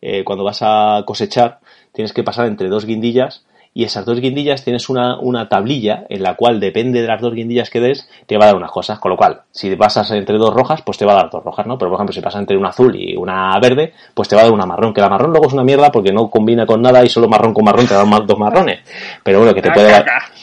[0.00, 1.58] eh, cuando vas a cosechar
[1.92, 3.44] tienes que pasar entre dos guindillas
[3.76, 7.34] y esas dos guindillas tienes una, una tablilla en la cual depende de las dos
[7.34, 8.98] guindillas que des, te va a dar unas cosas.
[8.98, 11.66] Con lo cual, si pasas entre dos rojas, pues te va a dar dos rojas,
[11.66, 11.76] ¿no?
[11.76, 14.44] Pero por ejemplo, si pasas entre una azul y una verde, pues te va a
[14.44, 14.94] dar una marrón.
[14.94, 17.52] Que la marrón luego es una mierda porque no combina con nada y solo marrón
[17.52, 18.80] con marrón te dan dos marrones.
[19.22, 19.92] Pero bueno, que te puede,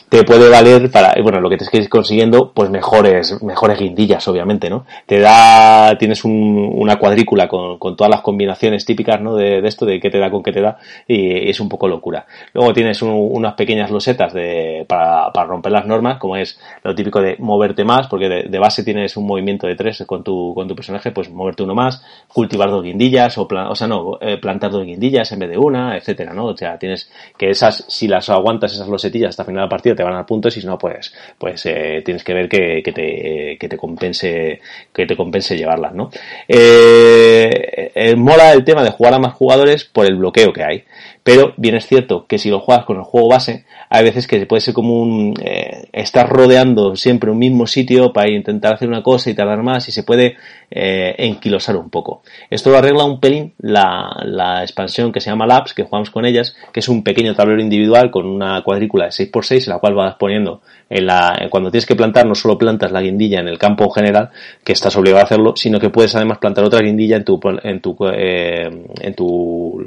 [0.09, 4.69] te puede valer para, bueno, lo que te estés consiguiendo, pues mejores, mejores guindillas, obviamente,
[4.69, 4.85] ¿no?
[5.07, 9.35] Te da, tienes un, una cuadrícula con, con todas las combinaciones típicas, ¿no?
[9.35, 10.77] De, de esto, de qué te da con qué te da,
[11.07, 12.27] y es un poco locura.
[12.53, 16.95] Luego tienes un, unas pequeñas losetas de, para, para, romper las normas, como es lo
[16.95, 20.67] típico de moverte más, porque de, base tienes un movimiento de tres con tu, con
[20.67, 24.71] tu personaje, pues moverte uno más, cultivar dos guindillas, o, o sea, no, eh, plantar
[24.71, 26.45] dos guindillas en vez de una, etcétera, ¿no?
[26.45, 30.03] O sea, tienes que esas, si las aguantas esas losetillas hasta final del partido te
[30.03, 32.91] van a dar puntos y si no, pues, pues eh, tienes que ver que, que,
[32.91, 34.61] te, que te compense,
[34.93, 36.09] que te compense llevarlas, ¿no?
[36.47, 40.83] Eh, eh, mola el tema de jugar a más jugadores por el bloqueo que hay.
[41.23, 44.45] Pero bien es cierto que si lo juegas con el juego base, hay veces que
[44.45, 45.33] puede ser como un...
[45.41, 49.87] Eh, estar rodeando siempre un mismo sitio para intentar hacer una cosa y tardar más
[49.87, 50.35] y se puede
[50.71, 52.23] eh, enquilosar un poco.
[52.49, 56.55] Esto lo arregla un pelín la, expansión que se llama Labs, que jugamos con ellas,
[56.71, 60.15] que es un pequeño tablero individual con una cuadrícula de 6x6 en la cual vas
[60.15, 63.89] poniendo en la, cuando tienes que plantar no solo plantas la guindilla en el campo
[63.91, 64.29] general,
[64.63, 67.81] que estás obligado a hacerlo, sino que puedes además plantar otra guindilla en tu, en
[67.81, 69.83] tu, eh, en tu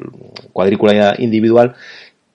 [0.52, 1.16] cuadrícula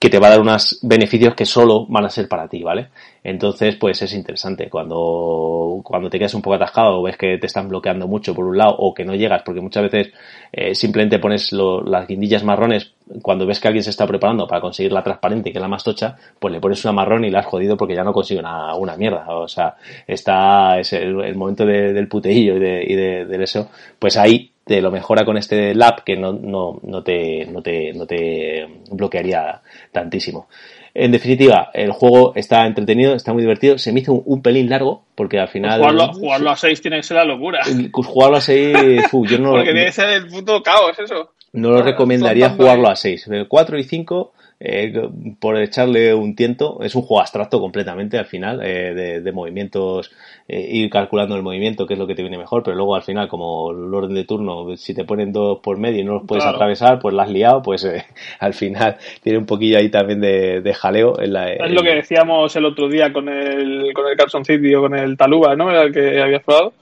[0.02, 2.88] que te va a dar unos beneficios que solo van a ser para ti, ¿vale?
[3.22, 4.68] Entonces, pues es interesante.
[4.68, 8.44] Cuando, cuando te quedas un poco atascado o ves que te están bloqueando mucho por
[8.46, 10.12] un lado o que no llegas, porque muchas veces
[10.50, 14.90] eh, simplemente pones las guindillas marrones cuando ves que alguien se está preparando para conseguir
[14.90, 17.46] la transparente, que es la más tocha, pues le pones una marrón y la has
[17.46, 19.24] jodido porque ya no consigue una, una mierda.
[19.28, 23.70] O sea, está es el, momento del puteillo y de, y de eso,
[24.00, 27.92] pues ahí te lo mejora con este lab que no, no, no, te, no, te,
[27.92, 29.60] no te bloquearía
[29.90, 30.48] tantísimo.
[30.94, 33.78] En definitiva, el juego está entretenido, está muy divertido.
[33.78, 35.80] Se me hizo un, pelín largo, porque al final.
[36.12, 37.60] jugarlo, a 6 tiene que ser la locura.
[37.92, 38.76] Jugarlo a 6,
[39.10, 39.50] yo no.
[39.52, 41.32] Porque tiene que ser el puto caos, eso.
[41.52, 43.28] No lo recomendaría jugarlo a 6.
[43.28, 44.32] El 4 y 5
[44.64, 44.92] eh,
[45.40, 46.78] por echarle un tiento.
[46.82, 50.12] Es un juego abstracto completamente al final, eh, de, movimientos,
[50.46, 53.02] eh, ir calculando el movimiento, que es lo que te viene mejor, pero luego al
[53.02, 56.26] final, como el orden de turno, si te ponen dos por medio y no los
[56.28, 57.84] puedes atravesar, pues la has liado, pues
[58.38, 61.18] al final tiene un poquillo ahí también de, jaleo.
[61.20, 64.74] En la, es lo que decíamos el otro día con el, con el Carson City
[64.76, 65.70] o con el Taluba, ¿no?
[65.70, 66.72] Era el que habías probado.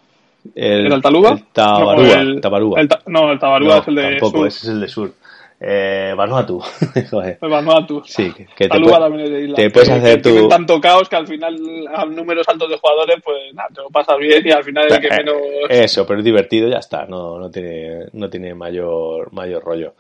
[0.55, 1.31] El, ¿Era el Taluba?
[1.31, 1.95] El Tabarúa.
[1.95, 2.81] No, el, Tabarúa.
[3.07, 5.13] no, el Tabarúa es el de tampoco, ese es el de Sur.
[5.63, 6.63] Eh, Vanuatu.
[7.43, 8.03] Vanuatu.
[8.07, 10.49] Sí, que, te, puede, te puedes hacer tu...
[10.49, 11.55] tanto caos que al final
[11.95, 14.95] a números altos de jugadores, pues nada, te lo pasas bien y al final es
[14.95, 15.37] el que eh, menos...
[15.69, 19.93] Eso, pero es divertido, ya está, no, no tiene, no tiene mayor, mayor rollo.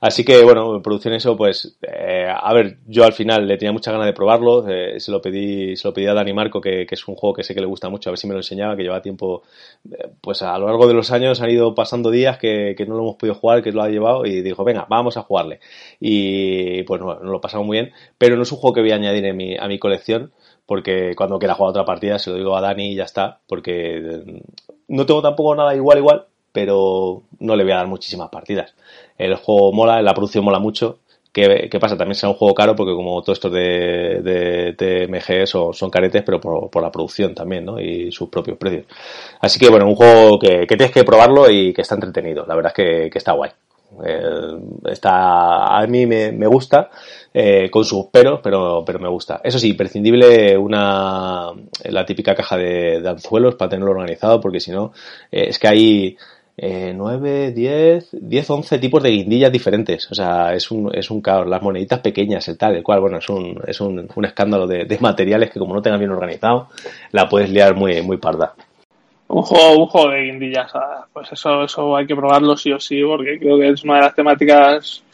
[0.00, 3.72] Así que, bueno, en producción eso, pues, eh, a ver, yo al final le tenía
[3.72, 6.86] mucha ganas de probarlo, eh, se lo pedí, se lo pedí a Dani Marco, que,
[6.88, 8.76] es un juego que sé que le gusta mucho, a ver si me lo enseñaba,
[8.76, 9.42] que lleva tiempo,
[9.90, 13.02] eh, pues a lo largo de los años han ido pasando días que, no lo
[13.02, 15.60] hemos podido jugar, que lo ha llevado y dijo, venga, vamos a jugarle.
[16.00, 18.92] Y pues no, no lo pasamos muy bien, pero no es un juego que voy
[18.92, 20.32] a añadir en mi, a mi colección,
[20.64, 24.42] porque cuando quiera jugar otra partida se lo digo a Dani y ya está, porque
[24.86, 28.74] no tengo tampoco nada igual igual, pero no le voy a dar muchísimas partidas.
[29.16, 30.98] El juego mola, la producción mola mucho.
[31.32, 31.96] ¿Qué, pasa?
[31.96, 36.22] También será un juego caro porque como todo esto de, de TMG son, son caretes,
[36.24, 37.78] pero por, la producción también, ¿no?
[37.78, 38.86] Y sus propios precios.
[39.40, 42.44] Así que bueno, un juego que, tienes que probarlo y que está entretenido.
[42.46, 43.50] La verdad es que, está guay.
[44.90, 46.90] Está, a mí me, gusta,
[47.32, 49.40] eh, con sus peros, pero, pero me gusta.
[49.44, 51.52] Eso sí, imprescindible una,
[51.84, 54.92] la típica caja de, anzuelos para tenerlo organizado, porque si no,
[55.30, 56.16] eh, es que hay,
[56.60, 60.10] eh, 9, 10, 10, 11 tipos de guindillas diferentes.
[60.10, 61.46] O sea, es un, es un caos.
[61.46, 64.98] Las moneditas pequeñas, el tal, el cual, bueno, es un, es un, un escándalo de,
[65.00, 66.68] materiales que como no tengas bien organizado,
[67.12, 68.54] la puedes liar muy, muy parda.
[69.28, 70.72] Un juego, un juego de guindillas,
[71.12, 74.00] pues eso, eso hay que probarlo sí o sí, porque creo que es una de
[74.00, 75.04] las temáticas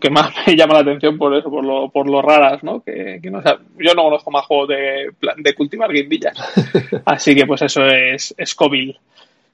[0.00, 2.80] que más me llama la atención por eso, por lo, por lo raras, ¿no?
[2.80, 3.40] Que, que no,
[3.78, 6.36] yo no conozco más juegos de, de cultivar guindillas.
[7.04, 8.98] Así que pues eso es Scoville.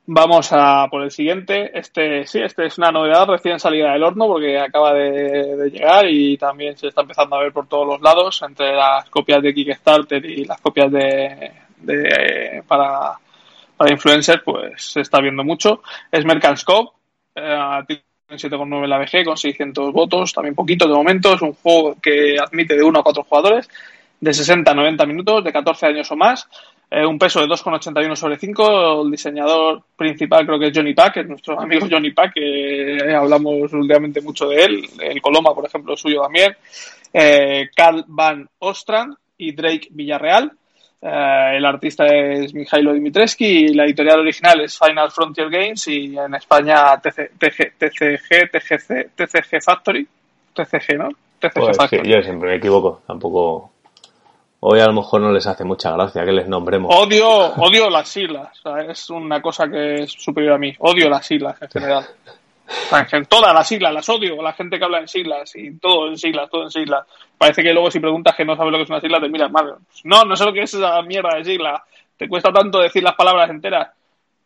[0.06, 1.70] Vamos a por el siguiente.
[1.78, 6.36] Este sí, este es una novedad recién salida del horno porque acaba de, llegar y
[6.36, 10.22] también se está empezando a ver por todos los lados entre las copias de Kickstarter
[10.26, 13.14] y las copias de, de para,
[13.78, 15.82] para influencers, pues se está viendo mucho.
[16.12, 16.92] Es Mercanscope,
[17.36, 21.32] eh, tiene 7,9 en la VG con 600 votos, también poquito de momento.
[21.32, 23.70] Es un juego que admite de 1 a 4 jugadores,
[24.20, 26.46] de 60 a 90 minutos, de 14 años o más
[26.96, 29.02] eh, un peso de 2,81 sobre 5.
[29.02, 33.14] El diseñador principal creo que es Johnny Pack, es nuestro amigo Johnny Pack, que eh,
[33.14, 34.88] hablamos últimamente mucho de él.
[35.00, 36.54] El Coloma, por ejemplo, suyo también.
[37.12, 40.52] Eh, Carl Van Ostrand y Drake Villarreal.
[41.02, 46.34] el artista es Mijailo Dimitrescu y la editorial original es Final Frontier Games y en
[46.36, 50.06] España TCG, TGC, TCG Factory.
[50.54, 51.08] TCG, ¿no?
[51.40, 52.08] TCG pues Factory.
[52.08, 53.73] yo siempre me equivoco, tampoco
[54.66, 56.94] hoy a lo mejor no les hace mucha gracia que les nombremos.
[56.94, 60.74] Odio, odio las siglas, es una cosa que es superior a mí.
[60.78, 62.06] Odio las siglas en general.
[63.12, 66.16] En todas las siglas las odio, la gente que habla en siglas y todo en
[66.16, 67.06] siglas, todo en siglas.
[67.36, 69.52] Parece que luego si preguntas que no sabes lo que es una sigla te miras
[69.52, 69.74] mal.
[70.04, 71.84] No, no sé lo que es esa mierda de sigla.
[72.16, 73.90] Te cuesta tanto decir las palabras enteras.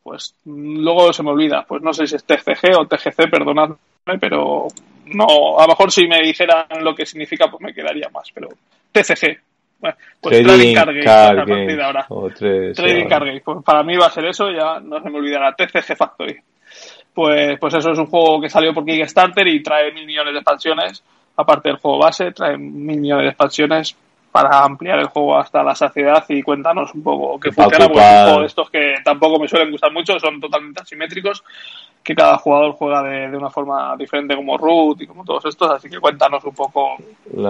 [0.02, 1.64] Pues luego se me olvida.
[1.68, 3.76] Pues no sé si es TCG o TGC, perdonadme,
[4.18, 4.66] pero
[5.06, 8.48] no, a lo mejor si me dijeran lo que significa pues me quedaría más, pero
[8.90, 9.38] TCG,
[10.20, 12.06] pues Trading, Card Game, ahora.
[12.08, 13.40] trading Card Game.
[13.44, 15.54] Pues para mí va a ser eso, ya no se me olvidará.
[15.54, 16.36] TCG Factory.
[17.14, 20.38] Pues, pues eso es un juego que salió por Kickstarter y trae mil millones de
[20.38, 21.02] expansiones.
[21.36, 23.96] Aparte del juego base, trae mil millones de expansiones
[24.30, 27.88] para ampliar el juego hasta la saciedad y cuéntanos un poco qué funciona.
[27.88, 31.42] Porque estos que tampoco me suelen gustar mucho, son totalmente asimétricos
[32.02, 35.90] que cada jugador juega de, una forma diferente como Root y como todos estos, así
[35.90, 36.96] que cuéntanos un poco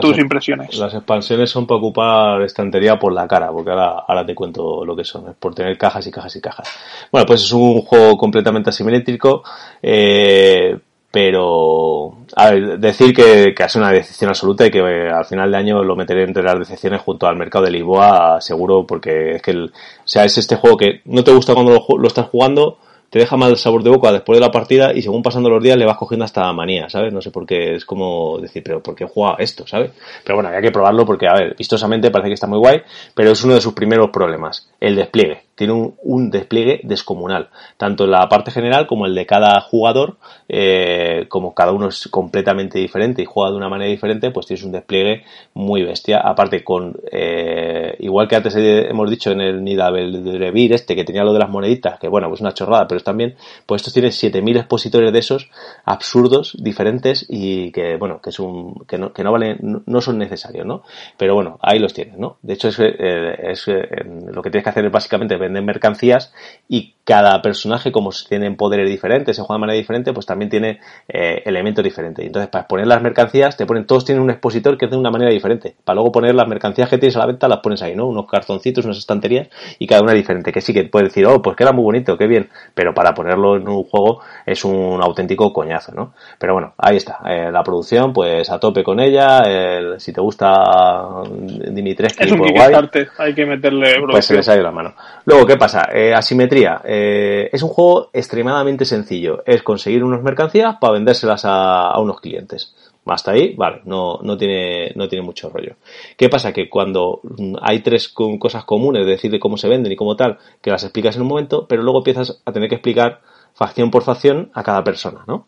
[0.00, 0.76] tus impresiones.
[0.76, 4.96] Las expansiones son para ocupar estantería por la cara, porque ahora, ahora te cuento lo
[4.96, 7.09] que son, es por tener cajas y cajas y cajas.
[7.12, 9.44] Bueno, pues es un juego completamente asimétrico,
[9.80, 10.76] eh,
[11.10, 15.24] pero a ver, decir que, que ha sido una decepción absoluta y que eh, al
[15.24, 19.36] final de año lo meteré entre las decepciones junto al mercado de Lisboa seguro porque
[19.36, 22.26] es que el, o sea es este juego que no te gusta cuando lo, estás
[22.26, 22.78] jugando
[23.09, 25.78] te deja mal sabor de boca después de la partida y según pasando los días
[25.78, 27.10] le vas cogiendo hasta manía, ¿sabes?
[27.10, 29.93] No sé por qué, es como decir, pero ¿por qué juega esto, ¿sabes?
[30.22, 32.82] Pero bueno, hay que probarlo porque, a ver, vistosamente parece que está muy guay,
[33.14, 35.47] pero es uno de sus primeros problemas, el despliegue.
[35.59, 40.16] Tiene un, un despliegue descomunal, tanto en la parte general como el de cada jugador,
[40.48, 44.64] eh, como cada uno es completamente diferente y juega de una manera diferente, pues tienes
[44.64, 45.24] un despliegue
[45.55, 46.20] muy bestia.
[46.20, 51.32] Aparte con, eh, igual que antes hemos dicho en el Nidavelrevir este que tenía lo
[51.32, 53.35] de las moneditas, que bueno, pues una chorrada, pero también,
[53.66, 55.51] pues estos tienen 7000 expositores de esos
[55.85, 60.18] absurdos, diferentes y que, bueno, que es un, que no, que no valen, no son
[60.18, 60.82] necesarios, ¿no?
[61.16, 62.39] Pero bueno, ahí los tienes, ¿no?
[62.43, 63.89] De hecho, es, eh, es eh,
[64.32, 66.32] lo que tienes que hacer es básicamente vender mercancías
[66.68, 70.78] y cada personaje, como tienen poderes diferentes, se juega de manera diferente, pues también tiene
[71.08, 72.22] eh, elementos diferentes.
[72.22, 75.10] Entonces, para poner las mercancías, te ponen, todos tienen un expositor que es de una
[75.10, 75.74] manera diferente.
[75.86, 78.06] Para luego poner las mercancías que tienes a la venta, las pones ahí, ¿no?
[78.08, 79.48] Unos cartoncitos, unas estanterías,
[79.78, 80.52] y cada una diferente.
[80.52, 82.50] Que sí que puedes decir, oh, pues queda muy bonito, qué bien.
[82.74, 86.12] Pero para ponerlo en un juego es un auténtico coñazo, ¿no?
[86.38, 87.20] Pero bueno, ahí está.
[87.26, 89.44] Eh, la producción, pues a tope con ella.
[89.46, 92.74] El, si te gusta Dimitrescu, es un pues guay,
[93.16, 94.92] hay que meterle Pues se les ha ido la mano.
[95.24, 95.89] Luego, ¿qué pasa?
[95.93, 96.81] Eh, asimetría.
[96.85, 99.43] Eh, es un juego extremadamente sencillo.
[99.47, 102.74] Es conseguir unas mercancías para vendérselas a, a unos clientes.
[103.06, 105.77] Hasta ahí, vale, no, no, tiene, no tiene mucho rollo.
[106.16, 106.52] ¿Qué pasa?
[106.52, 107.23] Que cuando
[107.62, 110.82] hay tres cosas comunes, de decir de cómo se venden y cómo tal, que las
[110.82, 113.20] explicas en un momento, pero luego empiezas a tener que explicar
[113.55, 115.47] facción por facción a cada persona, ¿no?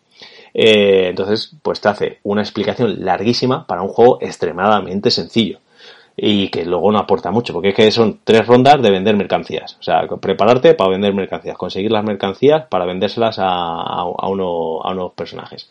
[0.55, 5.59] Eh, entonces, pues te hace una explicación larguísima para un juego extremadamente sencillo
[6.22, 9.78] y que luego no aporta mucho, porque es que son tres rondas de vender mercancías.
[9.80, 15.12] O sea, prepararte para vender mercancías, conseguir las mercancías para vendérselas a, uno, a unos
[15.14, 15.70] personajes.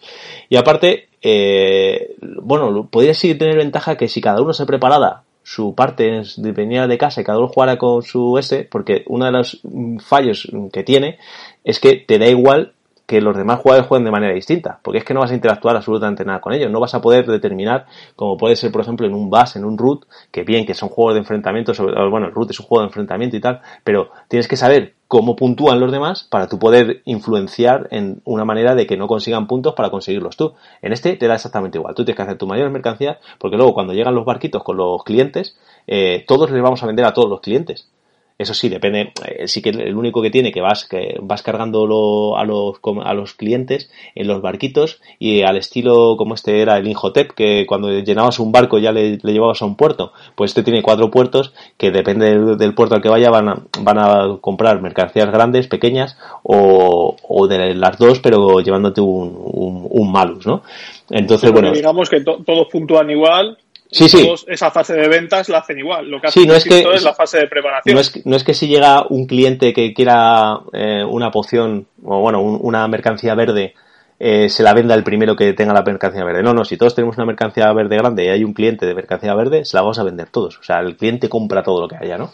[0.49, 5.75] Y aparte, eh, bueno, podría sí tener ventaja que si cada uno se preparara su
[5.75, 9.61] parte dependía de casa y cada uno jugara con su S, porque uno de los
[9.99, 11.19] fallos que tiene
[11.63, 12.73] es que te da igual
[13.09, 15.75] que los demás jugadores jueguen de manera distinta, porque es que no vas a interactuar
[15.75, 19.15] absolutamente nada con ellos, no vas a poder determinar, como puede ser por ejemplo en
[19.15, 22.33] un bus, en un root, que bien, que son juegos de enfrentamiento, sobre, bueno, el
[22.35, 25.91] root es un juego de enfrentamiento y tal, pero tienes que saber cómo puntúan los
[25.91, 30.37] demás para tú poder influenciar en una manera de que no consigan puntos para conseguirlos
[30.37, 30.53] tú.
[30.83, 33.73] En este te da exactamente igual, tú tienes que hacer tu mayor mercancía, porque luego
[33.73, 35.57] cuando llegan los barquitos con los clientes,
[35.87, 37.89] eh, todos les vamos a vender a todos los clientes.
[38.39, 42.37] Eso sí, depende, eh, sí que el único que tiene que vas, que vas cargándolo
[42.37, 46.87] a los, a los clientes en los barquitos y al estilo como este era el
[46.87, 50.13] Inhotep, que cuando llenabas un barco ya le, le llevabas a un puerto.
[50.35, 53.63] Pues este tiene cuatro puertos que depende del, del puerto al que vaya van a,
[53.81, 59.85] van a comprar mercancías grandes, pequeñas o, o de las dos, pero llevándote un, un,
[59.89, 60.63] un malus, ¿no?
[61.09, 61.75] Entonces, Pero bueno.
[61.75, 63.57] Digamos que to todos puntúan igual
[63.91, 64.29] Sí, sí.
[64.47, 66.09] Esa fase de ventas la hacen igual.
[66.09, 67.95] Lo que hacen sí, no es, que, es la fase de preparación.
[67.95, 72.21] No es, no es que si llega un cliente que quiera eh, una poción o
[72.21, 73.73] bueno, un, una mercancía verde,
[74.19, 76.43] eh, se la venda el primero que tenga la mercancía verde.
[76.43, 79.33] No, no, si todos tenemos una mercancía verde grande y hay un cliente de mercancía
[79.33, 80.59] verde, se la vamos a vender todos.
[80.59, 82.31] O sea, el cliente compra todo lo que haya, ¿no?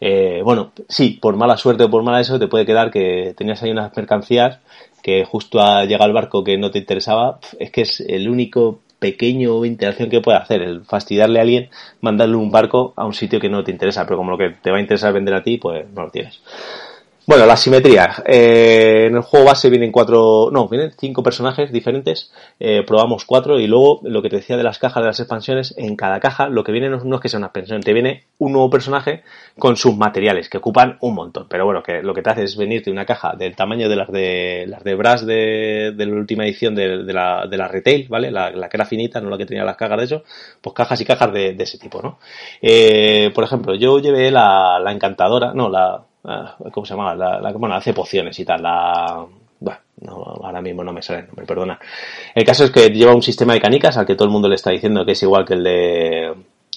[0.00, 3.62] Eh, bueno, sí, por mala suerte o por mala eso, te puede quedar que tenías
[3.62, 4.58] ahí unas mercancías
[5.02, 8.80] que justo a llegar al barco que no te interesaba, es que es el único
[8.98, 11.70] pequeño interacción que puede hacer, el fastidiarle a alguien,
[12.00, 14.70] mandarle un barco a un sitio que no te interesa, pero como lo que te
[14.70, 16.40] va a interesar vender a ti, pues no lo tienes.
[17.28, 18.22] Bueno, la simetría.
[18.24, 22.32] Eh, en el juego base vienen cuatro, no, vienen cinco personajes diferentes.
[22.58, 25.74] Eh, probamos cuatro y luego lo que te decía de las cajas de las expansiones,
[25.76, 28.52] en cada caja lo que viene no, es que sea una expansión, te viene un
[28.52, 29.24] nuevo personaje
[29.58, 31.48] con sus materiales que ocupan un montón.
[31.50, 34.10] Pero bueno, que lo que te hace es venirte una caja del tamaño de las
[34.10, 38.30] de las de Brass de, de la última edición de, la, de la retail, ¿vale?
[38.30, 40.22] La, la, que era finita, no la que tenía las cajas de eso,
[40.62, 42.20] pues cajas y cajas de, de ese tipo, ¿no?
[42.62, 47.14] Eh, por ejemplo, yo llevé la, la encantadora, no, la, ¿cómo se llama?
[47.14, 49.26] La, la, bueno, hace pociones y tal, la,
[49.60, 50.12] bueno, no,
[50.42, 51.78] ahora mismo no me sale el nombre, perdona.
[52.34, 54.54] El caso es que lleva un sistema de canicas al que todo el mundo le
[54.54, 56.34] está diciendo que es igual que el de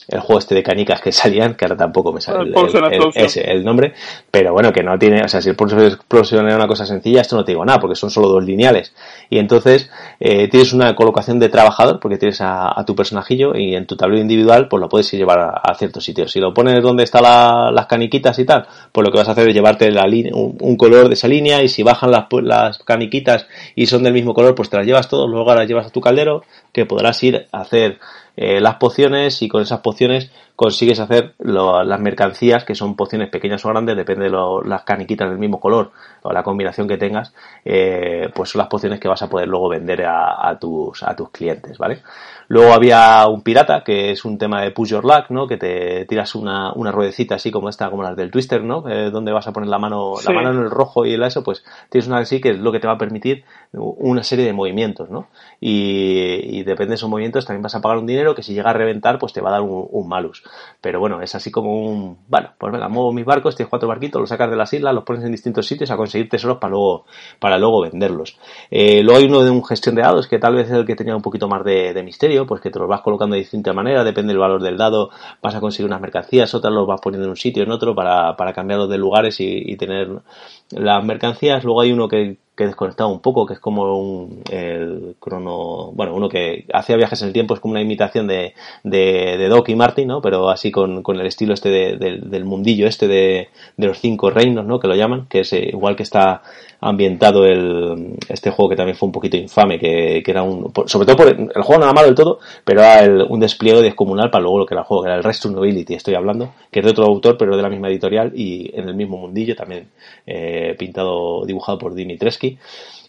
[0.07, 3.11] el juego este de canicas que salían, que ahora tampoco me sale el, el, el,
[3.15, 3.93] ese, el nombre,
[4.29, 7.21] pero bueno, que no tiene, o sea, si el Pulse Explosion era una cosa sencilla,
[7.21, 8.93] esto no te digo nada, porque son solo dos lineales.
[9.29, 13.75] Y entonces eh, tienes una colocación de trabajador, porque tienes a, a, tu personajillo y
[13.75, 16.31] en tu tablero individual, pues lo puedes llevar a, a ciertos sitios.
[16.31, 19.31] Si lo pones donde están la, las caniquitas y tal, pues lo que vas a
[19.31, 22.25] hacer es llevarte la línea, un, un, color de esa línea y si bajan las,
[22.43, 25.87] las caniquitas y son del mismo color, pues te las llevas todos, luego las llevas
[25.87, 27.99] a tu caldero, que podrás ir a hacer
[28.35, 33.65] eh, las pociones y con esas pociones consigues hacer las mercancías que son pociones pequeñas
[33.65, 35.91] o grandes, depende de las caniquitas del mismo color
[36.21, 37.33] o la combinación que tengas,
[37.65, 41.31] eh, pues son las pociones que vas a poder luego vender a, tus, a tus
[41.31, 42.03] clientes, ¿vale?
[42.47, 45.47] Luego había un pirata, que es un tema de push your luck, ¿no?
[45.47, 48.87] Que te tiras una, una ruedecita así como esta, como las del Twister, ¿no?
[48.87, 51.43] Eh, donde vas a poner la mano, la mano en el rojo y el eso,
[51.43, 54.53] pues tienes una así que es lo que te va a permitir una serie de
[54.53, 55.27] movimientos, ¿no?
[55.59, 58.73] Y, depende de esos movimientos también vas a pagar un dinero que si llega a
[58.73, 60.43] reventar, pues te va a dar un, malus.
[60.81, 64.19] Pero bueno, es así como un, bueno, pues venga, muevo mis barcos, tienes cuatro barquitos,
[64.19, 67.05] los sacas de las islas, los pones en distintos sitios a conseguir tesoros para luego,
[67.39, 68.37] para luego venderlos.
[68.69, 70.95] Eh, luego hay uno de un gestión de dados, que tal vez es el que
[70.95, 74.03] tenía un poquito más de misterio, pues que te los vas colocando de distinta manera,
[74.03, 75.09] depende del valor del dado,
[75.41, 78.35] vas a conseguir unas mercancías, otras los vas poniendo en un sitio, en otro, para,
[78.35, 80.09] para cambiarlos de lugares y, tener
[80.71, 81.63] las mercancías.
[81.63, 85.91] Luego hay uno que, que he desconectado un poco, que es como un el crono,
[85.93, 89.69] bueno, uno que hacía viajes en el tiempo, es como una imitación de, de, Doc
[89.69, 90.21] y Martin, ¿no?
[90.21, 94.65] Pero así con, con el estilo este del mundillo este de, de los cinco reinos,
[94.65, 94.79] ¿no?
[94.79, 96.43] Que lo llaman, que es igual que está
[96.81, 101.05] ambientado el, este juego que también fue un poquito infame, que, que era un, sobre
[101.05, 104.41] todo por el juego no era malo del todo, pero era un despliegue descomunal para
[104.41, 106.85] luego lo que era el juego, que era el Rest Nobility, estoy hablando, que es
[106.85, 109.89] de otro autor, pero de la misma editorial y en el mismo mundillo, también
[110.25, 112.50] eh, pintado, dibujado por Dimitrescu.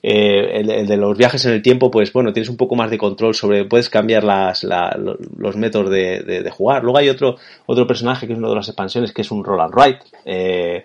[0.03, 2.99] Eh, el, de los viajes en el tiempo, pues bueno, tienes un poco más de
[2.99, 6.83] control sobre, puedes cambiar las, los métodos de, jugar.
[6.83, 7.37] Luego hay otro,
[7.67, 9.99] otro personaje que es una de las expansiones, que es un Roll and Ride.
[10.25, 10.85] Eh,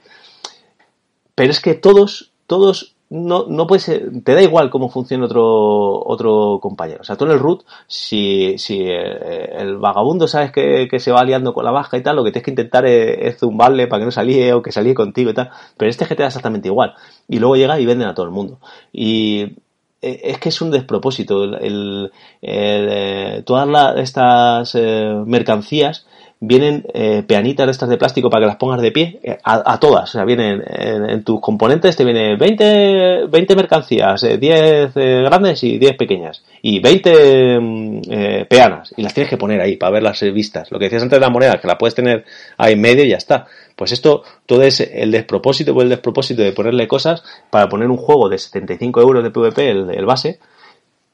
[1.34, 6.60] pero es que todos todos no, no puedes, te da igual cómo funciona otro, otro
[6.62, 7.02] compañero.
[7.02, 11.12] O sea, tú en el root, si, si eh, el, vagabundo sabes que, que, se
[11.12, 14.02] va liando con la baja y tal, lo que tienes que intentar es, zumbarle para
[14.02, 15.50] que no salíe o que salíe contigo y tal.
[15.78, 16.96] Pero este te da exactamente igual.
[17.30, 18.60] Y luego llega y venden a todo el mundo.
[18.92, 19.42] Y
[20.02, 21.44] eh, es que es un despropósito.
[21.44, 22.12] El,
[22.42, 24.76] eh, todas estas
[25.26, 26.06] mercancías
[26.40, 29.80] vienen eh, peanitas de estas de plástico para que las pongas de pie, eh, a,
[29.80, 35.64] todas, o sea, vienen en, tus componentes, te vienen 20, 20 mercancías, 10 eh, grandes
[35.64, 38.02] y 10 pequeñas, y 20 mm,
[38.48, 40.72] peanas, y las tienes que poner ahí para verlas vistas.
[40.72, 42.26] Lo que decías antes de la moneda, que la puedes tener
[42.58, 43.48] ahí en medio y ya está.
[43.76, 47.98] Pues esto, todo es el despropósito o el despropósito de ponerle cosas para poner un
[47.98, 50.40] juego de 75 euros de PvP, el, el base,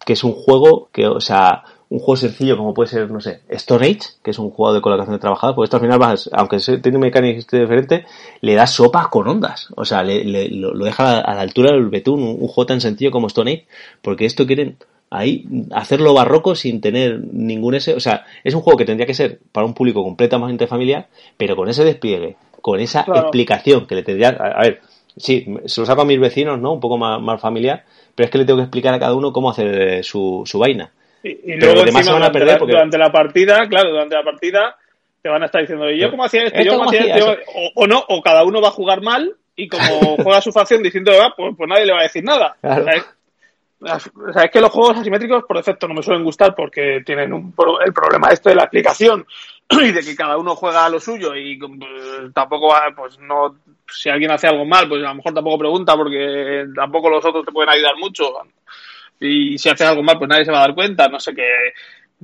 [0.06, 1.64] que es un juego que, o sea,
[1.94, 4.82] un juego sencillo como puede ser, no sé, Stone Age, que es un juego de
[4.82, 8.06] colocación de trabajador, pues esto al final vas, aunque tiene mecánicas diferente,
[8.41, 9.68] le da sopa con ondas.
[9.76, 13.28] O sea, le, lo, deja a la, altura del betún, un, juego tan sencillo como
[13.28, 13.68] Stone Age,
[14.02, 14.78] porque esto quieren
[15.11, 19.14] ahí hacerlo barroco sin tener ningún ese, o sea, es un juego que tendría que
[19.14, 24.02] ser para un público completamente familiar, pero con ese despliegue, con esa explicación que le
[24.02, 24.82] tendría, a, ver,
[25.15, 26.74] sí, se lo saco a mis vecinos, ¿no?
[26.74, 27.84] Un poco más, más familiar,
[28.15, 30.91] pero es que le tengo que explicar a cada uno cómo hacer su, su vaina.
[31.24, 34.76] Y, luego encima, van a perder durante, la, partida, claro, durante la partida
[35.22, 36.62] te van a estar diciendo, ¿y yo cómo hacía esto?
[36.62, 37.38] ¿Yo cómo hacía esto?
[37.76, 39.82] O, no, o cada uno va a jugar mal y como
[40.22, 42.58] juega su facción diciendo, ah, pues, pues, nadie le va a decir nada.
[42.62, 42.84] O,
[44.32, 47.54] sea, es, que los juegos asimétricos por defecto no me suelen gustar porque tienen un,
[47.86, 49.26] el problema este de la explicación
[49.70, 53.56] y de que cada uno juega a lo suyo y pues, tampoco va, pues no,
[53.88, 57.45] si alguien hace algo mal, pues a lo mejor tampoco pregunta porque tampoco los otros
[57.45, 58.26] te pueden ayudar mucho
[59.19, 61.48] y si haces algo mal, pues nadie se va a dar cuenta, no sé qué,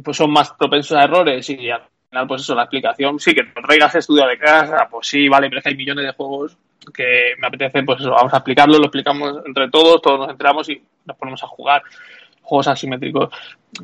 [0.04, 3.44] pues son más propensos a errores y al final, pues eso, la explicación, sí, que
[3.44, 6.58] traigas estudio de casa, pues sí, vale, pero es que hay millones de juegos
[6.94, 10.70] que me apetece, pues eso, vamos a explicarlo, lo explicamos entre todos, todos nos enteramos
[10.70, 11.84] y nos ponemos a jugar
[12.42, 13.30] juegos asimétricos.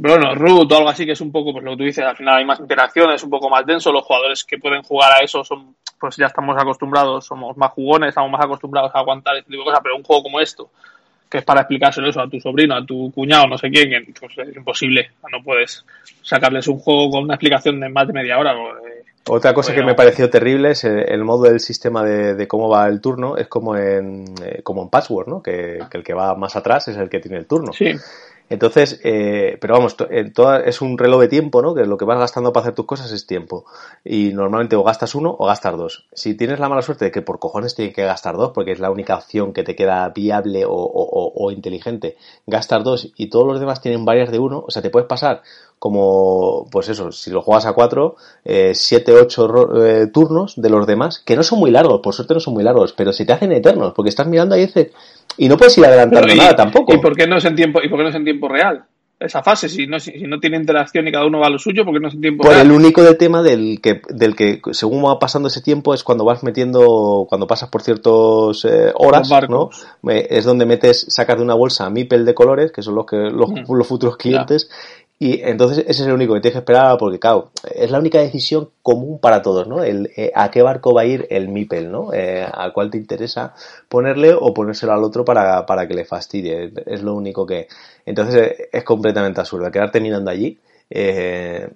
[0.01, 2.03] Pero bueno, Root o algo así que es un poco, pues lo que tú dices,
[2.03, 5.11] al final hay más interacción, es un poco más denso, los jugadores que pueden jugar
[5.11, 9.35] a eso son, pues ya estamos acostumbrados, somos más jugones, estamos más acostumbrados a aguantar
[9.37, 10.71] este tipo de cosas, pero un juego como esto,
[11.29, 14.37] que es para explicárselo eso a tu sobrino, a tu cuñado, no sé quién, pues
[14.37, 15.11] es imposible.
[15.31, 15.85] No puedes
[16.21, 18.53] sacarles un juego con una explicación de más de media hora.
[18.53, 22.87] Eh, Otra cosa que me pareció terrible es el, modo del sistema de, cómo va
[22.87, 23.37] el turno.
[23.37, 25.41] Es como en, eh, como en Password, ¿no?
[25.41, 27.73] Que, que, el que va más atrás es el que tiene el turno.
[27.73, 27.93] Sí.
[28.49, 31.73] Entonces, eh, pero vamos, en toda, es un reloj de tiempo, ¿no?
[31.73, 33.65] Que lo que vas gastando para hacer tus cosas es tiempo.
[34.03, 36.07] Y normalmente o gastas uno o gastas dos.
[36.13, 38.79] Si tienes la mala suerte de que por cojones tienes que gastar dos, porque es
[38.79, 43.47] la única opción que te queda viable o, o, o inteligente, gastar dos y todos
[43.47, 45.41] los demás tienen varias de uno, o sea, te puedes pasar
[45.79, 50.87] como, pues eso, si lo juegas a cuatro, eh, siete, ocho eh, turnos de los
[50.87, 53.33] demás, que no son muy largos, por suerte no son muy largos, pero se te
[53.33, 54.91] hacen eternos, porque estás mirando ahí y dices,
[55.37, 56.93] y no puedes ir adelantando nada tampoco.
[56.93, 58.85] ¿Y por qué no es en tiempo, y por qué no es en tiempo real?
[59.19, 61.85] esa fase, si no, si, no tiene interacción y cada uno va a lo suyo,
[61.85, 65.05] porque no es en tiempo Por el único de tema del que, del que según
[65.05, 69.69] va pasando ese tiempo es cuando vas metiendo, cuando pasas por ciertas eh, horas, ¿no?
[70.09, 73.49] es donde metes, sacas de una bolsa mipel de colores, que son los que los,
[73.49, 73.73] mm.
[73.73, 74.69] los futuros clientes,
[75.17, 78.19] Y entonces ese es el único que tienes que esperar porque, claro, es la única
[78.19, 79.81] decisión común para todos, ¿no?
[79.81, 82.13] El, eh, a qué barco va a ir el MIPEL, ¿no?
[82.13, 83.53] Eh, al cual te interesa
[83.87, 86.73] ponerle o ponérselo al otro para, para que le fastidie.
[86.85, 87.67] Es lo único que...
[88.05, 89.71] Entonces eh, es completamente absurdo.
[89.71, 90.59] Quedarte mirando allí.
[90.89, 91.67] Eh,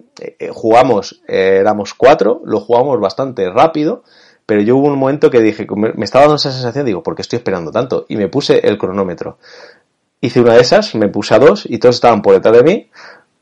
[0.52, 4.04] jugamos, éramos cuatro, lo jugamos bastante rápido,
[4.44, 7.16] pero yo hubo un momento que dije, me, me estaba dando esa sensación, digo, ¿por
[7.16, 8.04] qué estoy esperando tanto?
[8.08, 9.38] Y me puse el cronómetro.
[10.20, 12.90] Hice una de esas, me puse a dos y todos estaban por detrás de mí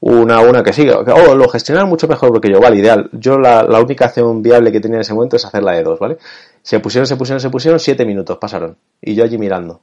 [0.01, 0.99] una una que siga.
[0.99, 3.11] Oh, lo gestionan mucho mejor que yo, vale, ideal.
[3.13, 5.83] Yo la, la, única acción viable que tenía en ese momento es hacer la de
[5.83, 6.19] dos, ¿vale?
[6.63, 8.77] Se pusieron, se pusieron, se pusieron, siete minutos pasaron.
[9.01, 9.81] Y yo allí mirando.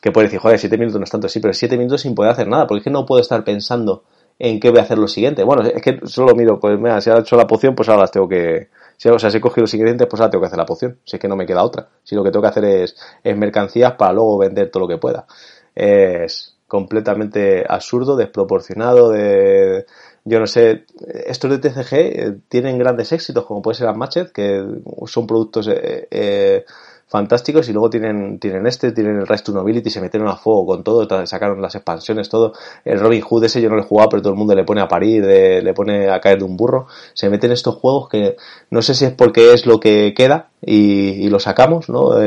[0.00, 2.32] Que puede decir, joder, siete minutos no es tanto, sí, pero siete minutos sin poder
[2.32, 4.04] hacer nada, porque es que no puedo estar pensando
[4.38, 5.42] en qué voy a hacer lo siguiente.
[5.42, 8.12] Bueno, es que solo miro, pues mira, si ha hecho la poción, pues ahora las
[8.12, 8.68] tengo que...
[8.96, 10.98] Si, o sea, si he cogido los ingredientes, pues ahora tengo que hacer la poción.
[11.04, 11.88] Si es que no me queda otra.
[12.02, 14.98] Si lo que tengo que hacer es, es mercancías para luego vender todo lo que
[14.98, 15.26] pueda.
[15.74, 19.86] Es completamente absurdo, desproporcionado, de
[20.28, 20.84] yo no sé,
[21.26, 24.62] estos de TCG eh, tienen grandes éxitos, como puede ser Unmatched, que
[25.06, 26.64] son productos eh, eh,
[27.06, 30.66] fantásticos, y luego tienen, tienen este, tienen el Rise to Nobility, se metieron a fuego
[30.66, 32.52] con todo, sacaron las expansiones, todo.
[32.84, 34.82] El Robin Hood ese yo no lo he jugado, pero todo el mundo le pone
[34.82, 36.86] a parir, le pone a caer de un burro.
[37.14, 38.36] Se meten estos juegos que
[38.68, 42.20] no sé si es porque es lo que queda y, y lo sacamos, ¿no?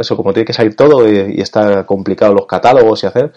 [0.00, 3.32] eso, como tiene que salir todo y, y está complicado los catálogos y hacer,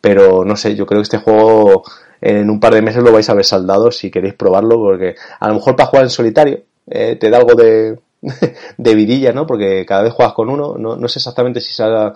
[0.00, 1.82] pero no sé, yo creo que este juego
[2.20, 5.48] en un par de meses lo vais a ver saldado si queréis probarlo, porque a
[5.48, 6.60] lo mejor para jugar en solitario
[6.90, 7.98] eh, te da algo de,
[8.76, 9.46] de vidilla, ¿no?
[9.46, 12.12] Porque cada vez juegas con uno, no, no sé exactamente si será...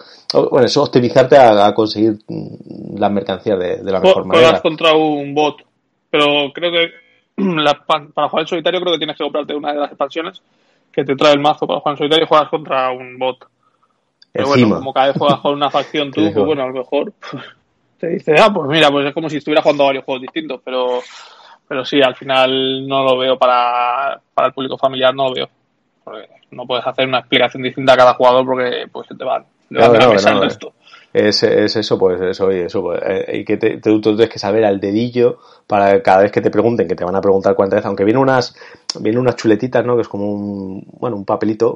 [0.50, 4.46] Bueno, eso optimizarte a, conseguir mm, las mercancías de, la mejor manera.
[4.46, 5.62] Juegas contra un bot,
[6.10, 6.90] pero creo que
[7.84, 10.42] para jugar en solitario creo que tienes que comprarte una de las expansiones
[10.90, 13.46] que te trae el mazo para jugar en solitario y juegas contra un bot.
[14.32, 17.12] Pero bueno, como cada vez juegas con una facción tú, pues bueno, a lo mejor
[18.02, 21.00] te dice, ah, pues mira, pues es como si estuviera jugando varios juegos distintos, pero,
[21.68, 25.48] pero sí, al final no lo veo para, para el público familiar, no lo veo.
[26.02, 29.44] Porque no puedes hacer una explicación distinta a cada jugador porque pues se te va,
[29.68, 30.74] te va a el resto
[31.12, 34.38] es, es eso, pues eso, y eso, pues, eh, y que te, tú tienes que
[34.38, 37.78] saber al dedillo para cada vez que te pregunten, que te van a preguntar cuántas
[37.78, 38.54] veces, aunque vienen unas,
[39.00, 39.96] vienen unas chuletitas, ¿no?
[39.96, 41.72] Que es como un, bueno, un papelito,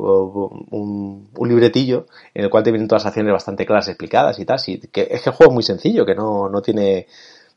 [0.71, 4.45] un, un libretillo, en el cual te vienen todas las acciones bastante claras explicadas y
[4.45, 7.07] tal, y que es que el juego es muy sencillo, que no, no tiene,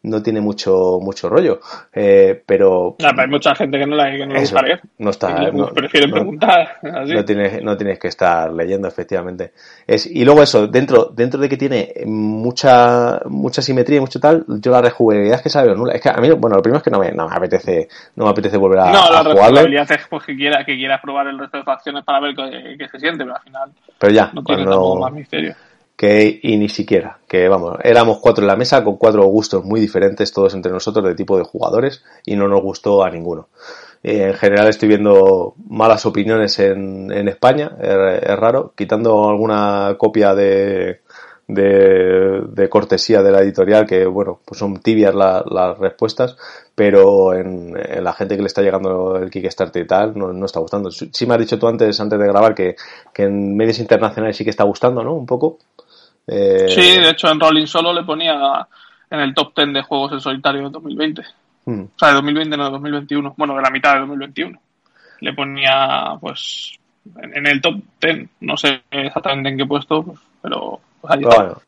[0.01, 1.59] no tiene mucho mucho rollo.
[1.93, 2.95] Eh, pero.
[2.99, 4.55] hay mucha gente que no la que no eso,
[4.97, 5.51] No está.
[5.51, 6.77] No, prefieren preguntar.
[6.81, 7.13] Así.
[7.13, 9.53] No, tienes, no tienes que estar leyendo, efectivamente.
[9.85, 14.45] Es, y luego eso, dentro, dentro de que tiene mucha, mucha simetría y mucho tal,
[14.47, 15.93] yo la rejugabilidad es que sabe nula.
[15.93, 18.25] Es que a mí, bueno, lo primero es que no me, no me apetece, no
[18.25, 21.37] me apetece volver a, no, la rejugabilidad es pues, que quieras que quiera probar el
[21.37, 23.71] resto de facciones para ver qué, se siente, pero al final.
[23.97, 25.55] Pero ya, no tiene tampoco más misterio
[25.99, 29.81] que y ni siquiera, que vamos, éramos cuatro en la mesa con cuatro gustos muy
[29.81, 33.49] diferentes todos entre nosotros de tipo de jugadores y no nos gustó a ninguno.
[34.01, 40.33] Eh, en general estoy viendo malas opiniones en, en España, es, raro, quitando alguna copia
[40.33, 41.01] de,
[41.49, 46.37] de, de, cortesía de la editorial, que bueno, pues son tibias la, las respuestas,
[46.73, 50.45] pero en, en, la gente que le está llegando el Kickstarter y tal, no, no
[50.45, 50.91] está gustando.
[50.91, 52.77] Sí me has dicho tú antes, antes de grabar, que,
[53.13, 55.13] que en medios internacionales sí que está gustando, ¿no?
[55.13, 55.57] Un poco.
[56.29, 56.67] Eh...
[56.69, 58.67] Sí, de hecho en Rolling Solo le ponía
[59.09, 61.23] en el top 10 de juegos en solitario de 2020.
[61.65, 61.81] Hmm.
[61.81, 63.33] O sea, de 2020, no de 2021.
[63.37, 64.59] Bueno, de la mitad de 2021.
[65.21, 66.77] Le ponía, pues,
[67.21, 68.29] en, en el top 10.
[68.41, 71.61] No sé exactamente en qué puesto, pues, pero pues ahí bueno, está.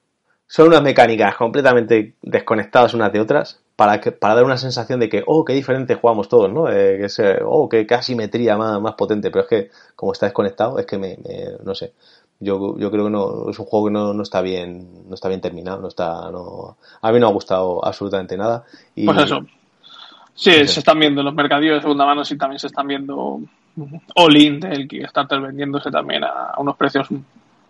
[0.48, 5.08] Son unas mecánicas completamente desconectadas unas de otras para, que, para dar una sensación de
[5.08, 6.70] que, oh, qué diferente jugamos todos, ¿no?
[6.70, 9.32] Eh, que es, oh, qué, qué asimetría más, más potente.
[9.32, 11.94] Pero es que, como está desconectado, es que me, me no sé
[12.42, 15.30] yo, yo creo que no es un juego que no, no está bien no está
[15.30, 18.64] bien terminado no está no a mí no ha gustado absolutamente nada
[18.96, 19.42] y, pues eso.
[20.34, 23.40] Sí se están viendo los mercadillos de segunda mano sí también se están viendo
[24.16, 27.08] all-in del Kickstarter vendiéndose también a, unos precios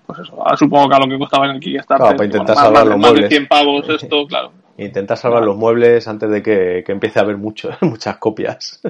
[0.08, 2.62] pues eso supongo que a lo que costaba en el Kickstarter claro, para intentar bueno,
[2.62, 3.30] salvar más, los más muebles.
[3.30, 7.24] de 100 pavos esto claro intentar salvar los muebles antes de que, que empiece a
[7.24, 8.82] haber mucho, muchas copias.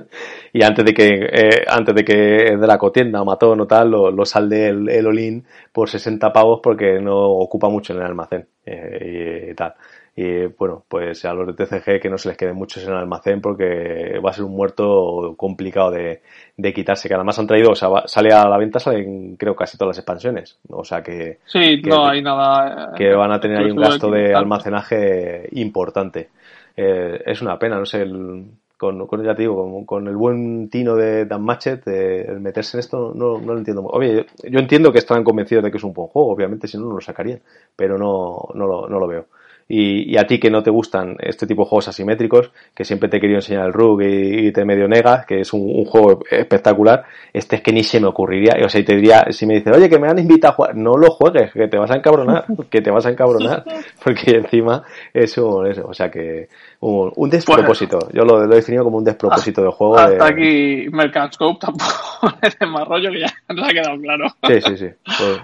[0.54, 4.12] Y antes de que eh, antes de que Draco tienda o Matón o tal lo,
[4.12, 8.48] lo salde el, el Olin por 60 pavos porque no ocupa mucho en el almacén
[8.66, 9.74] eh, y, tal
[10.16, 12.98] y bueno pues a los de TCG que no se les queden muchos en el
[12.98, 16.22] almacén porque va a ser un muerto complicado de,
[16.58, 19.56] de quitarse que además han traído o sea va, sale a la venta salen creo
[19.56, 23.40] casi todas las expansiones o sea que sí que, no hay nada que van a
[23.40, 26.30] tener ahí un gasto de almacenaje importante
[26.76, 28.46] eh, es una pena no sé el,
[28.82, 32.40] con, con, ya te digo, con, con, el buen tino de Dan Matchet, eh, el
[32.40, 33.84] meterse en esto, no, no lo entiendo.
[33.84, 36.80] Oye, yo, yo, entiendo que están convencidos de que es un buen juego, obviamente, si
[36.80, 37.42] no, no lo sacarían,
[37.76, 39.28] pero no, no, lo, no lo veo.
[39.68, 43.18] Y, a ti que no te gustan este tipo de juegos asimétricos, que siempre te
[43.18, 47.58] he querido enseñar el RUG y, te medio negas, que es un, juego espectacular, este
[47.58, 49.90] es que ni se me ocurriría, o sea, y te diría, si me dices, oye,
[49.90, 52.82] que me han invitado a jugar, no lo juegues, que te vas a encabronar, que
[52.82, 53.64] te vas a encabronar,
[54.04, 54.84] porque encima
[55.14, 56.50] es un, eso, o sea que
[56.82, 59.98] un, un despropósito, pues, yo lo, he definido como un despropósito de juego.
[59.98, 64.26] Hasta aquí Mercant Scope tampoco es más rollo que ya nos ha quedado claro.
[64.48, 64.88] Sí, sí, sí,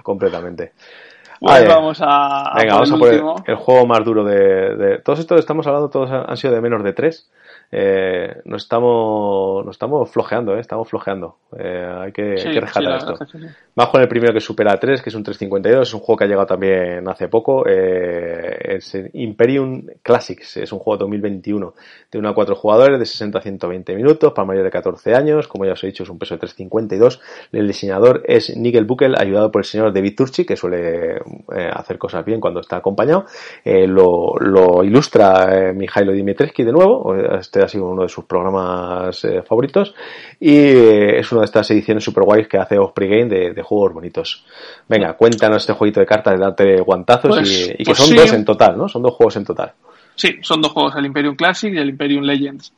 [0.03, 0.71] completamente.
[1.39, 2.53] Pues vamos a.
[2.55, 4.97] Venga, vamos a por el, juego más duro de, de.
[4.99, 7.29] Todos estos estamos hablando, todos han sido de menos de tres
[7.69, 10.61] eh, nos estamos nos estamos flojeando, ¿eh?
[10.61, 11.37] estamos flojeando.
[11.57, 13.17] Eh, hay que, rescatar esto.
[13.75, 16.17] Vamos con el primero que supera a 3, que es un 352, es un juego
[16.17, 17.65] que ha llegado también hace poco.
[17.67, 21.73] Eh, es Imperium Classics, es un juego de 2021
[22.11, 25.47] de 1 a 4 jugadores de 60 a 120 minutos para mayores de 14 años.
[25.47, 27.21] Como ya os he dicho, es un peso de 352.
[27.51, 31.97] El diseñador es Nigel Buckel, ayudado por el señor David Turchi, que suele eh, hacer
[31.97, 33.25] cosas bien cuando está acompañado.
[33.65, 37.15] lo, lo ilustra Mijailo Dimitrescu de nuevo.
[37.15, 39.93] Este este ha sido uno de sus programas eh, favoritos
[40.39, 43.93] y eh, es una de estas ediciones super guays que hace Osprey Game de, juegos
[43.93, 44.45] bonitos.
[44.87, 48.33] Venga, cuéntanos este jueguito de cartas de darte guantazos y, pues, que pues son dos
[48.33, 48.87] en total, ¿no?
[48.87, 49.73] Son dos juegos en total.
[50.15, 52.71] Sí, son dos juegos, el Imperium Classic y el Imperium Legends.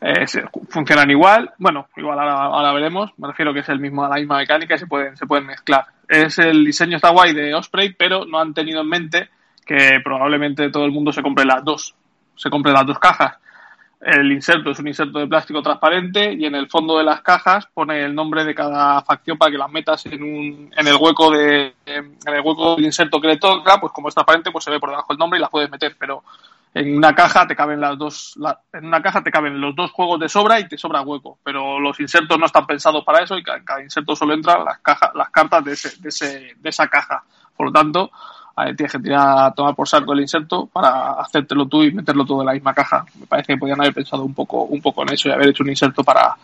[0.00, 0.26] Eh,
[0.68, 4.74] funcionan igual, bueno, igual ahora, veremos, me refiero que es el mismo, la misma mecánica
[4.74, 5.86] y se pueden, se pueden mezclar.
[6.08, 9.28] Es el diseño está guay de Osprey, pero no han tenido en mente
[9.64, 11.94] que probablemente todo el mundo se compre las dos,
[12.36, 13.38] se compre las dos cajas.
[14.04, 17.66] El inserto es un inserto de plástico transparente y en el fondo de las cajas
[17.72, 21.30] pone el nombre de cada facción para que las metas en, un, en el hueco
[21.30, 24.70] de en el hueco del inserto que le toca, pues como es transparente, pues se
[24.70, 26.22] ve por debajo el nombre y las puedes meter, pero
[26.74, 28.38] en una caja te caben las dos
[28.74, 31.80] en una caja te caben los dos juegos de sobra y te sobra hueco, pero
[31.80, 35.12] los insertos no están pensados para eso y cada, cada inserto solo entra las cajas
[35.14, 37.24] las cartas de ese, de ese de esa caja.
[37.56, 38.10] Por lo tanto,
[38.76, 42.40] tienes que tirar a tomar por saco el inserto para hacértelo tú y meterlo todo
[42.40, 43.04] en la misma caja.
[43.18, 45.64] Me parece que podían haber pensado un poco, un poco en eso y haber hecho
[45.64, 46.36] un inserto para,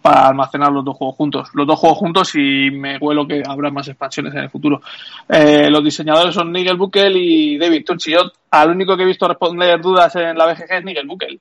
[0.00, 1.50] para almacenar los dos juegos juntos.
[1.54, 4.80] Los dos juegos juntos y me huelo que habrá más expansiones en el futuro.
[5.28, 8.12] Eh, los diseñadores son Nigel Buckel y David Turchi.
[8.12, 8.20] Yo
[8.50, 11.40] al único que he visto responder dudas en la BGG es Nigel Buckel.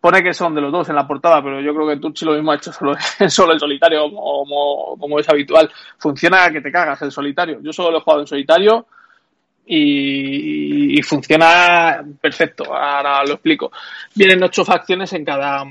[0.00, 2.32] Pone que son de los dos en la portada, pero yo creo que Turchi lo
[2.32, 2.94] mismo ha hecho solo,
[3.28, 5.70] solo el solitario, como, como es habitual.
[5.98, 7.60] Funciona que te cagas el solitario.
[7.62, 8.86] Yo solo lo he jugado en solitario
[9.66, 12.64] y, funciona perfecto.
[12.74, 13.70] Ahora lo explico.
[14.14, 15.64] Vienen ocho facciones en cada,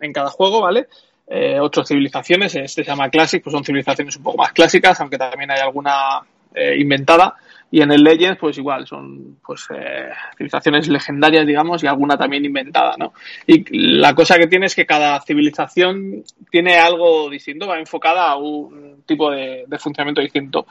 [0.00, 0.88] en cada juego, ¿vale?
[1.26, 2.54] Eh, ocho civilizaciones.
[2.54, 6.20] Este se llama Classic, pues son civilizaciones un poco más clásicas, aunque también hay alguna
[6.54, 7.34] eh, inventada.
[7.70, 12.44] Y en el Legends, pues igual, son pues eh, civilizaciones legendarias, digamos, y alguna también
[12.44, 13.12] inventada, ¿no?
[13.46, 13.64] Y
[13.98, 19.02] la cosa que tiene es que cada civilización tiene algo distinto, va enfocada a un
[19.04, 20.66] tipo de funcionamiento distinto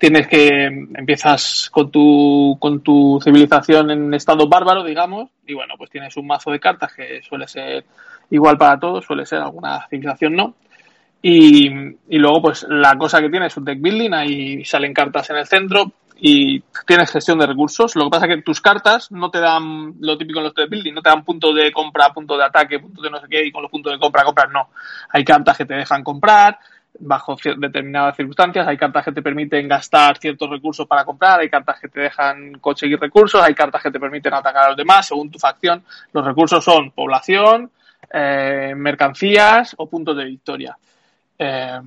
[0.00, 5.90] tienes que empiezas con tu con tu civilización en estado bárbaro, digamos, y bueno, pues
[5.90, 7.84] tienes un mazo de cartas que suele ser
[8.30, 10.54] igual para todos, suele ser alguna civilización no.
[11.22, 11.68] Y,
[12.08, 15.36] y luego, pues la cosa que tienes es un deck building, ahí salen cartas en
[15.36, 17.96] el centro y tienes gestión de recursos.
[17.96, 20.68] Lo que pasa es que tus cartas no te dan lo típico en los deck
[20.68, 23.46] building, no te dan punto de compra, punto de ataque, punto de no sé qué,
[23.46, 24.68] y con los puntos de compra, compras no.
[25.08, 26.58] Hay cartas que te dejan comprar,
[26.98, 28.66] bajo determinadas circunstancias.
[28.66, 32.52] Hay cartas que te permiten gastar ciertos recursos para comprar, hay cartas que te dejan
[32.60, 35.82] conseguir recursos, hay cartas que te permiten atacar a los demás según tu facción.
[36.12, 37.70] Los recursos son población,
[38.12, 40.76] eh, mercancías o puntos de victoria.
[41.38, 41.80] Eh,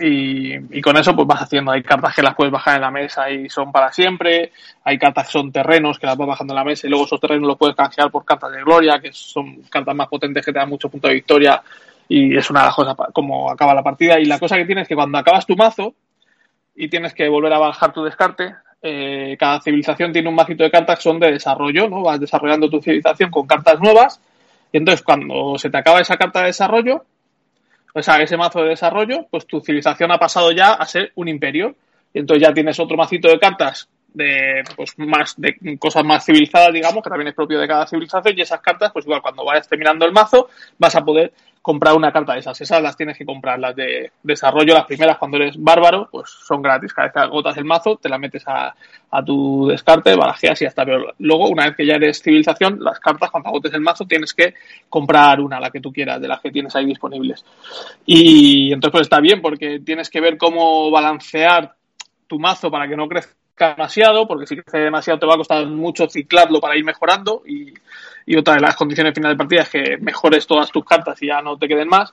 [0.00, 1.72] y, con eso pues vas haciendo.
[1.72, 4.52] Hay cartas que las puedes bajar en la mesa y son para siempre.
[4.84, 7.20] Hay cartas que son terrenos que las vas bajando en la mesa y luego esos
[7.20, 10.58] terrenos los puedes canjear por cartas de gloria, que son cartas más potentes que te
[10.58, 11.62] dan muchos puntos de victoria
[12.08, 14.18] y es una de las cosas como acaba la partida.
[14.18, 15.94] Y la cosa que tienes es que cuando acabas tu mazo
[16.74, 20.70] y tienes que volver a bajar tu descarte, eh, cada civilización tiene un macito de
[20.70, 22.02] cartas que son de desarrollo, ¿no?
[22.02, 24.20] Vas desarrollando tu civilización con cartas nuevas
[24.72, 27.04] y entonces cuando se te acaba esa carta de desarrollo,
[27.98, 31.28] o sea, ese mazo de desarrollo, pues tu civilización ha pasado ya a ser un
[31.28, 31.76] imperio.
[32.12, 36.72] Y entonces ya tienes otro macito de cartas de pues más de cosas más civilizadas,
[36.72, 39.68] digamos, que también es propio de cada civilización, y esas cartas, pues igual cuando vayas
[39.68, 40.48] terminando el mazo,
[40.78, 42.60] vas a poder comprar una carta de esas.
[42.60, 43.58] Esas las tienes que comprar.
[43.58, 46.94] Las de desarrollo, las primeras cuando eres bárbaro, pues son gratis.
[46.94, 48.72] Cada vez que agotas el mazo, te la metes a,
[49.24, 50.84] tu descarte, barajeas y ya está.
[50.84, 54.32] Pero luego, una vez que ya eres civilización, las cartas, cuando agotes el mazo, tienes
[54.32, 54.54] que
[54.88, 57.44] comprar una, la que tú quieras, de las que tienes ahí disponibles.
[58.06, 61.74] Y entonces pues está bien porque tienes que ver cómo balancear
[62.28, 65.66] tu mazo para que no crezca demasiado, porque si crece demasiado te va a costar
[65.66, 67.42] mucho ciclarlo para ir mejorando
[68.26, 71.28] y otra de las condiciones finales de partida es que mejores todas tus cartas y
[71.28, 72.12] ya no te queden más.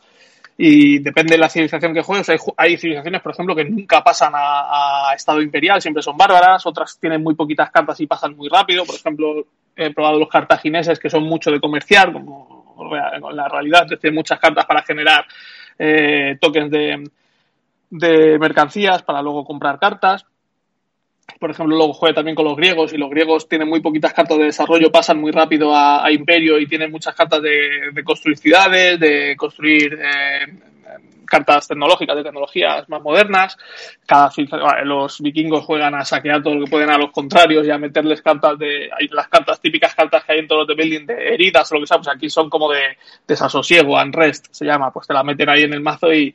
[0.55, 2.29] y depende de la civilización que juegues.
[2.57, 7.23] Hay, civilizaciones, por ejemplo, que nunca pasan a, estado imperial, siempre son bárbaras, otras tienen
[7.23, 8.85] muy poquitas cartas y pasan muy rápido.
[8.85, 13.87] Por ejemplo, he probado los cartagineses que son mucho de comerciar, como en la realidad
[13.99, 15.25] tienen muchas cartas para generar
[15.79, 17.09] eh, tokens de,
[17.89, 20.25] de mercancías para luego comprar cartas
[21.39, 24.37] por ejemplo, luego juega también con los griegos y los griegos tienen muy poquitas cartas
[24.37, 29.35] de desarrollo, pasan muy rápido a, imperio y tienen muchas cartas de, construir ciudades, de
[29.37, 30.53] construir eh,
[31.25, 33.57] cartas tecnológicas, de tecnologías más modernas.
[34.05, 34.31] Cada,
[34.83, 38.21] los vikingos juegan a saquear todo lo que pueden a los contrarios y a meterles
[38.21, 41.71] cartas de las cartas típicas cartas que hay en todos los de building de heridas
[41.71, 42.97] o lo que sea, pues aquí son como de
[43.27, 46.33] desasosiego, unrest se llama, pues te la meten ahí en el mazo y,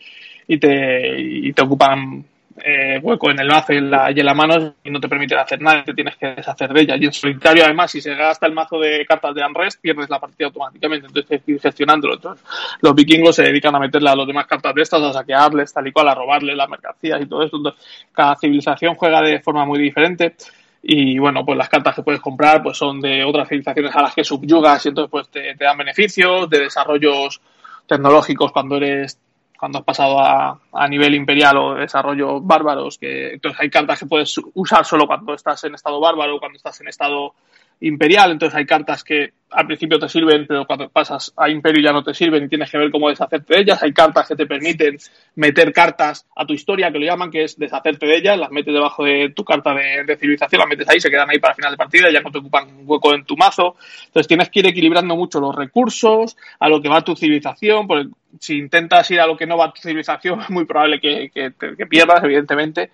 [0.48, 2.24] y te, y te ocupan
[2.64, 5.08] eh, hueco en el mazo y en, la, y en la mano y no te
[5.08, 6.96] permite hacer nada, te tienes que deshacer de ella.
[6.96, 10.18] Y en solitario, además, si se gasta el mazo de cartas de Unrest, pierdes la
[10.18, 11.06] partida automáticamente.
[11.06, 12.14] Entonces tienes que ir gestionándolo.
[12.14, 12.44] Entonces,
[12.80, 15.86] los vikingos se dedican a meterle a los demás cartas de estas, a saquearles, tal
[15.86, 17.56] y cual, a robarles las mercancías y todo eso.
[17.56, 20.34] Entonces, cada civilización juega de forma muy diferente.
[20.82, 24.14] Y bueno, pues las cartas que puedes comprar pues son de otras civilizaciones a las
[24.14, 27.40] que subyugas y entonces pues te, te dan beneficios de desarrollos
[27.86, 29.18] tecnológicos cuando eres
[29.58, 34.06] cuando has pasado a, a, nivel imperial o desarrollo bárbaros, que entonces hay cartas que
[34.06, 37.34] puedes usar solo cuando estás en estado bárbaro cuando estás en estado
[37.80, 41.92] imperial, entonces hay cartas que al principio te sirven, pero cuando pasas a imperio ya
[41.92, 43.82] no te sirven y tienes que ver cómo deshacerte de ellas.
[43.82, 44.98] Hay cartas que te permiten
[45.36, 48.74] meter cartas a tu historia, que lo llaman, que es deshacerte de ellas, las metes
[48.74, 51.76] debajo de tu carta de, civilización, las metes ahí, se quedan ahí para final de
[51.76, 53.76] partida, ya no te ocupan un hueco en tu mazo.
[54.06, 58.08] Entonces tienes que ir equilibrando mucho los recursos, a lo que va tu civilización, porque
[58.38, 61.52] si intentas ir a lo que no va tu civilización, es muy probable que,
[61.88, 62.90] pierdas, evidentemente.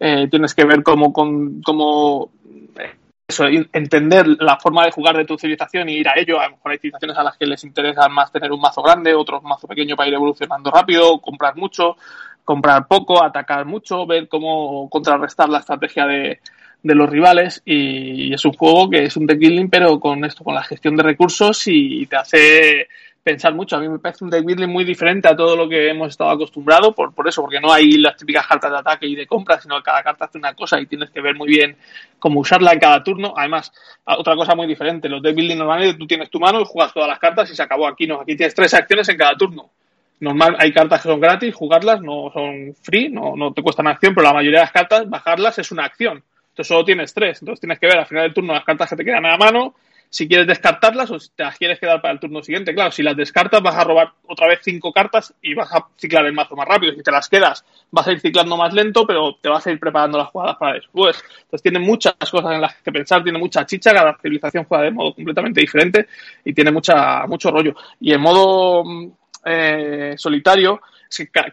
[0.00, 2.28] Eh, tienes que ver cómo, cómo
[3.40, 6.40] eh, entender la forma de jugar de tu civilización y ir a ello.
[6.40, 9.14] A lo mejor hay civilizaciones a las que les interesa más tener un mazo grande,
[9.14, 11.96] otros mazo pequeño para ir evolucionando rápido, comprar mucho,
[12.44, 16.40] comprar poco, atacar mucho, ver cómo contrarrestar la estrategia de,
[16.82, 20.42] de los rivales y, es un juego que es un deck building pero con esto,
[20.42, 22.88] con la gestión de recursos y te hace
[23.22, 23.76] pensar mucho.
[23.76, 26.30] A mí me parece un deck building muy diferente a todo lo que hemos estado
[26.30, 29.60] acostumbrados, por, por eso, porque no hay las típicas cartas de ataque y de compra,
[29.60, 31.76] sino que cada carta hace una cosa y tienes que ver muy bien
[32.18, 33.34] cómo usarla en cada turno.
[33.36, 33.72] Además,
[34.04, 37.08] otra cosa muy diferente, los deck building normalmente tú tienes tu mano y juegas todas
[37.08, 37.86] las cartas y se acabó.
[37.86, 39.70] Aquí no, aquí tienes tres acciones en cada turno.
[40.20, 44.14] Normal, hay cartas que son gratis, jugarlas no son free, no, no te cuestan acción,
[44.14, 46.22] pero la mayoría de las cartas, bajarlas es una acción.
[46.50, 47.40] Entonces solo tienes tres.
[47.42, 49.36] Entonces tienes que ver al final del turno las cartas que te quedan a la
[49.36, 49.74] mano
[50.12, 52.74] si quieres descartarlas o si te las quieres quedar para el turno siguiente.
[52.74, 56.26] Claro, si las descartas vas a robar otra vez cinco cartas y vas a ciclar
[56.26, 56.92] el mazo más rápido.
[56.92, 59.80] Si te las quedas vas a ir ciclando más lento, pero te vas a ir
[59.80, 61.16] preparando las jugadas para después.
[61.44, 64.90] Entonces tiene muchas cosas en las que pensar, tiene mucha chicha, cada civilización juega de
[64.90, 66.06] modo completamente diferente
[66.44, 67.74] y tiene mucha, mucho rollo.
[67.98, 68.84] Y en modo
[69.46, 70.82] eh, solitario,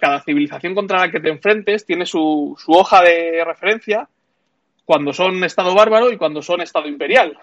[0.02, 4.10] cada civilización contra la que te enfrentes tiene su, su hoja de referencia
[4.84, 7.38] cuando son estado bárbaro y cuando son estado imperial.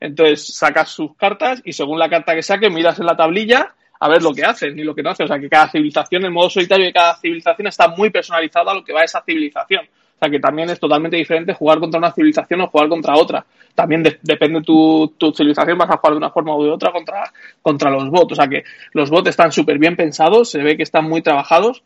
[0.00, 4.08] Entonces sacas sus cartas y según la carta que saques miras en la tablilla a
[4.08, 5.24] ver lo que hacen y lo que no hacen.
[5.24, 8.74] O sea que cada civilización, el modo solitario de cada civilización está muy personalizado a
[8.74, 9.84] lo que va esa civilización.
[9.84, 13.44] O sea que también es totalmente diferente jugar contra una civilización o jugar contra otra.
[13.74, 16.90] También depende de tu, tu, civilización, vas a jugar de una forma u de otra
[16.90, 17.32] contra,
[17.62, 18.32] contra los bots.
[18.32, 21.82] O sea que los bots están súper bien pensados, se ve que están muy trabajados.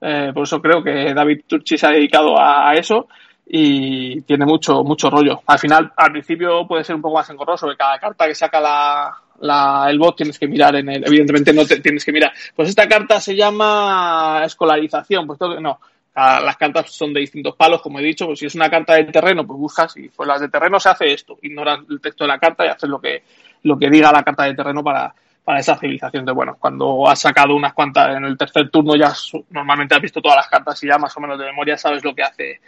[0.00, 3.08] Eh, por eso creo que David Turchi se ha dedicado a eso
[3.48, 5.40] y tiene mucho, mucho rollo.
[5.46, 8.60] Al final, al principio puede ser un poco más engorroso, que cada carta que saca
[8.60, 12.32] la, la, el bot tienes que mirar en el, evidentemente no te, tienes que mirar.
[12.54, 15.78] Pues esta carta se llama escolarización, pues todo, no,
[16.16, 19.04] las cartas son de distintos palos, como he dicho, pues si es una carta de
[19.04, 22.28] terreno, pues buscas y pues las de terreno se hace esto, ignoras el texto de
[22.28, 23.22] la carta y haces lo que,
[23.62, 25.14] lo que diga la carta de terreno para,
[25.44, 26.24] para esa civilización.
[26.24, 29.12] De bueno, cuando has sacado unas cuantas en el tercer turno ya
[29.50, 32.14] normalmente has visto todas las cartas y ya más o menos de memoria sabes lo
[32.14, 32.60] que hace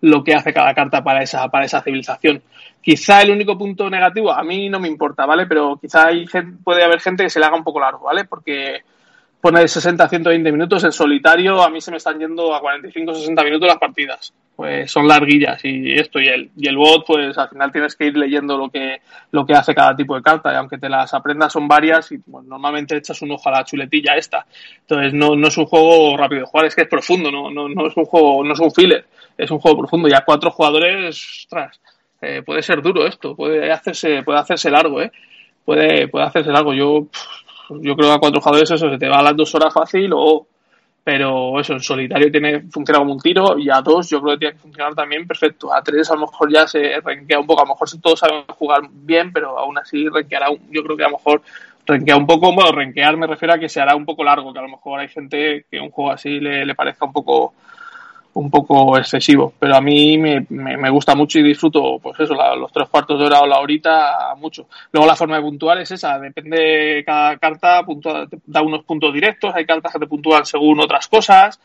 [0.00, 2.42] lo que hace cada carta para esa, para esa civilización.
[2.80, 5.46] Quizá el único punto negativo, a mí no me importa, ¿vale?
[5.46, 6.26] Pero quizá hay
[6.62, 8.24] puede haber gente que se le haga un poco largo, ¿vale?
[8.24, 8.82] Porque
[9.40, 13.14] pone 60 a 120 minutos en solitario, a mí se me están yendo a 45
[13.14, 14.32] 60 minutos las partidas.
[14.56, 18.06] Pues son larguillas y esto y el, y el bot, pues al final tienes que
[18.06, 21.12] ir leyendo lo que, lo que hace cada tipo de carta y aunque te las
[21.12, 24.46] aprendas son varias y normalmente echas un ojo a la chuletilla esta.
[24.80, 27.68] Entonces no, no es un juego rápido de jugar, es que es profundo, no, no,
[27.68, 29.04] no es un juego, no es un filler
[29.36, 30.08] es un juego profundo.
[30.08, 31.80] Ya cuatro jugadores, ostras,
[32.20, 35.12] eh, puede ser duro esto, puede hacerse, puede hacerse largo, ¿eh?
[35.64, 36.72] Puede, puede hacerse largo.
[36.72, 37.06] Yo,
[37.70, 40.12] yo creo que a cuatro jugadores eso se te va a las dos horas fácil
[40.14, 40.46] o,
[41.06, 44.38] pero eso, en solitario tiene, funciona como un tiro y a dos yo creo que
[44.40, 45.72] tiene que funcionar también perfecto.
[45.72, 48.42] A tres a lo mejor ya se renquea un poco, a lo mejor todos saben
[48.48, 51.42] jugar bien, pero aún así renqueará, yo creo que a lo mejor
[51.86, 54.58] renkea un poco, bueno, renquear me refiero a que se hará un poco largo, que
[54.58, 57.54] a lo mejor hay gente que un juego así le, le parezca un poco
[58.36, 62.70] un poco excesivo, pero a mí me, me, gusta mucho y disfruto, pues eso, los
[62.70, 64.66] tres cuartos de hora o la horita, mucho.
[64.92, 69.54] Luego la forma de puntuar es esa, depende, cada carta puntúa, da unos puntos directos,
[69.54, 71.58] hay cartas que te puntúan según otras cosas,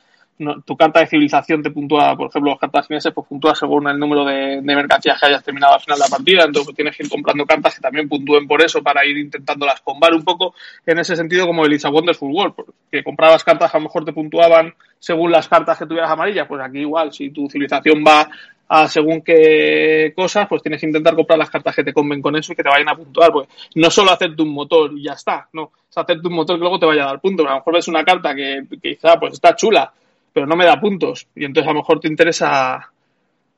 [0.66, 3.98] tu carta de civilización te puntúa, por ejemplo, las cartas chinesas, pues puntúa según el
[3.98, 6.98] número de, de, mercancías que hayas terminado al final de la partida, entonces pues tienes
[6.98, 10.54] que ir comprando cartas que también puntúen por eso para ir intentándolas combar un poco.
[10.86, 13.86] En ese sentido como el It's a Wonderful World, porque comprabas cartas que a lo
[13.86, 18.04] mejor te puntuaban según las cartas que tuvieras amarillas, pues aquí igual, si tu civilización
[18.06, 18.30] va
[18.74, 22.38] a según qué cosas, pues tienes que intentar comprar las cartas que te conven con
[22.38, 25.12] eso y que te vayan a puntuar, pues no solo hacerte un motor y ya
[25.12, 27.74] está, no, hacerte un motor que luego te vaya a dar puntos, a lo mejor
[27.74, 29.92] ves una carta que, que quizá pues está chula,
[30.34, 31.28] pero no me da puntos.
[31.36, 32.92] Y entonces a lo mejor te interesa,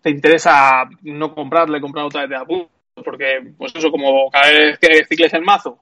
[0.02, 2.72] te interesa no comprarle, comprar otra vez de da puntos.
[3.04, 5.80] Porque, pues eso, como cada vez que cicles el mazo,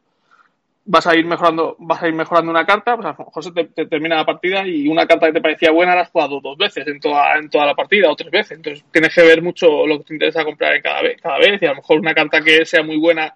[0.86, 3.52] vas a ir mejorando, vas a ir mejorando una carta, pues a lo mejor se
[3.52, 6.58] te, termina la partida y una carta que te parecía buena la has jugado dos
[6.58, 8.58] veces en toda, en toda la partida o tres veces.
[8.58, 11.62] Entonces tienes que ver mucho lo que te interesa comprar en cada vez, cada vez,
[11.62, 13.34] y a lo mejor una carta que sea muy buena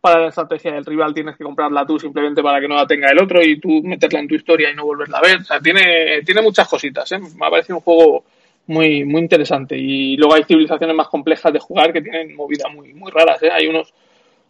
[0.00, 3.10] para la estrategia del rival tienes que comprarla tú simplemente para que no la tenga
[3.10, 5.38] el otro y tú meterla en tu historia y no volverla a ver.
[5.38, 7.18] O sea, tiene, tiene muchas cositas, ¿eh?
[7.18, 8.24] Me ha parecido un juego
[8.66, 9.76] muy, muy interesante.
[9.76, 13.50] Y luego hay civilizaciones más complejas de jugar que tienen movidas muy, muy raras, ¿eh?
[13.52, 13.92] Hay unos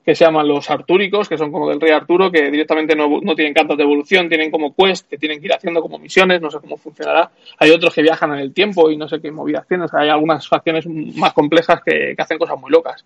[0.05, 3.35] que se llaman los artúricos, que son como del rey Arturo, que directamente no, no
[3.35, 6.48] tienen cartas de evolución, tienen como quest, que tienen que ir haciendo como misiones, no
[6.48, 7.28] sé cómo funcionará.
[7.59, 9.89] Hay otros que viajan en el tiempo y no sé qué movidas tienen.
[9.93, 13.05] hay algunas facciones más complejas que, que hacen cosas muy locas.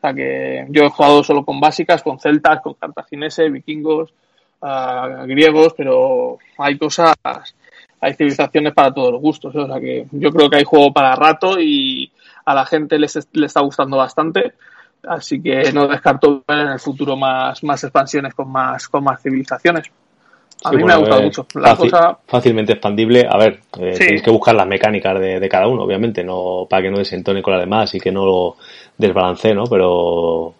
[0.00, 4.14] O sea que yo he jugado solo con básicas, con celtas, con cartagineses, vikingos,
[4.62, 7.14] uh, griegos, pero hay cosas,
[8.00, 9.54] hay civilizaciones para todos los gustos.
[9.54, 9.58] ¿eh?
[9.58, 12.10] O sea que yo creo que hay juego para rato y
[12.46, 14.54] a la gente les, le está gustando bastante.
[15.06, 19.22] Así que no descarto ver en el futuro más, más expansiones con más, con más
[19.22, 19.90] civilizaciones.
[20.64, 21.46] A mí me ha gustado mucho.
[21.54, 22.18] La cosa...
[22.26, 23.26] Fácilmente expandible.
[23.28, 26.82] A ver, eh, tenéis que buscar las mecánicas de, de, cada uno, obviamente, no para
[26.82, 28.56] que no desentone con la demás y que no lo
[28.98, 29.64] desbalance, ¿no?
[29.64, 30.54] Pero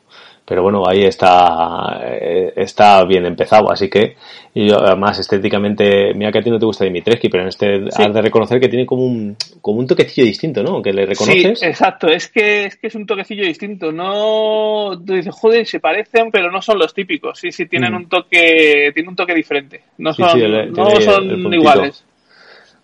[0.51, 4.17] pero bueno, ahí está, eh, está bien empezado, así que,
[4.53, 8.13] y además estéticamente, mira que a ti no te gusta Dimitrescu, pero en este has
[8.13, 10.83] de reconocer que tiene como un, como un toquecillo distinto, ¿no?
[10.83, 11.57] Que le reconoces.
[11.61, 15.79] Sí, exacto, es que, es que es un toquecillo distinto, no, tú dices, joder, se
[15.79, 17.97] parecen, pero no son los típicos, sí, sí, tienen mm.
[17.97, 20.37] un toque, tiene un toque diferente, no son,
[20.73, 22.05] no son iguales.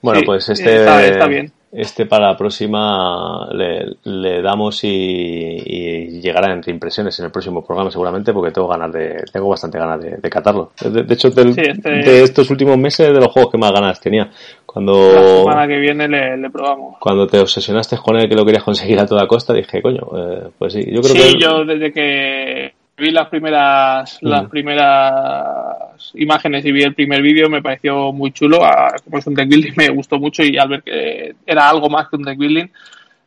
[0.00, 6.52] Bueno, pues este está bien este para la próxima le, le damos y, y, llegará
[6.52, 10.16] entre impresiones en el próximo programa seguramente porque tengo ganas de tengo bastante ganas de,
[10.16, 10.70] de catarlo.
[10.80, 14.30] De, hecho del, este de estos últimos meses de los juegos que más ganas tenía.
[14.64, 16.96] Cuando la semana que viene le, le, probamos.
[17.00, 20.48] cuando te obsesionaste con él que lo querías conseguir a toda costa dije coño eh,
[20.58, 26.64] pues sí yo creo sí, que yo desde que vi las primeras las primeras imágenes
[26.64, 28.60] y vi el primer vídeo me pareció muy chulo
[29.04, 32.08] como es un deck building me gustó mucho y al ver que era algo más
[32.08, 32.68] que un deck building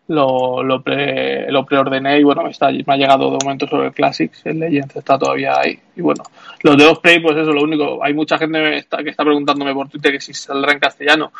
[0.09, 3.87] lo, lo, pre, lo preordené y bueno, me, está, me ha llegado de momento sobre
[3.87, 5.79] el Classics, el Legends está todavía ahí.
[5.95, 6.23] Y bueno,
[6.63, 9.87] los de Osprey, pues eso, lo único, hay mucha gente está, que está preguntándome por
[9.87, 11.31] Twitter que si saldrá en castellano.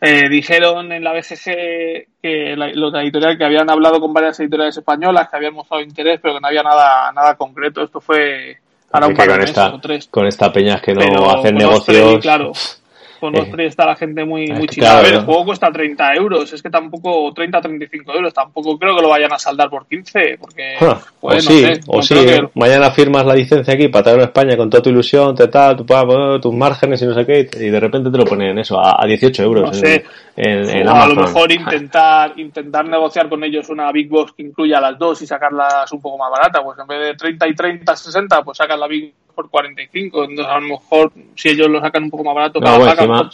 [0.00, 5.28] Eh, dijeron en la BGG que los editoriales que habían hablado con varias editoriales españolas,
[5.28, 7.82] que habían mostrado interés, pero que no había nada, nada concreto.
[7.82, 8.58] Esto fue
[8.92, 10.06] ahora un par de meses o tres.
[10.06, 12.20] Con esta peña que no hacen negocios.
[12.20, 12.52] claro
[13.24, 14.98] con eh, está la gente muy, muy china.
[14.98, 18.94] a ver, el juego cuesta 30 euros, es que tampoco, 30, 35 euros, tampoco creo
[18.94, 20.74] que lo vayan a saldar por 15, porque...
[20.80, 22.14] Ah, o sí, o sí,
[22.54, 25.76] mañana firmas la licencia aquí para traerlo a España con toda tu ilusión, te tal,
[25.76, 29.06] tu, tus márgenes y no sé qué, y de repente te lo ponen eso, a,
[29.06, 29.64] 18 euros.
[29.68, 30.04] No sé,
[30.36, 34.98] en, a lo mejor intentar, intentar negociar con ellos una Big Box que incluya las
[34.98, 38.42] dos y sacarlas un poco más barata, pues en vez de 30 y 30, 60,
[38.42, 40.24] pues sacan la Big por 45.
[40.24, 43.28] Entonces, a lo mejor, si ellos lo sacan un poco más barato, no, encima,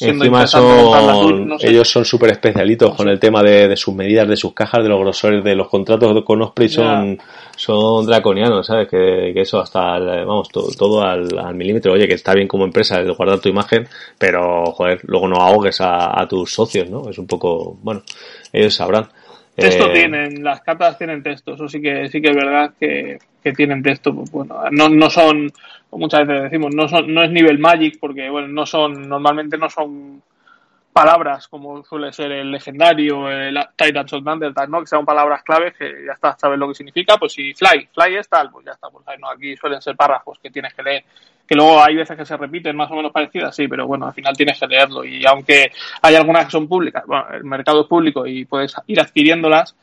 [0.00, 4.82] encima son, ellos son súper especialitos con el tema de, sus medidas, de sus cajas,
[4.82, 7.18] de los grosores, de los contratos con Osprey son,
[7.56, 8.88] son draconianos, ¿sabes?
[8.88, 11.92] Que, eso hasta, vamos, todo, al, milímetro.
[11.92, 15.80] Oye, que está bien como empresa el guardar tu imagen, pero, joder, luego no ahogues
[15.80, 17.08] a, a tus socios, ¿no?
[17.10, 18.02] Es un poco, bueno,
[18.52, 19.08] ellos sabrán.
[19.60, 23.18] Texto eh, tienen, las cartas tienen texto, eso sí que sí que es verdad que,
[23.42, 25.50] que tienen texto, pues bueno, no, no son,
[25.90, 29.68] muchas veces decimos, no son, no es nivel Magic, porque bueno, no son, normalmente no
[29.70, 30.22] son
[30.92, 34.80] palabras como suele ser el legendario, el of Undertale, ¿no?
[34.80, 38.16] Que sean palabras claves que ya está, sabes lo que significa, pues si fly, fly
[38.16, 41.04] es tal, pues ya está, pues aquí suelen ser párrafos que tienes que leer
[41.50, 44.14] que luego hay veces que se repiten más o menos parecidas, sí, pero bueno, al
[44.14, 47.88] final tienes que leerlo y aunque hay algunas que son públicas, bueno, el mercado es
[47.88, 49.74] público y puedes ir adquiriéndolas,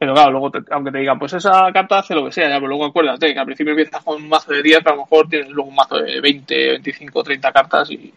[0.00, 2.68] Pero claro, luego, aunque te digan, pues esa carta hace lo que sea, ya, pero
[2.68, 5.28] luego acuérdate que al principio empiezas con un mazo de 10, pero a lo mejor
[5.28, 8.10] tienes luego un mazo de 20, 25, 30 cartas y,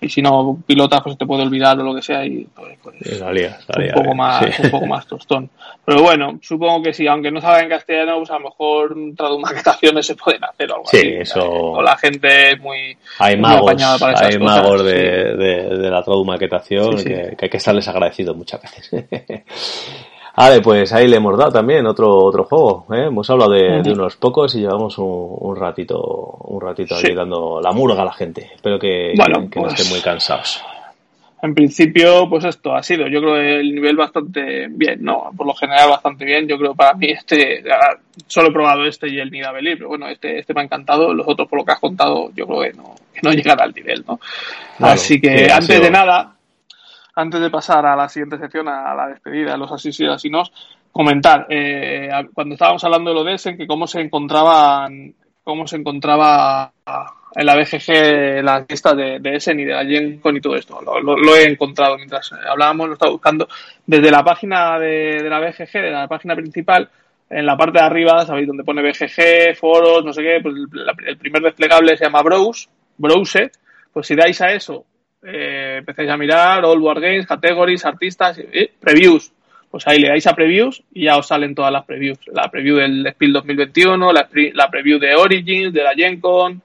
[0.00, 2.96] y si no pilotas pues te puede olvidar o lo que sea y pues, pues
[3.22, 5.48] un poco más un poco más tostón.
[5.84, 10.04] Pero bueno supongo que sí aunque no salga en castellano pues a lo mejor tradumaquetaciones
[10.04, 14.38] se pueden hacer o algo sí, eso o la gente es muy hay magos hay
[14.40, 19.04] magos de, de, la tradumaquetación que, que hay que estarles agradecidos muchas veces
[20.34, 22.86] Vale, pues ahí le hemos dado también otro otro juego.
[22.92, 23.06] ¿eh?
[23.08, 28.02] Hemos hablado de, unos pocos y llevamos un, ratito un ratito ahí dando la murga
[28.02, 28.50] a la gente.
[28.54, 30.62] Espero que, no pues estén muy cansados.
[31.42, 35.54] En principio, pues esto ha sido, yo creo el nivel bastante bien, no, por lo
[35.54, 36.46] general bastante bien.
[36.46, 37.64] Yo creo para mí este,
[38.28, 41.12] solo he probado este y el Nidabelli, pero bueno, este, este me ha encantado.
[41.12, 43.72] Los otros, por lo que has contado, yo creo que no, que no llegan al
[43.72, 44.20] nivel, ¿no?
[44.78, 46.31] Así que antes de nada,
[47.14, 49.90] antes de pasar a la siguiente sección, a la despedida de los así
[50.24, 50.52] y nos,
[50.90, 55.76] comentar, eh, cuando estábamos hablando de lo de Essen, que cómo se encontraban, cómo se
[55.76, 56.72] encontraba
[57.34, 60.80] en la BGG la lista de, de Essen y de la GenCon y todo esto.
[60.80, 63.48] Lo, he encontrado mientras hablábamos, lo estaba buscando.
[63.86, 66.88] Desde la página de, de la BGG, de la página principal,
[67.28, 71.08] en la parte de arriba, sabéis donde pone BGG, foros, no sé qué, pues el,
[71.08, 72.68] el primer desplegable se llama Browse,
[72.98, 73.50] Browse,
[73.92, 74.84] pues si dais a eso
[75.22, 78.40] eh, empecéis a mirar All War Games, Categories, Artistas,
[78.80, 79.32] Previews.
[79.70, 82.18] Pues ahí le dais a Previews y ya os salen todas las Previews.
[82.26, 86.60] La Preview del Spiel 2021, la, la Preview de Origins, de la GenCon,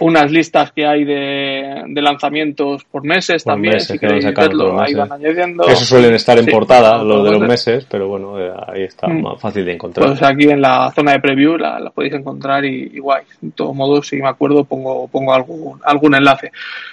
[0.00, 3.80] unas listas que hay de, lanzamientos por meses también.
[3.80, 5.64] si queréis verlo, ahí van añadiendo.
[5.64, 9.22] Eso suelen estar en portada, los de los meses, pero bueno, eh, ahí está mm.
[9.22, 10.08] más fácil de encontrar.
[10.08, 13.22] Pues aquí en la zona de preview la, podéis encontrar y, guay.
[13.40, 16.50] De todos modos, si me acuerdo, pongo, pongo algún, algún enlace.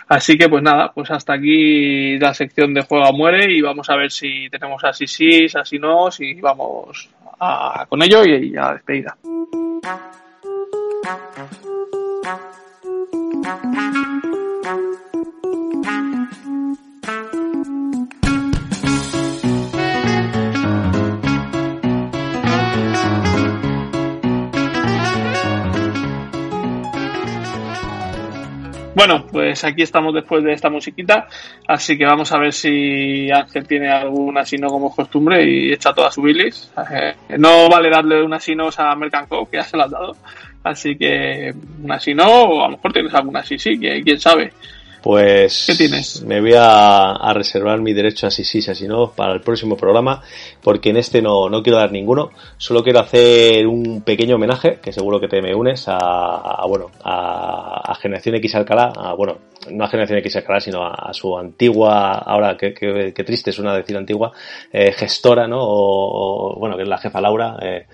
[0.08, 3.96] Así que pues nada, pues hasta aquí la sección de juego muere y vamos a
[3.96, 7.10] ver si tenemos así sí, así no, si vamos
[7.40, 9.16] a, con ello y, y a despedida.
[29.00, 31.28] Bueno, pues aquí estamos después de esta musiquita,
[31.66, 36.12] así que vamos a ver si Ángel tiene alguna sino como costumbre y echa toda
[36.12, 36.70] su bilis.
[36.92, 40.18] Eh, no vale darle una sinos a Mercant que ya se la has dado.
[40.64, 41.54] Así que
[41.84, 44.52] una sino, o a lo mejor tienes alguna sí, sí, que quién sabe.
[45.02, 46.24] Pues ¿Qué tienes?
[46.24, 50.22] me voy a, reservar mi derecho a sí, sí, así no para el próximo programa,
[50.62, 52.32] porque en este no, no quiero dar ninguno.
[52.58, 57.96] Solo quiero hacer un pequeño homenaje, que seguro que te me unes, a, bueno, a,
[58.02, 59.38] Generación X Alcalá, a, bueno,
[59.72, 63.74] no a Generación X Alcalá, sino a, su antigua, ahora que, que, triste es una
[63.74, 64.34] decir antigua,
[64.72, 65.60] eh, gestora, ¿no?
[65.62, 67.58] O, bueno, que es la jefa Laura.
[67.62, 67.86] Eh,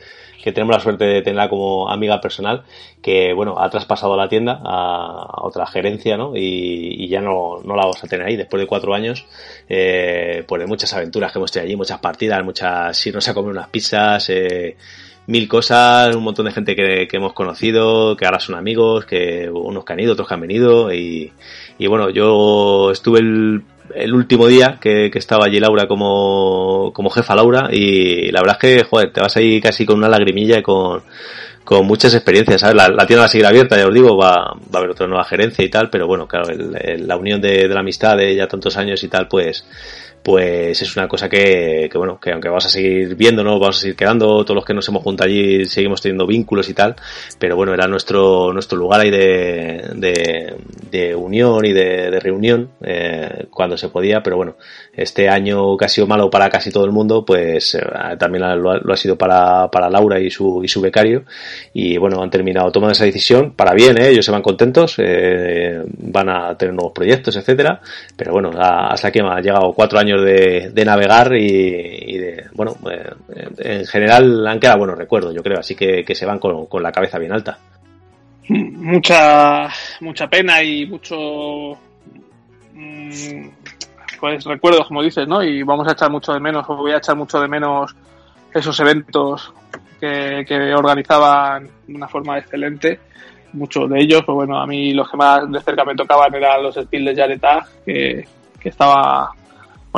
[0.45, 2.65] que tenemos la suerte de tenerla como amiga personal,
[3.01, 6.33] que bueno, ha traspasado la tienda a, otra gerencia, ¿no?
[6.35, 9.25] Y, ya no, no, la vamos a tener ahí después de cuatro años,
[9.67, 13.31] eh, pues de muchas aventuras que hemos tenido allí, muchas partidas, muchas, si no se
[13.31, 14.77] ha comido unas pizzas, eh,
[15.25, 19.49] mil cosas, un montón de gente que, que, hemos conocido, que ahora son amigos, que
[19.49, 21.33] unos que han ido, otros que han venido y,
[21.79, 23.63] y bueno, yo estuve el
[23.95, 28.77] el último día que, estaba allí Laura como, como jefa Laura y la verdad es
[28.77, 31.03] que, joder, te vas ahí casi con una lagrimilla y con,
[31.63, 32.75] con muchas experiencias, ¿sabes?
[32.75, 35.23] La, tienda va a seguir abierta, ya os digo, va, va a haber otra nueva
[35.23, 38.77] gerencia y tal, pero bueno, claro, la unión de, de, la amistad de ya tantos
[38.77, 39.65] años y tal, pues,
[40.25, 43.81] pues es una cosa que, que, bueno, que aunque vamos a seguir viéndonos, vamos a
[43.81, 46.95] seguir quedando, todos los que nos hemos juntado allí seguimos teniendo vínculos y tal,
[47.37, 50.55] pero bueno, era nuestro, nuestro lugar ahí de, de,
[50.89, 54.55] de unión y de, reunión eh, cuando se podía, pero bueno,
[54.93, 57.81] este año que ha sido malo para casi todo el mundo, pues eh,
[58.17, 61.25] también lo ha, sido para, para Laura y su, y su becario,
[61.71, 64.09] y bueno, han terminado tomando esa decisión, para bien, ¿eh?
[64.09, 67.79] ellos se van contentos, eh, van a tener nuevos proyectos, etcétera,
[68.17, 73.85] pero bueno, hasta aquí ha llegado cuatro años de, navegar y, de, bueno, eh, en
[73.85, 77.33] general han quedado buenos recuerdos, yo creo, así que, se van con, la cabeza bien
[77.33, 77.57] alta.
[78.47, 79.69] Mucha,
[80.01, 81.77] mucha pena y mucho
[82.73, 83.47] mm,
[84.19, 85.43] pues recuerdos, como dices, ¿no?
[85.43, 87.95] Y vamos a echar mucho de menos, o voy a echar mucho de menos
[88.53, 89.53] esos eventos
[89.99, 92.99] que, organizaban de una forma excelente.
[93.53, 96.61] Muchos de ellos, pues bueno, a mí los que más de cerca me tocaban eran
[96.61, 98.27] los Spiels de Jaretag, que,
[98.59, 99.31] que estaba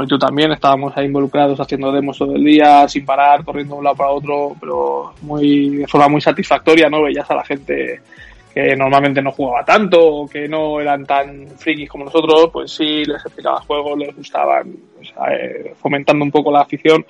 [0.04, 3.80] y tú también estábamos ahí involucrados haciendo demos todo el día, sin parar, corriendo de
[3.80, 7.04] un lado para otro, pero muy, de forma muy satisfactoria, ¿no?
[7.04, 8.02] Veías a la gente
[8.54, 13.06] que normalmente no jugaba tanto o que no eran tan frikis como nosotros, pues sí,
[13.06, 14.76] les explicaba juegos, les gustaban,
[15.32, 17.06] eh, fomentando un poco la afición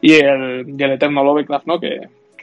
[0.00, 1.80] y el, y el Eterno Lovecraft, ¿no?
[1.80, 2.00] Que,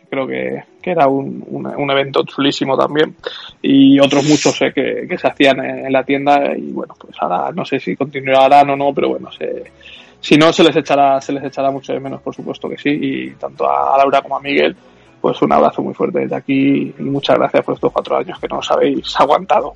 [0.10, 3.16] creo que, era un, un, evento chulísimo también.
[3.62, 7.52] Y otros muchos eh, que, que, se hacían en, la tienda y bueno pues ahora
[7.52, 9.66] no sé si continuarán o no pero bueno se,
[10.20, 12.90] si no se les echará se les echará mucho de menos por supuesto que sí.
[12.90, 14.76] Y tanto a Laura como a Miguel
[15.22, 18.48] pues un abrazo muy fuerte desde aquí y muchas gracias por estos cuatro años que
[18.48, 19.74] nos habéis aguantado.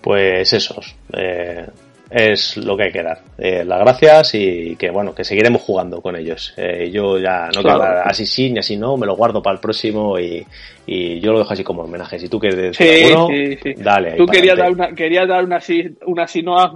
[0.00, 1.66] Pues esos eh,
[2.10, 3.20] es lo que hay que dar.
[3.38, 6.52] Eh, las gracias y que bueno, que seguiremos jugando con ellos.
[6.56, 9.54] Eh, yo ya no quiero dar así sí ni así no, me lo guardo para
[9.54, 10.44] el próximo y,
[10.86, 12.18] y yo lo dejo así como homenaje.
[12.18, 14.12] Si tú quieres decir sí, sí, dale.
[14.12, 15.60] Tú querías dar, una, querías dar una,
[16.06, 16.72] una no a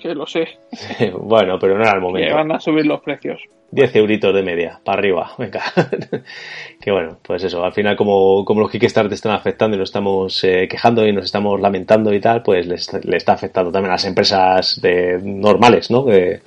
[0.00, 0.46] que lo sé.
[1.18, 2.28] bueno, pero no era el momento.
[2.28, 3.40] Que van a subir los precios.
[3.74, 5.60] 10 euritos de media, para arriba, venga.
[6.80, 10.44] que bueno, pues eso, al final como, como los Kickstarter están afectando y nos estamos
[10.44, 14.04] eh, quejando y nos estamos lamentando y tal, pues les, está afectando también a las
[14.04, 16.04] empresas de, normales, ¿no?
[16.04, 16.40] De,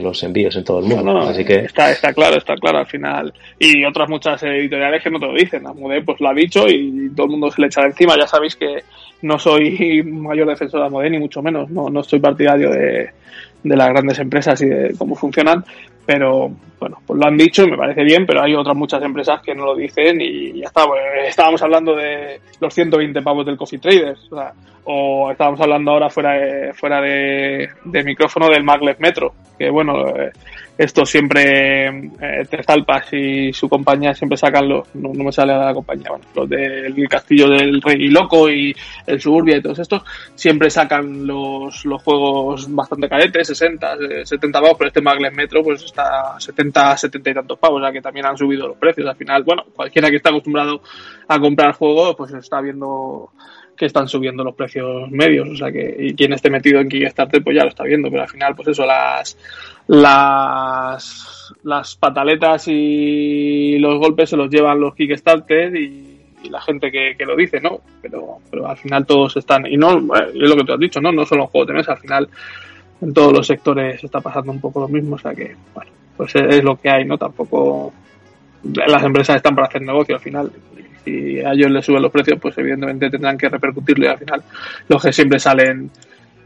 [0.00, 1.18] los envíos en todo el mundo.
[1.18, 1.56] Así que...
[1.56, 3.34] Está, está claro, está claro al final.
[3.58, 5.66] Y otras muchas editoriales que no te lo dicen.
[5.66, 8.16] Amode pues lo ha dicho y todo el mundo se le echa encima.
[8.16, 8.84] Ya sabéis que
[9.20, 11.68] no soy mayor defensor de Amode, ni mucho menos.
[11.68, 13.10] No, no soy partidario de,
[13.62, 15.64] de las grandes empresas y de cómo funcionan,
[16.06, 16.50] pero
[16.80, 19.54] bueno, pues lo han dicho y me parece bien, pero hay otras muchas empresas que
[19.54, 20.86] no lo dicen y ya está.
[20.86, 24.28] Pues, estábamos hablando de los 120 pavos del Coffee Traders,
[24.84, 27.68] o, estábamos hablando ahora fuera de, fuera de,
[28.02, 30.32] micrófono del Maglev Metro, que bueno, eh,
[30.78, 36.08] esto siempre eh, Tezalpas y su compañía siempre sacan los, no, me sale la compañía,
[36.08, 38.74] bueno, los del Castillo del Rey Loco y
[39.06, 40.02] el Suburbia y todos estos,
[40.34, 45.82] siempre sacan los, los juegos bastante caretes, 60, 70 pavos, pero este Maglev Metro pues
[45.82, 45.99] está
[46.38, 49.06] 70, 70 y tantos pavos, o sea que también han subido los precios.
[49.08, 50.82] Al final, bueno, cualquiera que está acostumbrado
[51.28, 53.30] a comprar juegos, pues está viendo
[53.80, 57.42] que están subiendo los precios medios, o sea que y quien esté metido en Kickstarter
[57.42, 59.38] pues ya lo está viendo, pero al final pues eso, las
[59.86, 66.16] las las pataletas y los golpes se los llevan los Kickstarter y,
[66.50, 67.80] la gente que, lo dice, ¿no?
[68.00, 71.12] Pero, pero al final todos están, y no, es lo que tú has dicho, ¿no?
[71.12, 72.28] No son los juegos de mesa, al final
[73.00, 76.34] en todos los sectores está pasando un poco lo mismo, o sea que, bueno, pues
[76.34, 77.16] es lo que hay, ¿no?
[77.16, 77.92] Tampoco
[78.62, 80.50] las empresas están para hacer negocio al final
[81.04, 84.42] si a ellos les suben los precios, pues evidentemente tendrán que repercutirlo y al final
[84.88, 85.90] los que siempre salen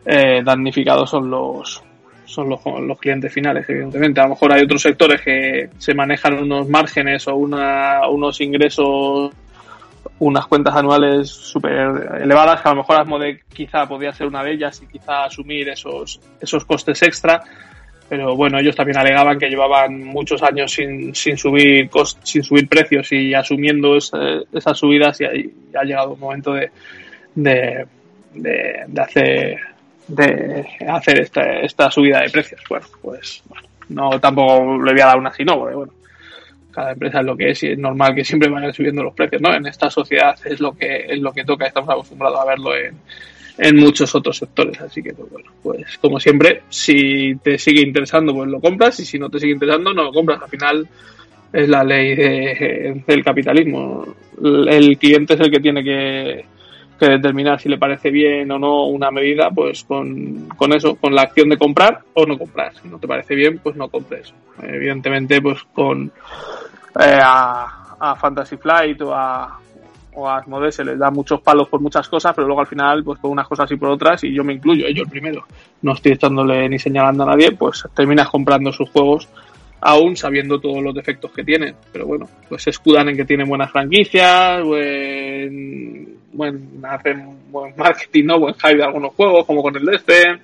[0.04, 1.82] eh, damnificados son los
[2.26, 4.20] son los, los clientes finales, evidentemente.
[4.20, 9.32] A lo mejor hay otros sectores que se manejan unos márgenes o una, unos ingresos,
[10.26, 11.72] unas cuentas anuales súper
[12.20, 15.68] elevadas, que a lo mejor Asmode quizá podría ser una de ellas y quizá asumir
[15.68, 17.42] esos, esos costes extra
[18.08, 21.88] pero bueno, ellos también alegaban que llevaban muchos años sin, sin subir
[22.22, 25.24] sin subir precios y asumiendo esas subidas y,
[25.74, 26.70] ha llegado un momento de,
[27.34, 27.86] de,
[28.34, 29.58] de, hacer
[30.06, 32.60] de hacer esta, esta subida de precios.
[32.68, 33.42] Bueno, pues
[33.88, 35.92] no tampoco le voy a dar una así, no, porque bueno,
[36.74, 39.40] cada empresa es lo que es y es normal que siempre vayan subiendo los precios,
[39.40, 39.54] ¿no?
[39.54, 42.96] En esta sociedad es lo que es lo que toca, estamos acostumbrados a verlo en,
[43.58, 44.80] en muchos otros sectores.
[44.80, 49.04] Así que, pues bueno, pues como siempre, si te sigue interesando, pues lo compras y
[49.04, 50.42] si no te sigue interesando, no lo compras.
[50.42, 50.88] Al final
[51.52, 52.14] es la ley
[53.06, 54.04] del capitalismo.
[54.42, 56.44] El cliente es el que tiene que,
[56.98, 61.22] determinar si le parece bien o no una medida, pues con, con eso, con la
[61.22, 62.72] acción de comprar o no comprar.
[62.80, 64.32] Si no te parece bien, pues no compres.
[64.62, 66.10] Evidentemente, pues con
[67.00, 69.58] eh, a, a Fantasy Flight o a,
[70.14, 73.02] o a Asmode se les da muchos palos por muchas cosas, pero luego al final,
[73.02, 75.44] pues por unas cosas y por otras, y yo me incluyo, yo el primero,
[75.82, 79.28] no estoy echándole ni señalando a nadie, pues terminas comprando sus juegos
[79.86, 81.76] aún sabiendo todos los defectos que tienen.
[81.92, 88.24] Pero bueno, pues se escudan en que tienen buenas franquicias, buen, buen, hacen buen marketing,
[88.24, 88.40] ¿no?
[88.40, 90.40] Buen hype de algunos juegos, como con el Destiny,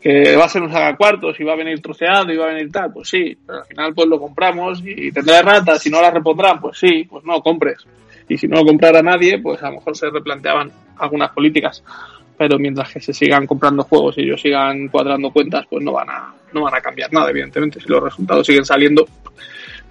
[0.00, 2.72] que va a ser un cuartos y va a venir troceado y va a venir
[2.72, 6.14] tal, pues sí, pero al final pues lo compramos y tendrá ratas y no las
[6.14, 7.86] repondrán, pues sí, pues no, compres
[8.30, 11.82] y si no lo comprara nadie, pues a lo mejor se replanteaban algunas políticas.
[12.38, 16.08] Pero mientras que se sigan comprando juegos y ellos sigan cuadrando cuentas, pues no van
[16.10, 17.80] a, no van a cambiar nada, evidentemente.
[17.80, 19.04] Si los resultados siguen saliendo,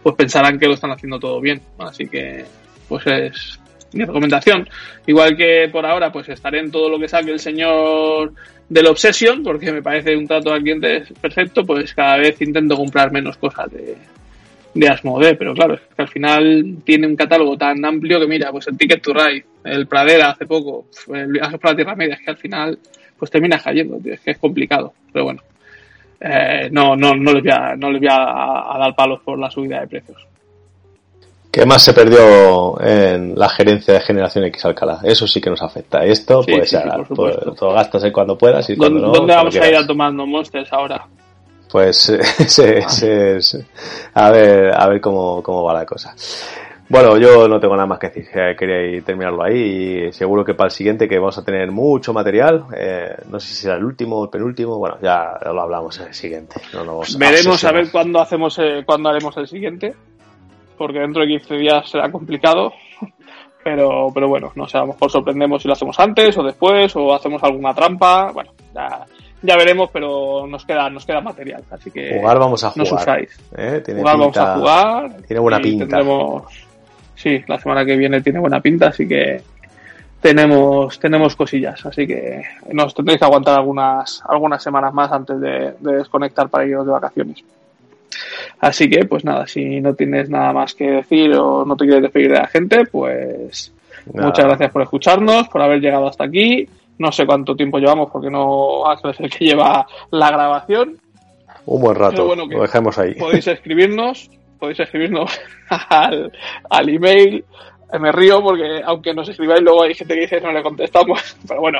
[0.01, 1.61] pues pensarán que lo están haciendo todo bien.
[1.79, 2.45] Así que,
[2.87, 3.59] pues es
[3.93, 4.67] mi recomendación.
[5.07, 8.33] Igual que por ahora, pues estaré en todo lo que saque el señor
[8.67, 13.11] del Obsession, porque me parece un trato al cliente perfecto, pues cada vez intento comprar
[13.11, 13.95] menos cosas de,
[14.73, 18.51] de Asmode, pero claro, es que al final tiene un catálogo tan amplio que mira,
[18.51, 22.15] pues el Ticket to Ride, el Pradera hace poco, el viaje para la Tierra Media,
[22.15, 22.79] es que al final
[23.17, 25.41] pues termina cayendo, es que es complicado, pero bueno,
[26.21, 29.49] eh, no, no, no les voy, a, no les voy a, dar palos por la
[29.49, 30.28] subida de precios.
[31.51, 34.99] ¿Qué más se perdió en la gerencia de Generación X Alcalá?
[35.03, 36.05] Eso sí que nos afecta.
[36.05, 36.75] Esto, pues,
[37.57, 41.07] todo gastas cuando puedas y cuando ¿Dónde, ¿Dónde vamos a ir a tomando Monsters ahora?
[41.71, 42.09] Pues
[44.13, 46.15] a ver, a ver cómo, cómo va la cosa.
[46.89, 48.25] Bueno, yo no tengo nada más que decir.
[48.33, 52.13] Eh, quería terminarlo ahí y seguro que para el siguiente que vamos a tener mucho
[52.13, 52.65] material.
[52.75, 54.79] Eh, no sé si será el último o el penúltimo.
[54.79, 56.59] Bueno, ya lo hablamos en el siguiente.
[57.19, 59.93] Veremos a ver cuándo hacemos, eh, cuándo haremos el siguiente,
[60.79, 62.73] porque dentro de 15 días será complicado.
[63.61, 66.95] Pero, pero bueno, no sé, a lo mejor sorprendemos si lo hacemos antes o después
[66.95, 68.31] o hacemos alguna trampa.
[68.31, 69.05] Bueno, ya,
[69.41, 71.63] ya veremos, pero nos queda, nos queda material.
[71.69, 72.87] Así que jugar vamos a jugar.
[72.87, 73.39] No usáis.
[73.57, 73.83] ¿eh?
[73.85, 75.17] jugar vamos a jugar.
[75.27, 75.85] Tiene buena pinta.
[75.85, 76.43] Tendremos,
[77.15, 79.41] sí, la semana que viene tiene buena pinta, así que
[80.21, 82.41] tenemos, tenemos cosillas, así que
[82.71, 87.43] nos tendréis que aguantar algunas, algunas semanas más antes de, desconectar para iros de vacaciones.
[88.59, 92.03] Así que, pues nada, si no tienes nada más que decir o no te quieres
[92.03, 93.73] despedir de la gente, pues
[94.13, 96.67] muchas gracias por escucharnos, por haber llegado hasta aquí.
[96.97, 100.97] No sé cuánto tiempo llevamos porque no es el que lleva la grabación.
[101.65, 103.13] Un buen rato, lo dejemos ahí.
[103.13, 104.29] Podéis escribirnos,
[104.59, 105.39] podéis escribirnos
[105.89, 106.31] al,
[106.69, 107.45] al email.
[107.99, 111.61] Me río porque aunque nos escribáis luego hay gente que dice no le contestamos, pero
[111.61, 111.79] bueno,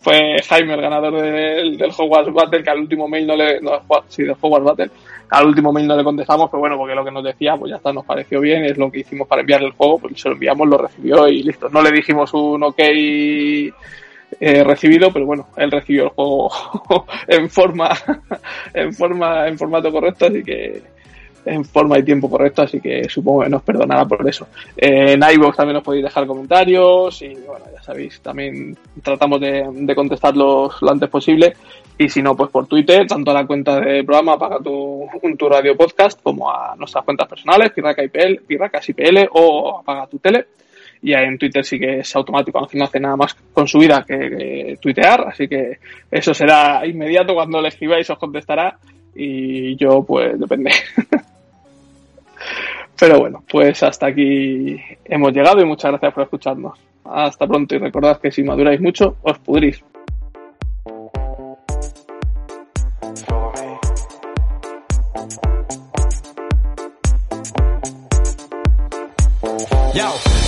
[0.00, 3.82] fue Jaime el ganador del, del Hogwarts Battle que al último mail no le no,
[4.08, 4.90] sí, del Hogwarts Battle
[5.30, 7.76] al último mail no le contestamos pero bueno porque lo que nos decía pues ya
[7.76, 10.34] está nos pareció bien es lo que hicimos para enviarle el juego pues se lo
[10.34, 15.70] enviamos lo recibió y listo no le dijimos un ok eh, recibido pero bueno él
[15.70, 16.50] recibió el juego
[17.28, 17.90] en forma
[18.74, 20.82] en forma en formato correcto así que
[21.44, 24.46] en forma y tiempo correcto, así que supongo que nos perdonará por eso.
[24.76, 29.92] Eh, en iVoox también os podéis dejar comentarios y bueno, ya sabéis, también tratamos de,
[29.94, 31.54] contestarlos lo antes posible
[31.98, 35.08] y si no, pues por Twitter, tanto a la cuenta de programa Paga tu,
[35.48, 40.46] Radio Podcast como a nuestras cuentas personales, Pirraca IPL, Pirracas IPL o Apaga tu Tele.
[41.02, 44.04] Y en Twitter sí que es automático, aunque no hace nada más con su vida
[44.06, 45.78] que, que tuitear, así que
[46.08, 48.78] eso será inmediato cuando le escribáis os contestará
[49.14, 50.70] y yo pues depende.
[52.98, 56.78] Pero bueno, pues hasta aquí hemos llegado y muchas gracias por escucharnos.
[57.04, 59.82] Hasta pronto y recordad que si maduráis mucho, os pudrís.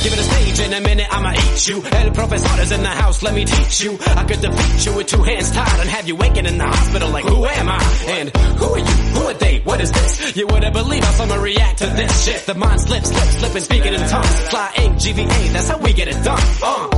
[0.05, 1.83] Give it a stage in a minute, I'ma eat you.
[1.83, 3.97] El professor is in the house, let me teach you.
[4.05, 7.09] I could defeat you with two hands tied and have you waking in the hospital
[7.09, 7.83] like, who am I?
[8.09, 8.85] And who are you?
[8.85, 9.61] Who are they?
[9.61, 10.37] What is this?
[10.37, 12.45] You wouldn't believe how someone react to this shit.
[12.45, 14.49] The mind slips, slips, slipping, speaking in tongues.
[14.51, 16.43] Fly ink, GVA, that's how we get it done.
[16.63, 16.89] Uh,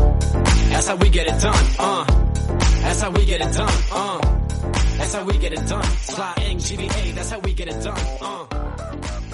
[0.71, 1.65] that's how we get it done.
[1.79, 2.05] Uh,
[2.83, 3.83] that's how we get it done.
[3.93, 4.19] Uh,
[4.99, 5.83] that's how we get it done.
[5.85, 8.01] Fly ink, GVA, that's how we get it done.
[8.21, 9.26] Uh.